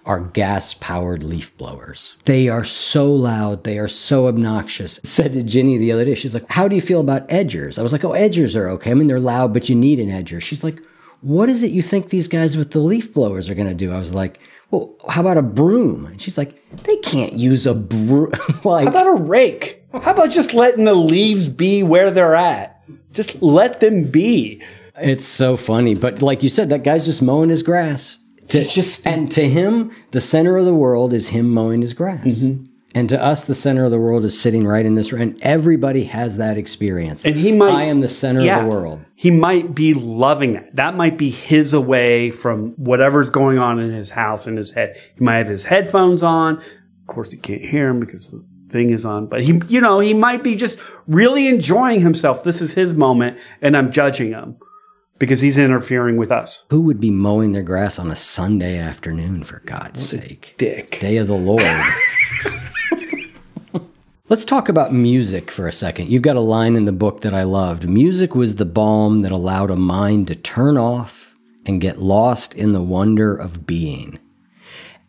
are 0.06 0.20
gas 0.20 0.74
powered 0.74 1.22
leaf 1.24 1.56
blowers. 1.58 2.14
They 2.26 2.48
are 2.48 2.64
so 2.64 3.12
loud. 3.12 3.64
They 3.64 3.78
are 3.78 3.88
so 3.88 4.28
obnoxious. 4.28 4.98
I 4.98 5.02
said 5.08 5.32
to 5.32 5.42
Ginny 5.42 5.78
the 5.78 5.90
other 5.92 6.04
day, 6.04 6.14
she's 6.14 6.34
like, 6.34 6.48
"How 6.48 6.68
do 6.68 6.76
you 6.76 6.80
feel 6.80 7.00
about 7.00 7.28
edgers?" 7.28 7.78
I 7.78 7.82
was 7.82 7.92
like, 7.92 8.04
"Oh, 8.04 8.10
edgers 8.10 8.54
are 8.54 8.68
okay. 8.70 8.92
I 8.92 8.94
mean, 8.94 9.08
they're 9.08 9.18
loud, 9.20 9.52
but 9.52 9.68
you 9.68 9.74
need 9.74 9.98
an 9.98 10.08
edger." 10.08 10.40
She's 10.40 10.62
like, 10.62 10.80
"What 11.20 11.48
is 11.48 11.62
it 11.62 11.70
you 11.70 11.82
think 11.82 12.08
these 12.08 12.28
guys 12.28 12.56
with 12.56 12.70
the 12.72 12.80
leaf 12.80 13.12
blowers 13.12 13.48
are 13.50 13.54
going 13.54 13.68
to 13.68 13.74
do?" 13.74 13.92
I 13.92 13.98
was 13.98 14.14
like. 14.14 14.38
Well, 14.72 14.94
how 15.08 15.22
about 15.22 15.36
a 15.36 15.42
broom? 15.42 16.06
And 16.06 16.22
she's 16.22 16.38
like, 16.38 16.54
they 16.84 16.94
can't 16.98 17.32
use 17.32 17.66
a 17.66 17.74
broom. 17.74 18.30
like, 18.64 18.84
How 18.84 18.90
about 18.90 19.08
a 19.08 19.20
rake? 19.20 19.82
How 19.92 20.12
about 20.12 20.30
just 20.30 20.54
letting 20.54 20.84
the 20.84 20.94
leaves 20.94 21.48
be 21.48 21.82
where 21.82 22.12
they're 22.12 22.36
at? 22.36 22.80
Just 23.12 23.42
let 23.42 23.80
them 23.80 24.04
be. 24.04 24.62
It's 24.96 25.24
so 25.24 25.56
funny, 25.56 25.96
but 25.96 26.22
like 26.22 26.44
you 26.44 26.48
said, 26.48 26.68
that 26.68 26.84
guy's 26.84 27.04
just 27.04 27.20
mowing 27.20 27.50
his 27.50 27.64
grass. 27.64 28.16
To, 28.50 28.58
It's 28.60 28.72
just- 28.72 29.04
and 29.04 29.28
to 29.32 29.48
him, 29.48 29.90
the 30.12 30.20
center 30.20 30.56
of 30.56 30.66
the 30.66 30.74
world 30.74 31.12
is 31.12 31.30
him 31.30 31.50
mowing 31.50 31.80
his 31.80 31.92
grass. 31.92 32.24
Mm-hmm. 32.24 32.66
And 32.94 33.08
to 33.08 33.20
us, 33.20 33.44
the 33.44 33.56
center 33.56 33.84
of 33.84 33.90
the 33.90 33.98
world 33.98 34.24
is 34.24 34.40
sitting 34.40 34.68
right 34.68 34.86
in 34.86 34.94
this 34.94 35.10
room. 35.12 35.22
And 35.22 35.42
everybody 35.42 36.04
has 36.04 36.36
that 36.36 36.58
experience. 36.58 37.24
And 37.24 37.34
he 37.34 37.50
might 37.50 37.74
I 37.74 37.82
am 37.86 38.02
the 38.02 38.08
center 38.08 38.40
Yeah. 38.40 38.60
of 38.64 38.70
the 38.70 38.76
world. 38.76 39.00
He 39.20 39.30
might 39.30 39.74
be 39.74 39.92
loving 39.92 40.54
that. 40.54 40.76
That 40.76 40.94
might 40.94 41.18
be 41.18 41.28
his 41.28 41.74
away 41.74 42.30
from 42.30 42.70
whatever's 42.76 43.28
going 43.28 43.58
on 43.58 43.78
in 43.78 43.90
his 43.90 44.08
house 44.08 44.46
in 44.46 44.56
his 44.56 44.70
head. 44.70 44.98
He 45.14 45.22
might 45.22 45.36
have 45.36 45.48
his 45.48 45.66
headphones 45.66 46.22
on. 46.22 46.56
Of 46.56 47.06
course, 47.06 47.30
he 47.30 47.36
can't 47.36 47.60
hear 47.60 47.90
him 47.90 48.00
because 48.00 48.30
the 48.30 48.42
thing 48.70 48.88
is 48.88 49.04
on. 49.04 49.26
But 49.26 49.42
he, 49.42 49.60
you 49.68 49.82
know, 49.82 49.98
he 49.98 50.14
might 50.14 50.42
be 50.42 50.56
just 50.56 50.78
really 51.06 51.48
enjoying 51.48 52.00
himself. 52.00 52.44
This 52.44 52.62
is 52.62 52.72
his 52.72 52.94
moment, 52.94 53.38
and 53.60 53.76
I'm 53.76 53.92
judging 53.92 54.30
him 54.30 54.56
because 55.18 55.42
he's 55.42 55.58
interfering 55.58 56.16
with 56.16 56.32
us. 56.32 56.64
Who 56.70 56.80
would 56.80 56.98
be 56.98 57.10
mowing 57.10 57.52
their 57.52 57.62
grass 57.62 57.98
on 57.98 58.10
a 58.10 58.16
Sunday 58.16 58.78
afternoon, 58.78 59.44
for 59.44 59.60
God's 59.66 60.00
sake? 60.00 60.54
Dick. 60.56 60.98
Day 60.98 61.18
of 61.18 61.26
the 61.26 61.34
Lord. 61.34 61.60
Let's 64.30 64.44
talk 64.44 64.68
about 64.68 64.92
music 64.92 65.50
for 65.50 65.66
a 65.66 65.72
second. 65.72 66.08
You've 66.08 66.22
got 66.22 66.36
a 66.36 66.40
line 66.40 66.76
in 66.76 66.84
the 66.84 66.92
book 66.92 67.22
that 67.22 67.34
I 67.34 67.42
loved. 67.42 67.88
Music 67.88 68.32
was 68.36 68.54
the 68.54 68.64
balm 68.64 69.22
that 69.22 69.32
allowed 69.32 69.72
a 69.72 69.76
mind 69.76 70.28
to 70.28 70.36
turn 70.36 70.78
off 70.78 71.34
and 71.66 71.80
get 71.80 71.98
lost 71.98 72.54
in 72.54 72.72
the 72.72 72.80
wonder 72.80 73.34
of 73.34 73.66
being. 73.66 74.20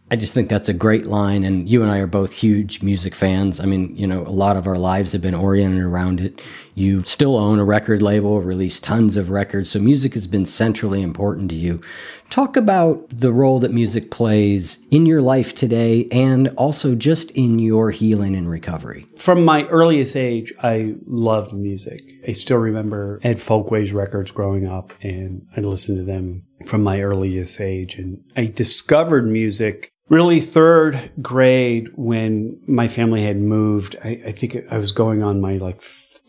I 0.09 0.15
just 0.15 0.33
think 0.33 0.49
that's 0.49 0.69
a 0.69 0.73
great 0.73 1.05
line. 1.05 1.43
And 1.43 1.69
you 1.69 1.83
and 1.83 1.91
I 1.91 1.99
are 1.99 2.07
both 2.07 2.33
huge 2.33 2.81
music 2.81 3.13
fans. 3.13 3.59
I 3.59 3.65
mean, 3.65 3.95
you 3.95 4.07
know, 4.07 4.23
a 4.23 4.33
lot 4.33 4.57
of 4.57 4.65
our 4.65 4.79
lives 4.79 5.11
have 5.11 5.21
been 5.21 5.35
oriented 5.35 5.83
around 5.83 6.19
it. 6.19 6.43
You 6.73 7.03
still 7.03 7.37
own 7.37 7.59
a 7.59 7.65
record 7.65 8.01
label, 8.01 8.41
release 8.41 8.79
tons 8.79 9.17
of 9.17 9.29
records. 9.29 9.71
So 9.71 9.79
music 9.79 10.13
has 10.13 10.27
been 10.27 10.45
centrally 10.45 11.01
important 11.01 11.49
to 11.49 11.55
you. 11.55 11.81
Talk 12.29 12.55
about 12.55 13.09
the 13.09 13.31
role 13.31 13.59
that 13.59 13.71
music 13.71 14.09
plays 14.09 14.79
in 14.89 15.05
your 15.05 15.21
life 15.21 15.53
today 15.53 16.07
and 16.11 16.47
also 16.49 16.95
just 16.95 17.31
in 17.31 17.59
your 17.59 17.91
healing 17.91 18.35
and 18.35 18.49
recovery. 18.49 19.05
From 19.17 19.43
my 19.43 19.65
earliest 19.67 20.15
age, 20.15 20.53
I 20.63 20.95
loved 21.05 21.53
music. 21.53 22.01
I 22.27 22.31
still 22.31 22.57
remember 22.57 23.19
Ed 23.23 23.41
Folkways 23.41 23.91
records 23.91 24.31
growing 24.31 24.65
up, 24.65 24.93
and 25.01 25.45
I 25.57 25.61
listened 25.61 25.97
to 25.97 26.03
them 26.03 26.43
from 26.65 26.83
my 26.83 27.01
earliest 27.01 27.59
age. 27.59 27.95
And 27.95 28.23
I 28.37 28.45
discovered 28.45 29.27
music 29.27 29.91
really 30.11 30.41
third 30.41 31.11
grade 31.21 31.87
when 31.95 32.61
my 32.67 32.87
family 32.87 33.23
had 33.23 33.37
moved. 33.37 33.95
I, 34.03 34.21
I 34.27 34.31
think 34.33 34.57
I 34.69 34.77
was 34.77 34.91
going 34.91 35.23
on 35.23 35.39
my 35.39 35.55
like 35.57 35.81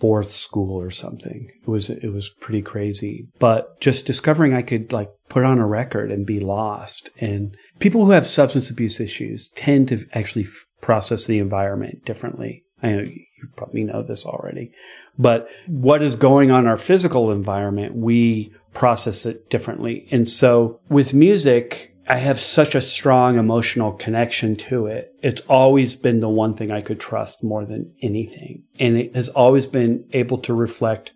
fourth 0.03 0.32
school 0.32 0.82
or 0.82 0.90
something. 0.90 1.48
It 1.62 1.68
was 1.68 1.88
it 1.88 2.12
was 2.12 2.28
pretty 2.40 2.61
crazy. 2.61 3.28
But 3.38 3.80
just 3.80 4.05
discovering 4.05 4.53
I 4.53 4.62
could 4.62 4.92
like 4.92 5.11
put 5.28 5.44
on 5.44 5.61
a 5.61 5.66
record 5.66 6.11
and 6.11 6.26
be 6.26 6.40
lost. 6.40 7.11
And 7.20 7.57
people 7.78 8.05
who 8.05 8.11
have 8.11 8.26
substance 8.26 8.68
abuse 8.68 8.98
issues 8.98 9.50
tend 9.50 9.86
to 9.90 10.05
actually 10.12 10.46
f- 10.46 10.66
process 10.80 11.26
the 11.26 11.38
environment 11.38 12.05
differently. 12.05 12.64
I 12.82 12.90
know 12.90 13.03
you 13.03 13.48
probably 13.55 13.84
know 13.84 14.03
this 14.03 14.26
already. 14.26 14.72
But 15.16 15.48
what 15.68 16.03
is 16.03 16.16
going 16.16 16.50
on 16.50 16.64
in 16.64 16.66
our 16.66 16.76
physical 16.76 17.30
environment, 17.30 17.94
we 17.94 18.53
process 18.74 19.24
it 19.24 19.50
differently. 19.50 20.09
And 20.11 20.28
so 20.28 20.80
with 20.88 21.14
music, 21.14 21.91
I 22.12 22.16
have 22.16 22.38
such 22.38 22.74
a 22.74 22.82
strong 22.82 23.38
emotional 23.38 23.92
connection 23.92 24.54
to 24.56 24.84
it. 24.84 25.14
It's 25.22 25.40
always 25.48 25.94
been 25.94 26.20
the 26.20 26.28
one 26.28 26.52
thing 26.52 26.70
I 26.70 26.82
could 26.82 27.00
trust 27.00 27.42
more 27.42 27.64
than 27.64 27.94
anything. 28.02 28.64
And 28.78 28.98
it 28.98 29.16
has 29.16 29.30
always 29.30 29.66
been 29.66 30.06
able 30.12 30.36
to 30.40 30.52
reflect 30.52 31.14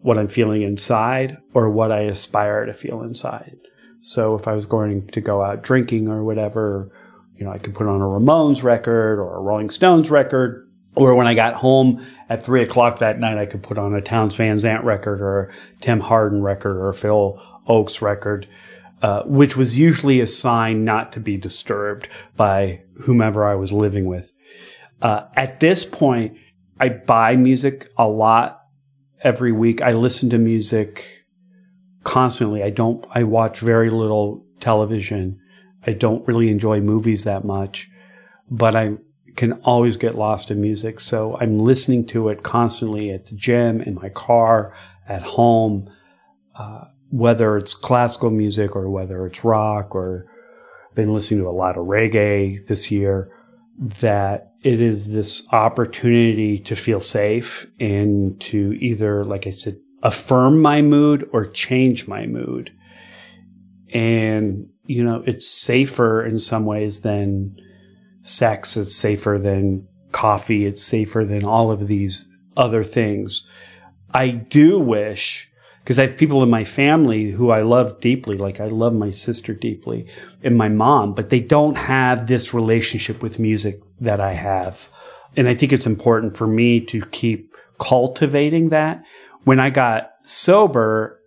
what 0.00 0.18
I'm 0.18 0.26
feeling 0.26 0.62
inside 0.62 1.36
or 1.54 1.70
what 1.70 1.92
I 1.92 2.00
aspire 2.00 2.66
to 2.66 2.72
feel 2.72 3.00
inside. 3.02 3.58
So 4.00 4.34
if 4.34 4.48
I 4.48 4.54
was 4.54 4.66
going 4.66 5.06
to 5.06 5.20
go 5.20 5.40
out 5.40 5.62
drinking 5.62 6.08
or 6.08 6.24
whatever, 6.24 6.90
you 7.36 7.44
know, 7.44 7.52
I 7.52 7.58
could 7.58 7.76
put 7.76 7.86
on 7.86 8.00
a 8.00 8.04
Ramones 8.04 8.64
record 8.64 9.20
or 9.20 9.36
a 9.36 9.40
Rolling 9.40 9.70
Stones 9.70 10.10
record. 10.10 10.68
Or 10.96 11.14
when 11.14 11.28
I 11.28 11.34
got 11.34 11.54
home 11.54 12.04
at 12.28 12.42
three 12.42 12.62
o'clock 12.62 12.98
that 12.98 13.20
night, 13.20 13.38
I 13.38 13.46
could 13.46 13.62
put 13.62 13.78
on 13.78 13.94
a 13.94 14.00
Townes 14.00 14.34
Van 14.34 14.58
Zandt 14.58 14.82
record 14.82 15.20
or 15.20 15.42
a 15.42 15.52
Tim 15.80 16.00
Hardin 16.00 16.42
record 16.42 16.76
or 16.76 16.88
a 16.88 16.94
Phil 16.94 17.40
Ochs 17.68 18.02
record 18.02 18.48
uh, 19.02 19.22
which 19.24 19.56
was 19.56 19.78
usually 19.78 20.20
a 20.20 20.26
sign 20.26 20.84
not 20.84 21.12
to 21.12 21.20
be 21.20 21.36
disturbed 21.36 22.08
by 22.36 22.82
whomever 23.02 23.46
I 23.46 23.54
was 23.54 23.72
living 23.72 24.06
with. 24.06 24.32
Uh, 25.00 25.22
at 25.36 25.60
this 25.60 25.84
point, 25.84 26.36
I 26.80 26.88
buy 26.88 27.36
music 27.36 27.90
a 27.96 28.08
lot 28.08 28.60
every 29.22 29.52
week. 29.52 29.82
I 29.82 29.92
listen 29.92 30.30
to 30.30 30.38
music 30.38 31.26
constantly. 32.04 32.62
I 32.62 32.70
don't, 32.70 33.06
I 33.10 33.24
watch 33.24 33.60
very 33.60 33.90
little 33.90 34.44
television. 34.60 35.40
I 35.86 35.92
don't 35.92 36.26
really 36.26 36.50
enjoy 36.50 36.80
movies 36.80 37.24
that 37.24 37.44
much, 37.44 37.88
but 38.50 38.74
I 38.74 38.96
can 39.36 39.52
always 39.62 39.96
get 39.96 40.16
lost 40.16 40.50
in 40.50 40.60
music. 40.60 40.98
So 40.98 41.38
I'm 41.40 41.60
listening 41.60 42.06
to 42.06 42.28
it 42.28 42.42
constantly 42.42 43.10
at 43.10 43.26
the 43.26 43.36
gym, 43.36 43.80
in 43.80 43.94
my 43.94 44.08
car, 44.08 44.74
at 45.08 45.22
home. 45.22 45.88
Uh, 46.56 46.86
whether 47.10 47.56
it's 47.56 47.74
classical 47.74 48.30
music 48.30 48.76
or 48.76 48.90
whether 48.90 49.26
it's 49.26 49.44
rock 49.44 49.94
or 49.94 50.26
been 50.94 51.12
listening 51.12 51.40
to 51.40 51.48
a 51.48 51.50
lot 51.50 51.76
of 51.76 51.86
reggae 51.86 52.64
this 52.66 52.90
year 52.90 53.30
that 53.78 54.52
it 54.62 54.80
is 54.80 55.12
this 55.12 55.46
opportunity 55.52 56.58
to 56.58 56.74
feel 56.74 57.00
safe 57.00 57.70
and 57.78 58.40
to 58.40 58.76
either 58.80 59.24
like 59.24 59.46
i 59.46 59.50
said 59.50 59.76
affirm 60.02 60.60
my 60.60 60.82
mood 60.82 61.28
or 61.32 61.46
change 61.46 62.06
my 62.06 62.26
mood. 62.26 62.72
And 63.92 64.68
you 64.84 65.02
know 65.04 65.22
it's 65.26 65.48
safer 65.48 66.24
in 66.24 66.38
some 66.38 66.64
ways 66.64 67.00
than 67.00 67.56
sex 68.22 68.76
it's 68.76 68.94
safer 68.94 69.38
than 69.38 69.86
coffee 70.12 70.64
it's 70.64 70.82
safer 70.82 71.24
than 71.24 71.44
all 71.44 71.70
of 71.70 71.88
these 71.88 72.28
other 72.56 72.84
things. 72.84 73.48
I 74.12 74.30
do 74.30 74.78
wish 74.78 75.47
because 75.88 75.98
I 75.98 76.06
have 76.06 76.18
people 76.18 76.42
in 76.42 76.50
my 76.50 76.64
family 76.64 77.30
who 77.30 77.48
I 77.48 77.62
love 77.62 77.98
deeply. 77.98 78.36
Like 78.36 78.60
I 78.60 78.66
love 78.66 78.92
my 78.92 79.10
sister 79.10 79.54
deeply 79.54 80.06
and 80.42 80.54
my 80.54 80.68
mom, 80.68 81.14
but 81.14 81.30
they 81.30 81.40
don't 81.40 81.78
have 81.78 82.26
this 82.26 82.52
relationship 82.52 83.22
with 83.22 83.38
music 83.38 83.80
that 83.98 84.20
I 84.20 84.32
have. 84.32 84.90
And 85.34 85.48
I 85.48 85.54
think 85.54 85.72
it's 85.72 85.86
important 85.86 86.36
for 86.36 86.46
me 86.46 86.78
to 86.80 87.00
keep 87.06 87.54
cultivating 87.78 88.68
that. 88.68 89.02
When 89.44 89.58
I 89.58 89.70
got 89.70 90.10
sober, 90.24 91.22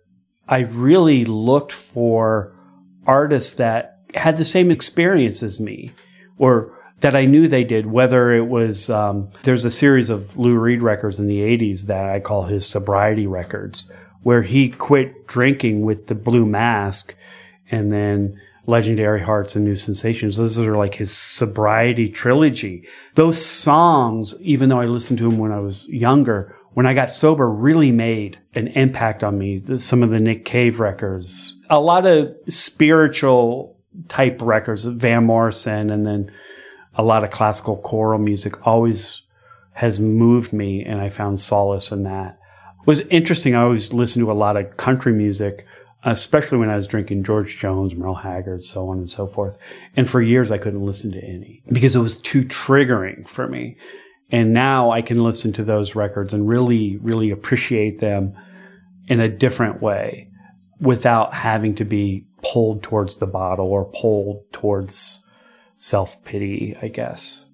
I 0.46 0.60
really 0.60 1.24
looked 1.24 1.72
for 1.72 2.54
artists 3.04 3.54
that 3.54 3.98
had 4.14 4.38
the 4.38 4.44
same 4.44 4.70
experience 4.70 5.42
as 5.42 5.58
me 5.58 5.90
or 6.38 6.72
that 7.00 7.16
I 7.16 7.24
knew 7.24 7.48
they 7.48 7.64
did, 7.64 7.86
whether 7.86 8.30
it 8.30 8.46
was, 8.46 8.88
um, 8.90 9.32
there's 9.42 9.64
a 9.64 9.72
series 9.72 10.08
of 10.08 10.36
Lou 10.36 10.56
Reed 10.56 10.82
records 10.82 11.18
in 11.18 11.26
the 11.26 11.40
80s 11.40 11.86
that 11.86 12.04
I 12.04 12.20
call 12.20 12.44
his 12.44 12.64
sobriety 12.64 13.26
records 13.26 13.90
where 14.22 14.42
he 14.42 14.68
quit 14.68 15.26
drinking 15.26 15.82
with 15.82 16.06
the 16.06 16.14
blue 16.14 16.46
mask 16.46 17.14
and 17.70 17.92
then 17.92 18.40
legendary 18.66 19.20
hearts 19.20 19.56
and 19.56 19.64
new 19.64 19.74
sensations. 19.74 20.36
Those 20.36 20.58
are 20.58 20.76
like 20.76 20.94
his 20.94 21.16
sobriety 21.16 22.08
trilogy. 22.08 22.86
Those 23.14 23.44
songs 23.44 24.34
even 24.40 24.68
though 24.68 24.80
i 24.80 24.86
listened 24.86 25.18
to 25.18 25.28
them 25.28 25.38
when 25.38 25.52
i 25.52 25.58
was 25.58 25.88
younger 25.88 26.56
when 26.74 26.86
i 26.86 26.94
got 26.94 27.10
sober 27.10 27.50
really 27.50 27.92
made 27.92 28.38
an 28.54 28.68
impact 28.68 29.24
on 29.24 29.38
me. 29.38 29.62
Some 29.78 30.02
of 30.02 30.10
the 30.10 30.20
nick 30.20 30.44
cave 30.44 30.78
records 30.80 31.60
a 31.68 31.80
lot 31.80 32.06
of 32.06 32.34
spiritual 32.46 33.76
type 34.08 34.40
records 34.40 34.84
van 34.84 35.24
morrison 35.24 35.90
and 35.90 36.06
then 36.06 36.30
a 36.94 37.02
lot 37.02 37.24
of 37.24 37.30
classical 37.30 37.76
choral 37.78 38.18
music 38.18 38.66
always 38.66 39.22
has 39.74 39.98
moved 39.98 40.52
me 40.52 40.84
and 40.84 41.00
i 41.00 41.08
found 41.08 41.40
solace 41.40 41.90
in 41.90 42.04
that 42.04 42.38
was 42.86 43.00
interesting. 43.08 43.54
I 43.54 43.62
always 43.62 43.92
listened 43.92 44.24
to 44.24 44.32
a 44.32 44.34
lot 44.34 44.56
of 44.56 44.76
country 44.76 45.12
music 45.12 45.66
especially 46.04 46.58
when 46.58 46.70
I 46.70 46.76
was 46.76 46.86
drinking 46.86 47.24
George 47.24 47.58
Jones, 47.58 47.94
Merle 47.94 48.16
Haggard, 48.16 48.64
so 48.64 48.88
on 48.88 48.98
and 48.98 49.08
so 49.08 49.26
forth. 49.26 49.56
And 49.96 50.08
for 50.08 50.20
years, 50.20 50.50
I 50.50 50.58
couldn't 50.58 50.84
listen 50.84 51.12
to 51.12 51.24
any 51.24 51.62
because 51.72 51.94
it 51.94 52.00
was 52.00 52.20
too 52.20 52.44
triggering 52.44 53.28
for 53.28 53.46
me. 53.46 53.76
And 54.30 54.52
now 54.52 54.90
I 54.90 55.02
can 55.02 55.22
listen 55.22 55.52
to 55.54 55.64
those 55.64 55.94
records 55.94 56.32
and 56.32 56.48
really, 56.48 56.96
really 56.96 57.30
appreciate 57.30 58.00
them 58.00 58.34
in 59.06 59.20
a 59.20 59.28
different 59.28 59.82
way 59.82 60.30
without 60.80 61.34
having 61.34 61.74
to 61.76 61.84
be 61.84 62.26
pulled 62.42 62.82
towards 62.82 63.18
the 63.18 63.26
bottle 63.26 63.66
or 63.66 63.84
pulled 63.84 64.50
towards 64.52 65.24
self 65.74 66.24
pity, 66.24 66.74
I 66.82 66.88
guess, 66.88 67.46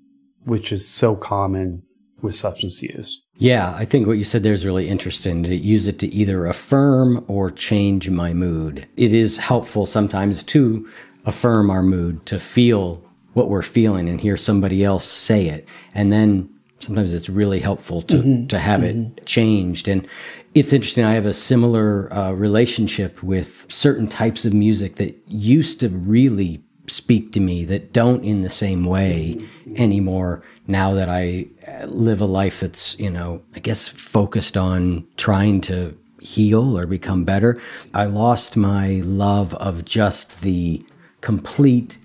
which 0.45 0.73
is 0.73 0.89
so 0.89 1.17
common 1.17 1.83
with 2.23 2.35
substance 2.35 2.83
use. 2.83 3.25
Yeah, 3.39 3.73
I 3.77 3.85
think 3.85 4.07
what 4.07 4.19
you 4.19 4.25
said 4.25 4.43
there 4.43 4.53
is 4.53 4.67
really 4.67 4.89
interesting 4.89 5.45
to 5.45 5.55
use 5.55 5.87
it 5.87 6.01
to 6.01 6.09
either 6.09 6.47
affirm 6.47 7.25
or 7.29 7.53
change 7.53 8.11
my 8.11 8.33
mood. 8.33 8.87
It 8.97 9.15
is 9.15 9.37
helpful 9.37 9.87
sometimes 9.87 10.43
to 10.45 10.89
affirm 11.25 11.71
our 11.71 11.83
mood, 11.83 12.27
to 12.27 12.41
feel 12.41 13.03
what 13.35 13.49
we're 13.49 13.63
feeling 13.63 14.09
and 14.09 14.21
hear 14.21 14.37
somebody 14.37 14.83
else 14.83 15.05
say 15.05 15.47
it. 15.47 15.69
And 15.95 16.13
then 16.13 16.51
sometimes 16.81 17.13
it's 17.13 17.29
really 17.29 17.61
helpful 17.61 18.03
to, 18.03 18.17
mm-hmm. 18.17 18.47
to 18.49 18.59
have 18.59 18.81
mm-hmm. 18.81 19.17
it 19.19 19.27
changed. 19.27 19.87
And 19.87 20.07
it's 20.55 20.73
interesting. 20.73 21.05
I 21.05 21.13
have 21.13 21.27
a 21.27 21.35
similar 21.35 22.13
uh, 22.13 22.33
relationship 22.33 23.23
with 23.23 23.67
certain 23.69 24.09
types 24.09 24.45
of 24.45 24.53
music 24.53 24.97
that 24.97 25.17
used 25.29 25.79
to 25.81 25.89
really 25.89 26.65
speak 26.89 27.33
to 27.33 27.41
me 27.41 27.65
that 27.67 27.93
don't 27.93 28.25
in 28.25 28.43
the 28.43 28.51
same 28.51 28.85
way 28.85 29.39
anymore 29.77 30.43
now 30.67 30.93
that 30.95 31.09
I 31.09 31.47
uh, 31.67 31.87
live 31.87 32.21
a 32.21 32.27
life 32.27 32.61
that's, 32.61 32.99
you 32.99 33.11
know, 33.11 33.43
I 33.55 33.61
guess 33.61 33.89
focused 33.89 34.57
on 34.57 35.07
trying 35.17 35.61
to 35.63 35.97
heal 36.21 36.77
or 36.79 36.87
become 36.87 37.25
better. 37.25 37.61
I 37.95 38.05
lost 38.05 38.57
my 38.57 39.01
love 39.05 39.55
of 39.55 39.85
just 39.85 40.41
the 40.41 40.85
complete 41.21 41.99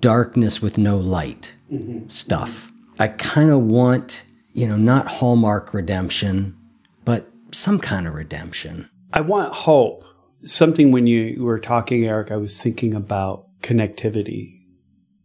darkness 0.00 0.60
with 0.60 0.78
no 0.78 0.98
light 0.98 1.54
mm-hmm. 1.70 2.08
stuff. 2.08 2.70
I 2.98 3.08
kind 3.08 3.50
of 3.50 3.62
want, 3.62 4.24
you 4.52 4.66
know, 4.66 4.76
not 4.76 5.06
Hallmark 5.06 5.72
redemption, 5.72 6.56
but 7.04 7.30
some 7.52 7.78
kind 7.78 8.06
of 8.06 8.14
redemption. 8.14 8.88
I 9.12 9.20
want 9.20 9.52
hope. 9.54 10.04
Something 10.42 10.90
when 10.90 11.06
you 11.06 11.44
were 11.44 11.58
talking, 11.58 12.06
Eric, 12.06 12.30
I 12.30 12.36
was 12.36 12.60
thinking 12.60 12.94
about 12.94 13.46
connectivity, 13.62 14.60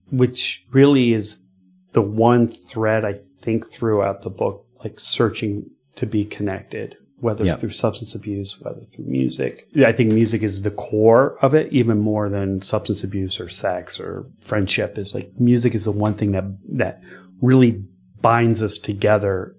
which 0.10 0.66
really 0.72 1.14
is 1.14 1.46
the 1.94 2.02
one 2.02 2.48
thread 2.48 3.06
I 3.06 3.20
think 3.40 3.72
throughout 3.72 4.22
the 4.22 4.30
book, 4.30 4.66
like 4.84 5.00
searching 5.00 5.70
to 5.96 6.06
be 6.06 6.26
connected, 6.26 6.98
whether 7.20 7.46
yep. 7.46 7.60
through 7.60 7.70
substance 7.70 8.14
abuse, 8.14 8.60
whether 8.60 8.82
through 8.82 9.06
music. 9.06 9.68
I 9.78 9.92
think 9.92 10.12
music 10.12 10.44
is 10.44 10.62
the 10.62 10.72
core 10.72 11.38
of 11.42 11.54
it, 11.54 11.72
even 11.72 12.00
more 12.00 12.30
than 12.30 12.62
substance 12.62 13.04
abuse 13.04 13.40
or 13.40 13.50
sex 13.50 14.00
or 14.00 14.30
friendship. 14.42 14.98
Is 14.98 15.16
like 15.16 15.32
music 15.40 15.74
is 15.74 15.86
the 15.86 15.92
one 15.92 16.16
thing 16.16 16.34
that 16.34 16.46
that 16.74 17.02
really 17.42 17.84
binds 18.22 18.62
us 18.62 18.78
together 18.78 19.56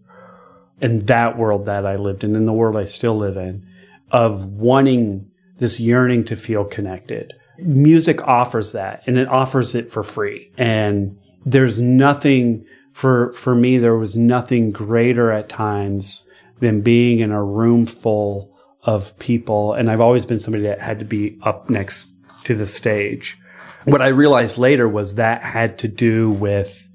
in 0.80 1.06
that 1.06 1.38
world 1.38 1.66
that 1.66 1.86
I 1.86 1.96
lived 1.96 2.22
in, 2.22 2.36
in 2.36 2.44
the 2.44 2.52
world 2.52 2.76
I 2.76 2.84
still 2.84 3.16
live 3.16 3.36
in, 3.36 3.66
of 4.10 4.44
wanting 4.44 5.30
this 5.58 5.80
yearning 5.80 6.24
to 6.24 6.36
feel 6.36 6.64
connected 6.64 7.32
music 7.58 8.26
offers 8.26 8.72
that 8.72 9.02
and 9.06 9.18
it 9.18 9.28
offers 9.28 9.74
it 9.74 9.90
for 9.90 10.02
free. 10.02 10.50
And 10.56 11.18
there's 11.44 11.80
nothing 11.80 12.66
for, 12.92 13.32
for 13.34 13.54
me, 13.54 13.78
there 13.78 13.96
was 13.96 14.16
nothing 14.16 14.70
greater 14.70 15.30
at 15.30 15.48
times 15.48 16.28
than 16.60 16.80
being 16.80 17.18
in 17.18 17.30
a 17.30 17.44
room 17.44 17.84
full 17.84 18.56
of 18.82 19.18
people. 19.18 19.74
And 19.74 19.90
I've 19.90 20.00
always 20.00 20.24
been 20.24 20.40
somebody 20.40 20.64
that 20.64 20.80
had 20.80 20.98
to 21.00 21.04
be 21.04 21.38
up 21.42 21.68
next 21.68 22.10
to 22.44 22.54
the 22.54 22.66
stage. 22.66 23.36
What 23.84 24.00
I 24.00 24.08
realized 24.08 24.58
later 24.58 24.88
was 24.88 25.16
that 25.16 25.42
had 25.42 25.78
to 25.80 25.88
do 25.88 26.30
with 26.30 26.88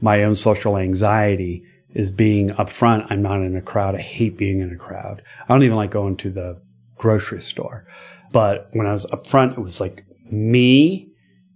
my 0.00 0.24
own 0.24 0.36
social 0.36 0.76
anxiety 0.76 1.62
is 1.94 2.10
being 2.10 2.52
up 2.52 2.68
front. 2.68 3.06
I'm 3.10 3.22
not 3.22 3.40
in 3.40 3.56
a 3.56 3.62
crowd. 3.62 3.94
I 3.94 4.00
hate 4.00 4.36
being 4.36 4.60
in 4.60 4.72
a 4.72 4.76
crowd. 4.76 5.22
I 5.44 5.54
don't 5.54 5.62
even 5.62 5.76
like 5.76 5.90
going 5.90 6.16
to 6.18 6.30
the 6.30 6.60
grocery 6.98 7.40
store. 7.40 7.86
But 8.32 8.68
when 8.72 8.86
I 8.86 8.92
was 8.92 9.06
up 9.06 9.26
front, 9.26 9.52
it 9.52 9.60
was 9.60 9.80
like 9.80 10.04
me 10.30 11.10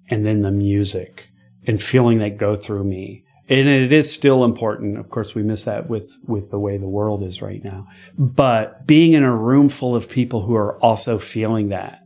and 0.08 0.24
then 0.24 0.40
the 0.40 0.50
music 0.50 1.30
and 1.66 1.82
feeling 1.82 2.18
that 2.18 2.38
go 2.38 2.56
through 2.56 2.84
me. 2.84 3.24
And 3.48 3.68
it 3.68 3.92
is 3.92 4.12
still 4.12 4.44
important. 4.44 4.98
Of 4.98 5.10
course, 5.10 5.34
we 5.34 5.42
miss 5.42 5.64
that 5.64 5.88
with, 5.88 6.16
with 6.26 6.50
the 6.50 6.58
way 6.58 6.78
the 6.78 6.88
world 6.88 7.22
is 7.22 7.42
right 7.42 7.62
now. 7.62 7.86
But 8.16 8.86
being 8.86 9.12
in 9.12 9.22
a 9.22 9.36
room 9.36 9.68
full 9.68 9.94
of 9.94 10.08
people 10.08 10.42
who 10.42 10.54
are 10.54 10.78
also 10.82 11.18
feeling 11.18 11.68
that 11.68 12.00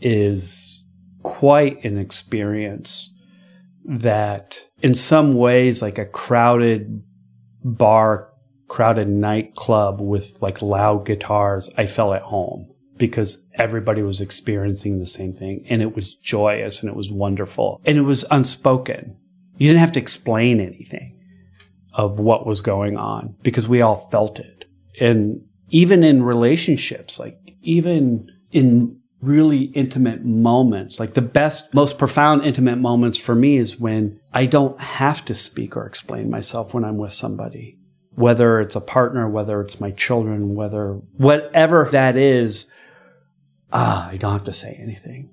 is 0.00 0.86
quite 1.22 1.82
an 1.84 1.96
experience 1.96 3.16
that 3.84 4.66
in 4.82 4.94
some 4.94 5.34
ways, 5.34 5.80
like 5.80 5.98
a 5.98 6.06
crowded 6.06 7.02
bar, 7.62 8.30
crowded 8.74 9.08
nightclub 9.08 10.00
with 10.00 10.36
like 10.42 10.60
loud 10.60 11.06
guitars, 11.06 11.70
I 11.78 11.86
felt 11.86 12.16
at 12.16 12.22
home 12.22 12.68
because 12.96 13.48
everybody 13.54 14.02
was 14.02 14.20
experiencing 14.20 14.98
the 14.98 15.06
same 15.06 15.32
thing 15.32 15.64
and 15.68 15.80
it 15.80 15.94
was 15.94 16.16
joyous 16.16 16.82
and 16.82 16.90
it 16.90 16.96
was 16.96 17.08
wonderful 17.08 17.80
and 17.84 17.96
it 17.96 18.02
was 18.02 18.24
unspoken. 18.32 19.16
You 19.58 19.68
didn't 19.68 19.78
have 19.78 19.92
to 19.92 20.00
explain 20.00 20.58
anything 20.58 21.20
of 21.92 22.18
what 22.18 22.48
was 22.48 22.62
going 22.62 22.96
on 22.96 23.36
because 23.44 23.68
we 23.68 23.80
all 23.80 23.94
felt 23.94 24.40
it. 24.40 24.64
And 25.00 25.46
even 25.68 26.02
in 26.02 26.24
relationships, 26.24 27.20
like 27.20 27.54
even 27.62 28.28
in 28.50 29.00
really 29.20 29.66
intimate 29.66 30.24
moments, 30.24 30.98
like 30.98 31.14
the 31.14 31.22
best, 31.22 31.74
most 31.74 31.96
profound 31.96 32.42
intimate 32.42 32.78
moments 32.78 33.18
for 33.18 33.36
me 33.36 33.56
is 33.56 33.78
when 33.78 34.18
I 34.32 34.46
don't 34.46 34.80
have 34.80 35.24
to 35.26 35.34
speak 35.36 35.76
or 35.76 35.86
explain 35.86 36.28
myself 36.28 36.74
when 36.74 36.82
I'm 36.82 36.96
with 36.96 37.12
somebody, 37.12 37.78
whether 38.14 38.60
it's 38.60 38.76
a 38.76 38.80
partner, 38.80 39.28
whether 39.28 39.60
it's 39.60 39.80
my 39.80 39.90
children, 39.90 40.54
whether 40.54 40.94
whatever 41.16 41.88
that 41.92 42.16
is, 42.16 42.72
ah, 43.72 44.08
I 44.10 44.16
don't 44.16 44.32
have 44.32 44.44
to 44.44 44.52
say 44.52 44.78
anything. 44.80 45.30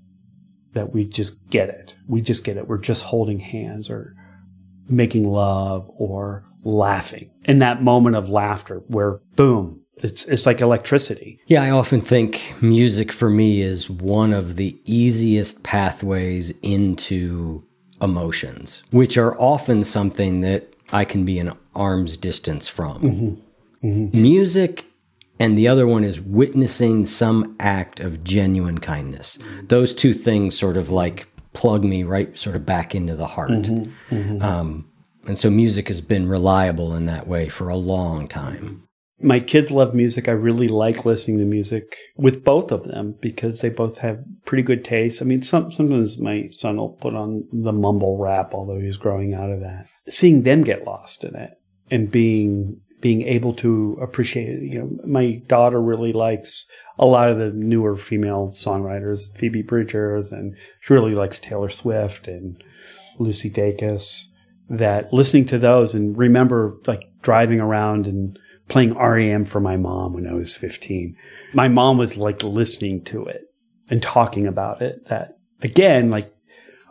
That 0.74 0.94
we 0.94 1.04
just 1.04 1.50
get 1.50 1.70
it. 1.70 1.96
We 2.08 2.22
just 2.22 2.46
get 2.46 2.56
it. 2.56 2.68
We're 2.68 2.78
just 2.78 3.04
holding 3.04 3.40
hands 3.40 3.90
or 3.90 4.16
making 4.88 5.30
love 5.30 5.90
or 5.96 6.46
laughing. 6.64 7.32
In 7.46 7.60
that 7.60 7.84
moment 7.84 8.16
of 8.16 8.30
laughter 8.30 8.78
where 8.88 9.20
boom, 9.36 9.82
it's 9.98 10.26
it's 10.26 10.46
like 10.46 10.62
electricity. 10.62 11.40
Yeah, 11.48 11.64
I 11.64 11.72
often 11.72 12.02
think 12.02 12.56
music 12.62 13.12
for 13.12 13.30
me 13.30 13.62
is 13.62 13.90
one 13.90 14.34
of 14.34 14.56
the 14.56 14.80
easiest 14.86 15.64
pathways 15.64 16.52
into 16.62 17.64
emotions, 18.02 18.84
which 18.92 19.18
are 19.18 19.40
often 19.40 19.84
something 19.84 20.42
that 20.42 20.71
I 20.92 21.06
can 21.06 21.26
be 21.26 21.40
an 21.40 21.54
arm's 21.76 22.18
distance 22.18 22.68
from. 22.68 23.02
Mm-hmm. 23.02 23.88
Mm-hmm. 23.88 24.22
Music 24.22 24.86
and 25.40 25.58
the 25.58 25.68
other 25.68 25.88
one 25.88 26.04
is 26.04 26.22
witnessing 26.22 27.06
some 27.06 27.56
act 27.60 28.00
of 28.00 28.24
genuine 28.24 28.78
kindness. 28.78 29.40
Those 29.64 29.96
two 29.96 30.14
things 30.14 30.58
sort 30.58 30.78
of 30.78 30.92
like 30.92 31.28
plug 31.54 31.84
me 31.84 32.04
right 32.04 32.38
sort 32.38 32.56
of 32.56 32.66
back 32.66 32.94
into 32.94 33.16
the 33.16 33.26
heart. 33.26 33.50
Mm-hmm, 33.50 34.16
mm-hmm. 34.16 34.44
Um, 34.44 34.88
and 35.28 35.38
so 35.38 35.50
music 35.50 35.88
has 35.88 36.02
been 36.02 36.28
reliable 36.28 36.96
in 36.96 37.08
that 37.08 37.28
way 37.28 37.50
for 37.50 37.70
a 37.70 37.76
long 37.76 38.28
time. 38.28 38.88
My 39.24 39.40
kids 39.40 39.72
love 39.72 39.94
music. 39.94 40.28
I 40.28 40.32
really 40.32 40.68
like 40.68 41.06
listening 41.06 41.38
to 41.40 41.46
music 41.46 41.96
with 42.16 42.44
both 42.44 42.72
of 42.72 42.86
them 42.86 43.16
because 43.22 43.62
they 43.62 43.70
both 43.70 44.00
have 44.00 44.24
pretty 44.46 44.64
good 44.64 44.84
taste. 44.84 45.22
I 45.22 45.26
mean, 45.26 45.42
some, 45.42 45.72
sometimes 45.72 46.18
my 46.18 46.48
son 46.52 46.78
will 46.78 46.94
put 46.94 47.16
on 47.16 47.48
the 47.52 47.74
mumble 47.74 48.18
rap, 48.18 48.54
although 48.54 48.80
he's 48.80 48.98
growing 48.98 49.34
out 49.34 49.52
of 49.52 49.60
that. 49.60 49.88
Seeing 50.08 50.44
them 50.44 50.64
get 50.64 50.86
lost 50.86 51.24
in 51.24 51.36
it 51.36 51.52
and 51.90 52.12
being 52.12 52.82
being 53.02 53.24
able 53.24 53.52
to 53.52 53.98
appreciate 54.00 54.48
it. 54.48 54.62
You 54.62 54.80
know, 54.80 54.98
my 55.06 55.42
daughter 55.48 55.82
really 55.82 56.14
likes 56.14 56.68
a 57.00 57.06
lot 57.06 57.32
of 57.32 57.40
the 57.40 57.50
newer 57.50 57.98
female 57.98 58.52
songwriters, 58.54 59.36
Phoebe 59.36 59.64
Bridgers, 59.64 60.32
and 60.32 60.56
she 60.80 60.94
really 60.94 61.16
likes 61.16 61.40
Taylor 61.40 61.70
Swift 61.70 62.28
and 62.28 62.64
Lucy 63.18 63.50
Dacus. 63.50 64.28
That 64.70 65.12
listening 65.12 65.46
to 65.48 65.60
those 65.60 65.94
and 65.94 66.18
remember 66.18 66.78
like 66.88 67.02
driving 67.22 67.60
around 67.60 68.08
and 68.08 68.40
playing 68.72 68.94
REM 68.98 69.46
for 69.46 69.60
my 69.60 69.78
mom 69.78 70.14
when 70.14 70.26
I 70.26 70.34
was 70.34 70.56
15. 70.56 71.16
My 71.54 71.68
mom 71.68 71.98
was 71.98 72.18
like 72.18 72.42
listening 72.42 73.04
to 73.06 73.26
it 73.26 73.42
and 73.90 74.02
talking 74.02 74.48
about 74.48 74.82
it. 74.82 75.06
That 75.08 75.38
again, 75.62 76.10
like, 76.10 76.34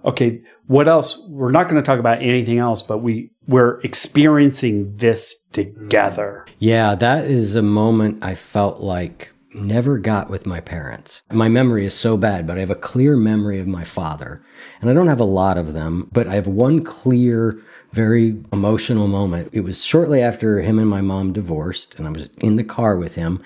okay, 0.05 0.43
what 0.66 0.87
else? 0.87 1.26
We're 1.28 1.51
not 1.51 1.68
going 1.68 1.83
to 1.83 1.87
talk 1.87 1.99
about 1.99 2.20
anything 2.20 2.59
else, 2.59 2.83
but 2.83 2.99
we 2.99 3.33
we're 3.49 3.81
experiencing 3.81 4.97
this 4.97 5.35
together. 5.53 6.47
Yeah, 6.59 6.95
that 6.95 7.24
is 7.24 7.55
a 7.55 7.62
moment 7.62 8.22
I 8.22 8.35
felt 8.35 8.81
like 8.81 9.33
never 9.55 9.99
got 9.99 10.31
with 10.31 10.47
my 10.47 10.61
parents. 10.61 11.22
My 11.33 11.49
memory 11.49 11.85
is 11.87 11.95
so 11.95 12.16
bad, 12.16 12.47
but 12.47 12.57
I 12.57 12.61
have 12.61 12.70
a 12.70 12.76
clear 12.76 13.16
memory 13.16 13.59
of 13.59 13.66
my 13.66 13.85
father. 13.85 14.43
And 14.81 14.89
I 14.89 14.93
don't 14.93 15.09
have 15.09 15.18
a 15.20 15.24
lot 15.24 15.59
of 15.59 15.72
them, 15.72 16.09
but 16.12 16.28
I 16.28 16.35
have 16.35 16.47
one 16.47 16.85
clear, 16.85 17.61
very 17.93 18.43
emotional 18.53 19.09
moment. 19.09 19.51
It 19.53 19.61
was 19.61 19.84
shortly 19.84 20.22
after 20.22 20.61
him 20.62 20.78
and 20.78 20.88
my 20.88 21.01
mom 21.01 21.32
divorced, 21.32 21.97
and 21.97 22.07
I 22.07 22.11
was 22.11 22.30
in 22.38 22.57
the 22.57 22.64
car 22.64 22.97
with 22.97 23.14
him. 23.14 23.43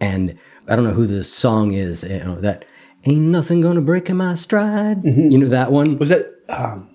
And 0.00 0.38
I 0.68 0.76
don't 0.76 0.84
know 0.84 0.92
who 0.92 1.06
the 1.06 1.24
song 1.24 1.72
is, 1.72 2.02
you 2.02 2.18
know, 2.18 2.40
that 2.40 2.64
Ain't 3.04 3.20
nothing 3.20 3.60
gonna 3.60 3.80
break 3.80 4.10
in 4.10 4.16
my 4.16 4.34
stride. 4.34 5.04
You 5.04 5.38
know 5.38 5.48
that 5.48 5.70
one? 5.70 5.98
Was 5.98 6.10
it? 6.10 6.44
Um, 6.48 6.90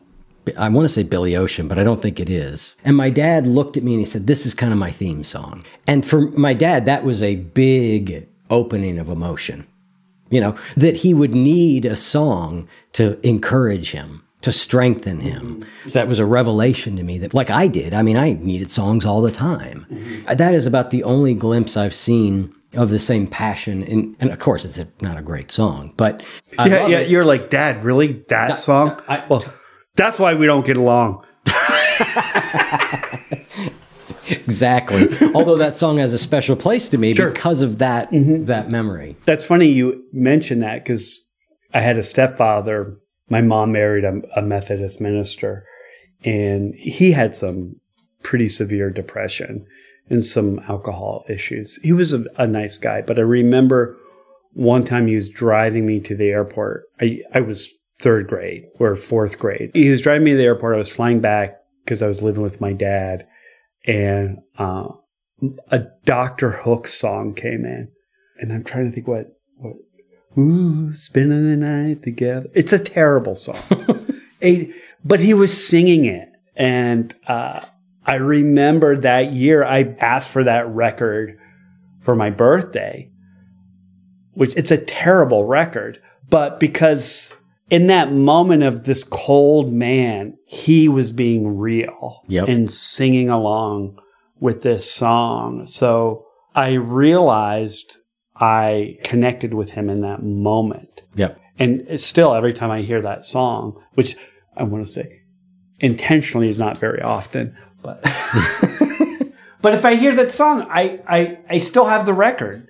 I 0.58 0.68
want 0.70 0.86
to 0.86 0.89
say 0.89 1.04
Billy 1.04 1.36
Ocean, 1.36 1.68
but 1.68 1.80
I 1.80 1.84
don't 1.84 2.01
think 2.01 2.20
it 2.20 2.30
is. 2.30 2.76
And 2.84 2.97
my 2.97 3.10
dad 3.10 3.47
looked 3.47 3.78
at 3.78 3.84
me 3.84 3.93
and 3.93 3.99
he 3.99 4.06
said, 4.06 4.28
This 4.28 4.45
is 4.45 4.54
kind 4.54 4.74
of 4.74 4.80
my 4.80 4.91
theme 4.91 5.24
song. 5.24 5.64
And 5.88 6.06
for 6.06 6.28
my 6.32 6.54
dad, 6.54 6.86
that 6.86 7.04
was 7.04 7.24
a 7.24 7.36
big 7.36 8.28
opening 8.49 8.99
of 8.99 9.08
emotion. 9.08 9.68
You 10.30 10.41
know, 10.41 10.58
that 10.76 10.97
he 10.97 11.14
would 11.14 11.34
need 11.34 11.86
a 11.86 11.95
song 11.95 12.68
to 12.93 13.20
encourage 13.26 13.91
him, 13.91 14.23
to 14.44 14.52
strengthen 14.52 15.20
him. 15.20 15.66
That 15.88 16.08
was 16.08 16.20
a 16.20 16.26
revelation 16.26 16.96
to 16.98 17.04
me 17.04 17.18
that, 17.20 17.34
like 17.34 17.50
I 17.50 17.68
did, 17.68 17.94
I 17.94 18.02
mean, 18.02 18.18
I 18.18 18.34
needed 18.34 18.70
songs 18.70 19.06
all 19.06 19.22
the 19.22 19.32
time. 19.32 19.86
Mm-hmm. 19.89 20.36
That 20.36 20.54
is 20.54 20.66
about 20.66 20.91
the 20.91 21.04
only 21.04 21.34
glimpse 21.34 21.76
I've 21.76 21.96
seen 21.96 22.54
of 22.74 22.89
the 22.89 23.00
same 23.00 23.28
passion. 23.28 23.84
And, 23.84 24.16
and 24.20 24.32
of 24.32 24.39
course, 24.39 24.66
it's 24.66 24.78
a, 24.78 24.88
not 25.02 25.18
a 25.18 25.22
great 25.22 25.52
song, 25.52 25.94
but 25.98 26.24
I 26.58 26.68
yeah, 26.68 26.88
yeah. 26.88 27.00
it. 27.00 27.10
You're 27.10 27.26
like, 27.26 27.50
Dad, 27.50 27.84
really? 27.84 28.24
That, 28.30 28.60
song? 28.60 29.02
I- 29.08 29.26
well, 29.28 29.44
that's 29.96 30.20
why 30.20 30.34
we 30.34 30.46
don't 30.46 30.66
get 30.66 30.78
along. 30.78 31.26
Exactly. 34.30 35.10
Although 35.36 35.58
that 35.58 35.76
song 35.76 35.98
has 35.98 36.14
a 36.14 36.20
special 36.20 36.56
place 36.56 36.88
to 36.89 36.98
me 36.98 37.14
Sure. 37.14 37.30
because 37.32 37.62
of 37.62 37.80
that 37.80 38.10
mm-hmm. 38.12 38.46
that 38.46 38.70
memory. 38.70 39.18
That's 39.26 39.44
funny 39.44 39.68
you 39.68 40.04
mentioned 40.14 40.62
that 40.62 40.84
because 40.84 41.30
I 41.74 41.82
had 41.82 41.98
a 41.98 42.04
stepfather. 42.04 42.98
My 43.34 43.42
mom 43.42 43.72
married 43.72 44.04
a, 44.04 44.22
a 44.36 44.44
Methodist 44.44 45.02
minister, 45.02 45.66
and 46.24 46.76
he 46.76 47.14
had 47.14 47.36
some 47.36 47.78
pretty 48.22 48.48
severe 48.48 48.92
depression 48.92 49.66
and 50.08 50.24
some 50.24 50.60
alcohol 50.70 51.26
issues. 51.28 51.80
He 51.82 51.94
was 51.94 52.14
a, 52.14 52.26
a 52.38 52.46
nice 52.46 52.78
guy, 52.78 53.02
but 53.02 53.18
I 53.18 53.24
remember 53.24 53.98
one 54.52 54.84
time 54.84 55.08
he 55.08 55.16
was 55.16 55.30
driving 55.30 55.88
me 55.88 56.00
to 56.02 56.16
the 56.16 56.30
airport. 56.30 56.84
I, 57.02 57.24
I 57.34 57.42
was 57.42 57.74
third 58.00 58.28
grade 58.28 58.66
or 58.78 58.96
fourth 58.96 59.40
grade. 59.40 59.72
He 59.74 59.90
was 59.90 60.04
driving 60.04 60.26
me 60.26 60.32
to 60.34 60.38
the 60.38 60.44
airport. 60.44 60.76
I 60.76 60.78
was 60.78 60.92
flying 60.92 61.20
back 61.20 61.58
because 61.84 62.04
I 62.04 62.08
was 62.08 62.22
living 62.22 62.44
with 62.44 62.62
my 62.62 62.72
dad, 62.72 63.26
and 63.84 64.44
uh, 64.60 64.90
a 65.70 65.88
Dr. 66.06 66.52
Hook 66.52 66.86
song 66.86 67.34
came 67.34 67.66
in, 67.66 67.90
and 68.38 68.54
I'm 68.54 68.64
trying 68.64 68.92
to 68.92 68.92
think 68.94 69.08
what 69.08 69.26
what. 69.26 69.33
Ooh, 70.38 70.94
spending 70.94 71.44
the 71.50 71.58
night 71.58 72.02
together. 72.02 72.50
It's 72.54 72.74
a 72.74 72.80
terrible 72.80 73.36
song, 73.36 73.58
A- 74.42 74.72
but 75.06 75.20
he 75.20 75.34
was 75.34 75.66
singing 75.68 76.06
it, 76.06 76.30
and 76.56 77.14
uh, 77.28 77.62
I 78.06 78.16
remember 78.16 78.98
that 78.98 79.34
year 79.34 79.64
I 79.64 79.96
asked 80.00 80.30
for 80.30 80.44
that 80.44 80.68
record 80.68 81.38
for 82.00 82.16
my 82.16 82.30
birthday, 82.30 83.10
which 84.34 84.56
it's 84.56 84.72
a 84.72 84.78
terrible 84.78 85.46
record, 85.46 86.02
but 86.30 86.60
because 86.60 87.36
in 87.70 87.88
that 87.88 88.12
moment 88.12 88.64
of 88.64 88.84
this 88.84 89.04
cold 89.04 89.72
man, 89.72 90.38
he 90.46 90.88
was 90.90 91.12
being 91.12 91.58
real 91.58 92.24
Yep. 92.28 92.48
and 92.48 92.70
singing 92.72 93.30
along 93.30 94.00
with 94.40 94.64
this 94.64 94.90
song. 94.92 95.66
So 95.68 96.26
I 96.56 96.74
realized 96.74 97.98
I 98.36 98.98
connected 99.04 99.54
with 99.54 99.72
him 99.72 99.90
in 99.90 100.02
that 100.02 100.24
moment. 100.24 101.04
Yep. 101.16 101.40
And 101.60 102.00
still, 102.02 102.34
every 102.34 102.54
time 102.54 102.72
I 102.72 102.82
hear 102.82 103.02
that 103.02 103.26
song, 103.26 103.84
which 103.94 104.16
I 104.58 104.64
want 104.64 104.86
to 104.86 104.92
say 104.92 105.22
intentionally 105.80 106.50
is 106.50 106.58
not 106.58 106.78
very 106.78 107.02
often, 107.02 107.56
but 107.84 108.02
but 109.62 109.74
if 109.74 109.86
I 109.86 109.96
hear 109.96 110.16
that 110.16 110.32
song, 110.32 110.66
I 110.70 111.00
I, 111.08 111.40
I 111.50 111.60
still 111.60 111.86
have 111.86 112.06
the 112.06 112.14
record, 112.14 112.68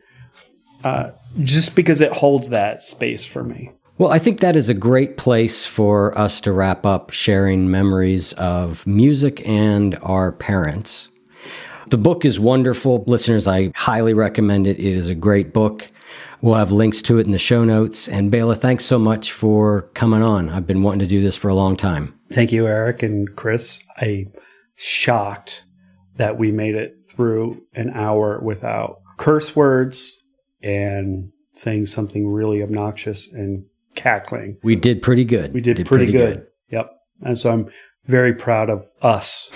uh, 0.83 1.11
just 1.41 1.75
because 1.75 2.01
it 2.01 2.11
holds 2.11 2.49
that 2.49 2.83
space 2.83 3.25
for 3.25 3.43
me. 3.43 3.71
Well, 3.97 4.11
I 4.11 4.19
think 4.19 4.39
that 4.39 4.55
is 4.55 4.69
a 4.69 4.73
great 4.73 5.17
place 5.17 5.65
for 5.65 6.17
us 6.17 6.41
to 6.41 6.51
wrap 6.51 6.85
up 6.85 7.11
sharing 7.11 7.69
memories 7.69 8.33
of 8.33 8.85
music 8.87 9.47
and 9.47 9.97
our 10.01 10.31
parents. 10.31 11.09
The 11.87 11.97
book 11.97 12.25
is 12.25 12.39
wonderful. 12.39 13.03
Listeners, 13.07 13.47
I 13.47 13.71
highly 13.75 14.13
recommend 14.13 14.67
it. 14.67 14.79
It 14.79 14.85
is 14.85 15.09
a 15.09 15.15
great 15.15 15.53
book. 15.53 15.87
We'll 16.41 16.55
have 16.55 16.71
links 16.71 17.01
to 17.03 17.19
it 17.19 17.25
in 17.25 17.31
the 17.31 17.39
show 17.39 17.63
notes. 17.63 18.07
And 18.07 18.29
Bela, 18.29 18.55
thanks 18.55 18.85
so 18.85 18.99
much 18.99 19.31
for 19.31 19.83
coming 19.93 20.23
on. 20.23 20.49
I've 20.49 20.67
been 20.67 20.83
wanting 20.83 20.99
to 20.99 21.07
do 21.07 21.21
this 21.21 21.37
for 21.37 21.47
a 21.47 21.55
long 21.55 21.77
time. 21.77 22.19
Thank 22.31 22.51
you, 22.51 22.67
Eric 22.67 23.03
and 23.03 23.33
Chris. 23.35 23.83
I'm 23.97 24.33
shocked 24.75 25.63
that 26.15 26.37
we 26.37 26.51
made 26.51 26.75
it 26.75 26.95
through 27.09 27.65
an 27.73 27.91
hour 27.91 28.39
without 28.41 28.99
curse 29.17 29.55
words 29.55 30.27
and 30.61 31.31
saying 31.53 31.85
something 31.85 32.27
really 32.27 32.61
obnoxious 32.61 33.31
and 33.31 33.65
cackling. 33.95 34.57
We 34.63 34.75
did 34.75 35.01
pretty 35.01 35.23
good. 35.23 35.53
We 35.53 35.61
did, 35.61 35.85
pretty, 35.85 36.11
good. 36.11 36.47
Yep. 36.69 36.91
And 37.21 37.37
so 37.37 37.51
I'm 37.51 37.69
very 38.05 38.33
proud 38.33 38.69
of 38.69 38.89
us. 39.01 39.51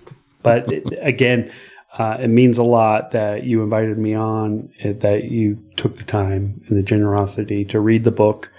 but 0.42 0.66
again, 1.00 1.52
uh, 1.98 2.16
it 2.20 2.28
means 2.28 2.58
a 2.58 2.62
lot 2.62 3.10
that 3.10 3.44
you 3.44 3.62
invited 3.62 3.98
me 3.98 4.14
on, 4.14 4.70
that 4.82 5.24
you 5.24 5.62
took 5.76 5.96
the 5.96 6.04
time 6.04 6.62
and 6.66 6.78
the 6.78 6.82
generosity 6.82 7.64
to 7.66 7.80
read 7.80 8.04
the 8.04 8.10
book. 8.10 8.52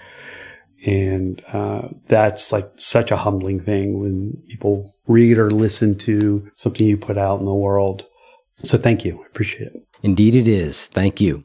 And 0.86 1.42
uh, 1.52 1.88
that's 2.06 2.52
like 2.52 2.70
such 2.76 3.10
a 3.10 3.16
humbling 3.16 3.58
thing 3.58 3.98
when 3.98 4.42
people 4.48 4.92
read 5.06 5.38
or 5.38 5.50
listen 5.50 5.96
to 5.98 6.50
something 6.54 6.86
you 6.86 6.96
put 6.96 7.16
out 7.16 7.40
in 7.40 7.46
the 7.46 7.54
world. 7.54 8.06
So 8.56 8.78
thank 8.78 9.04
you. 9.04 9.20
I 9.22 9.26
appreciate 9.26 9.72
it. 9.72 9.82
Indeed, 10.02 10.34
it 10.34 10.46
is. 10.46 10.86
Thank 10.86 11.20
you. 11.20 11.44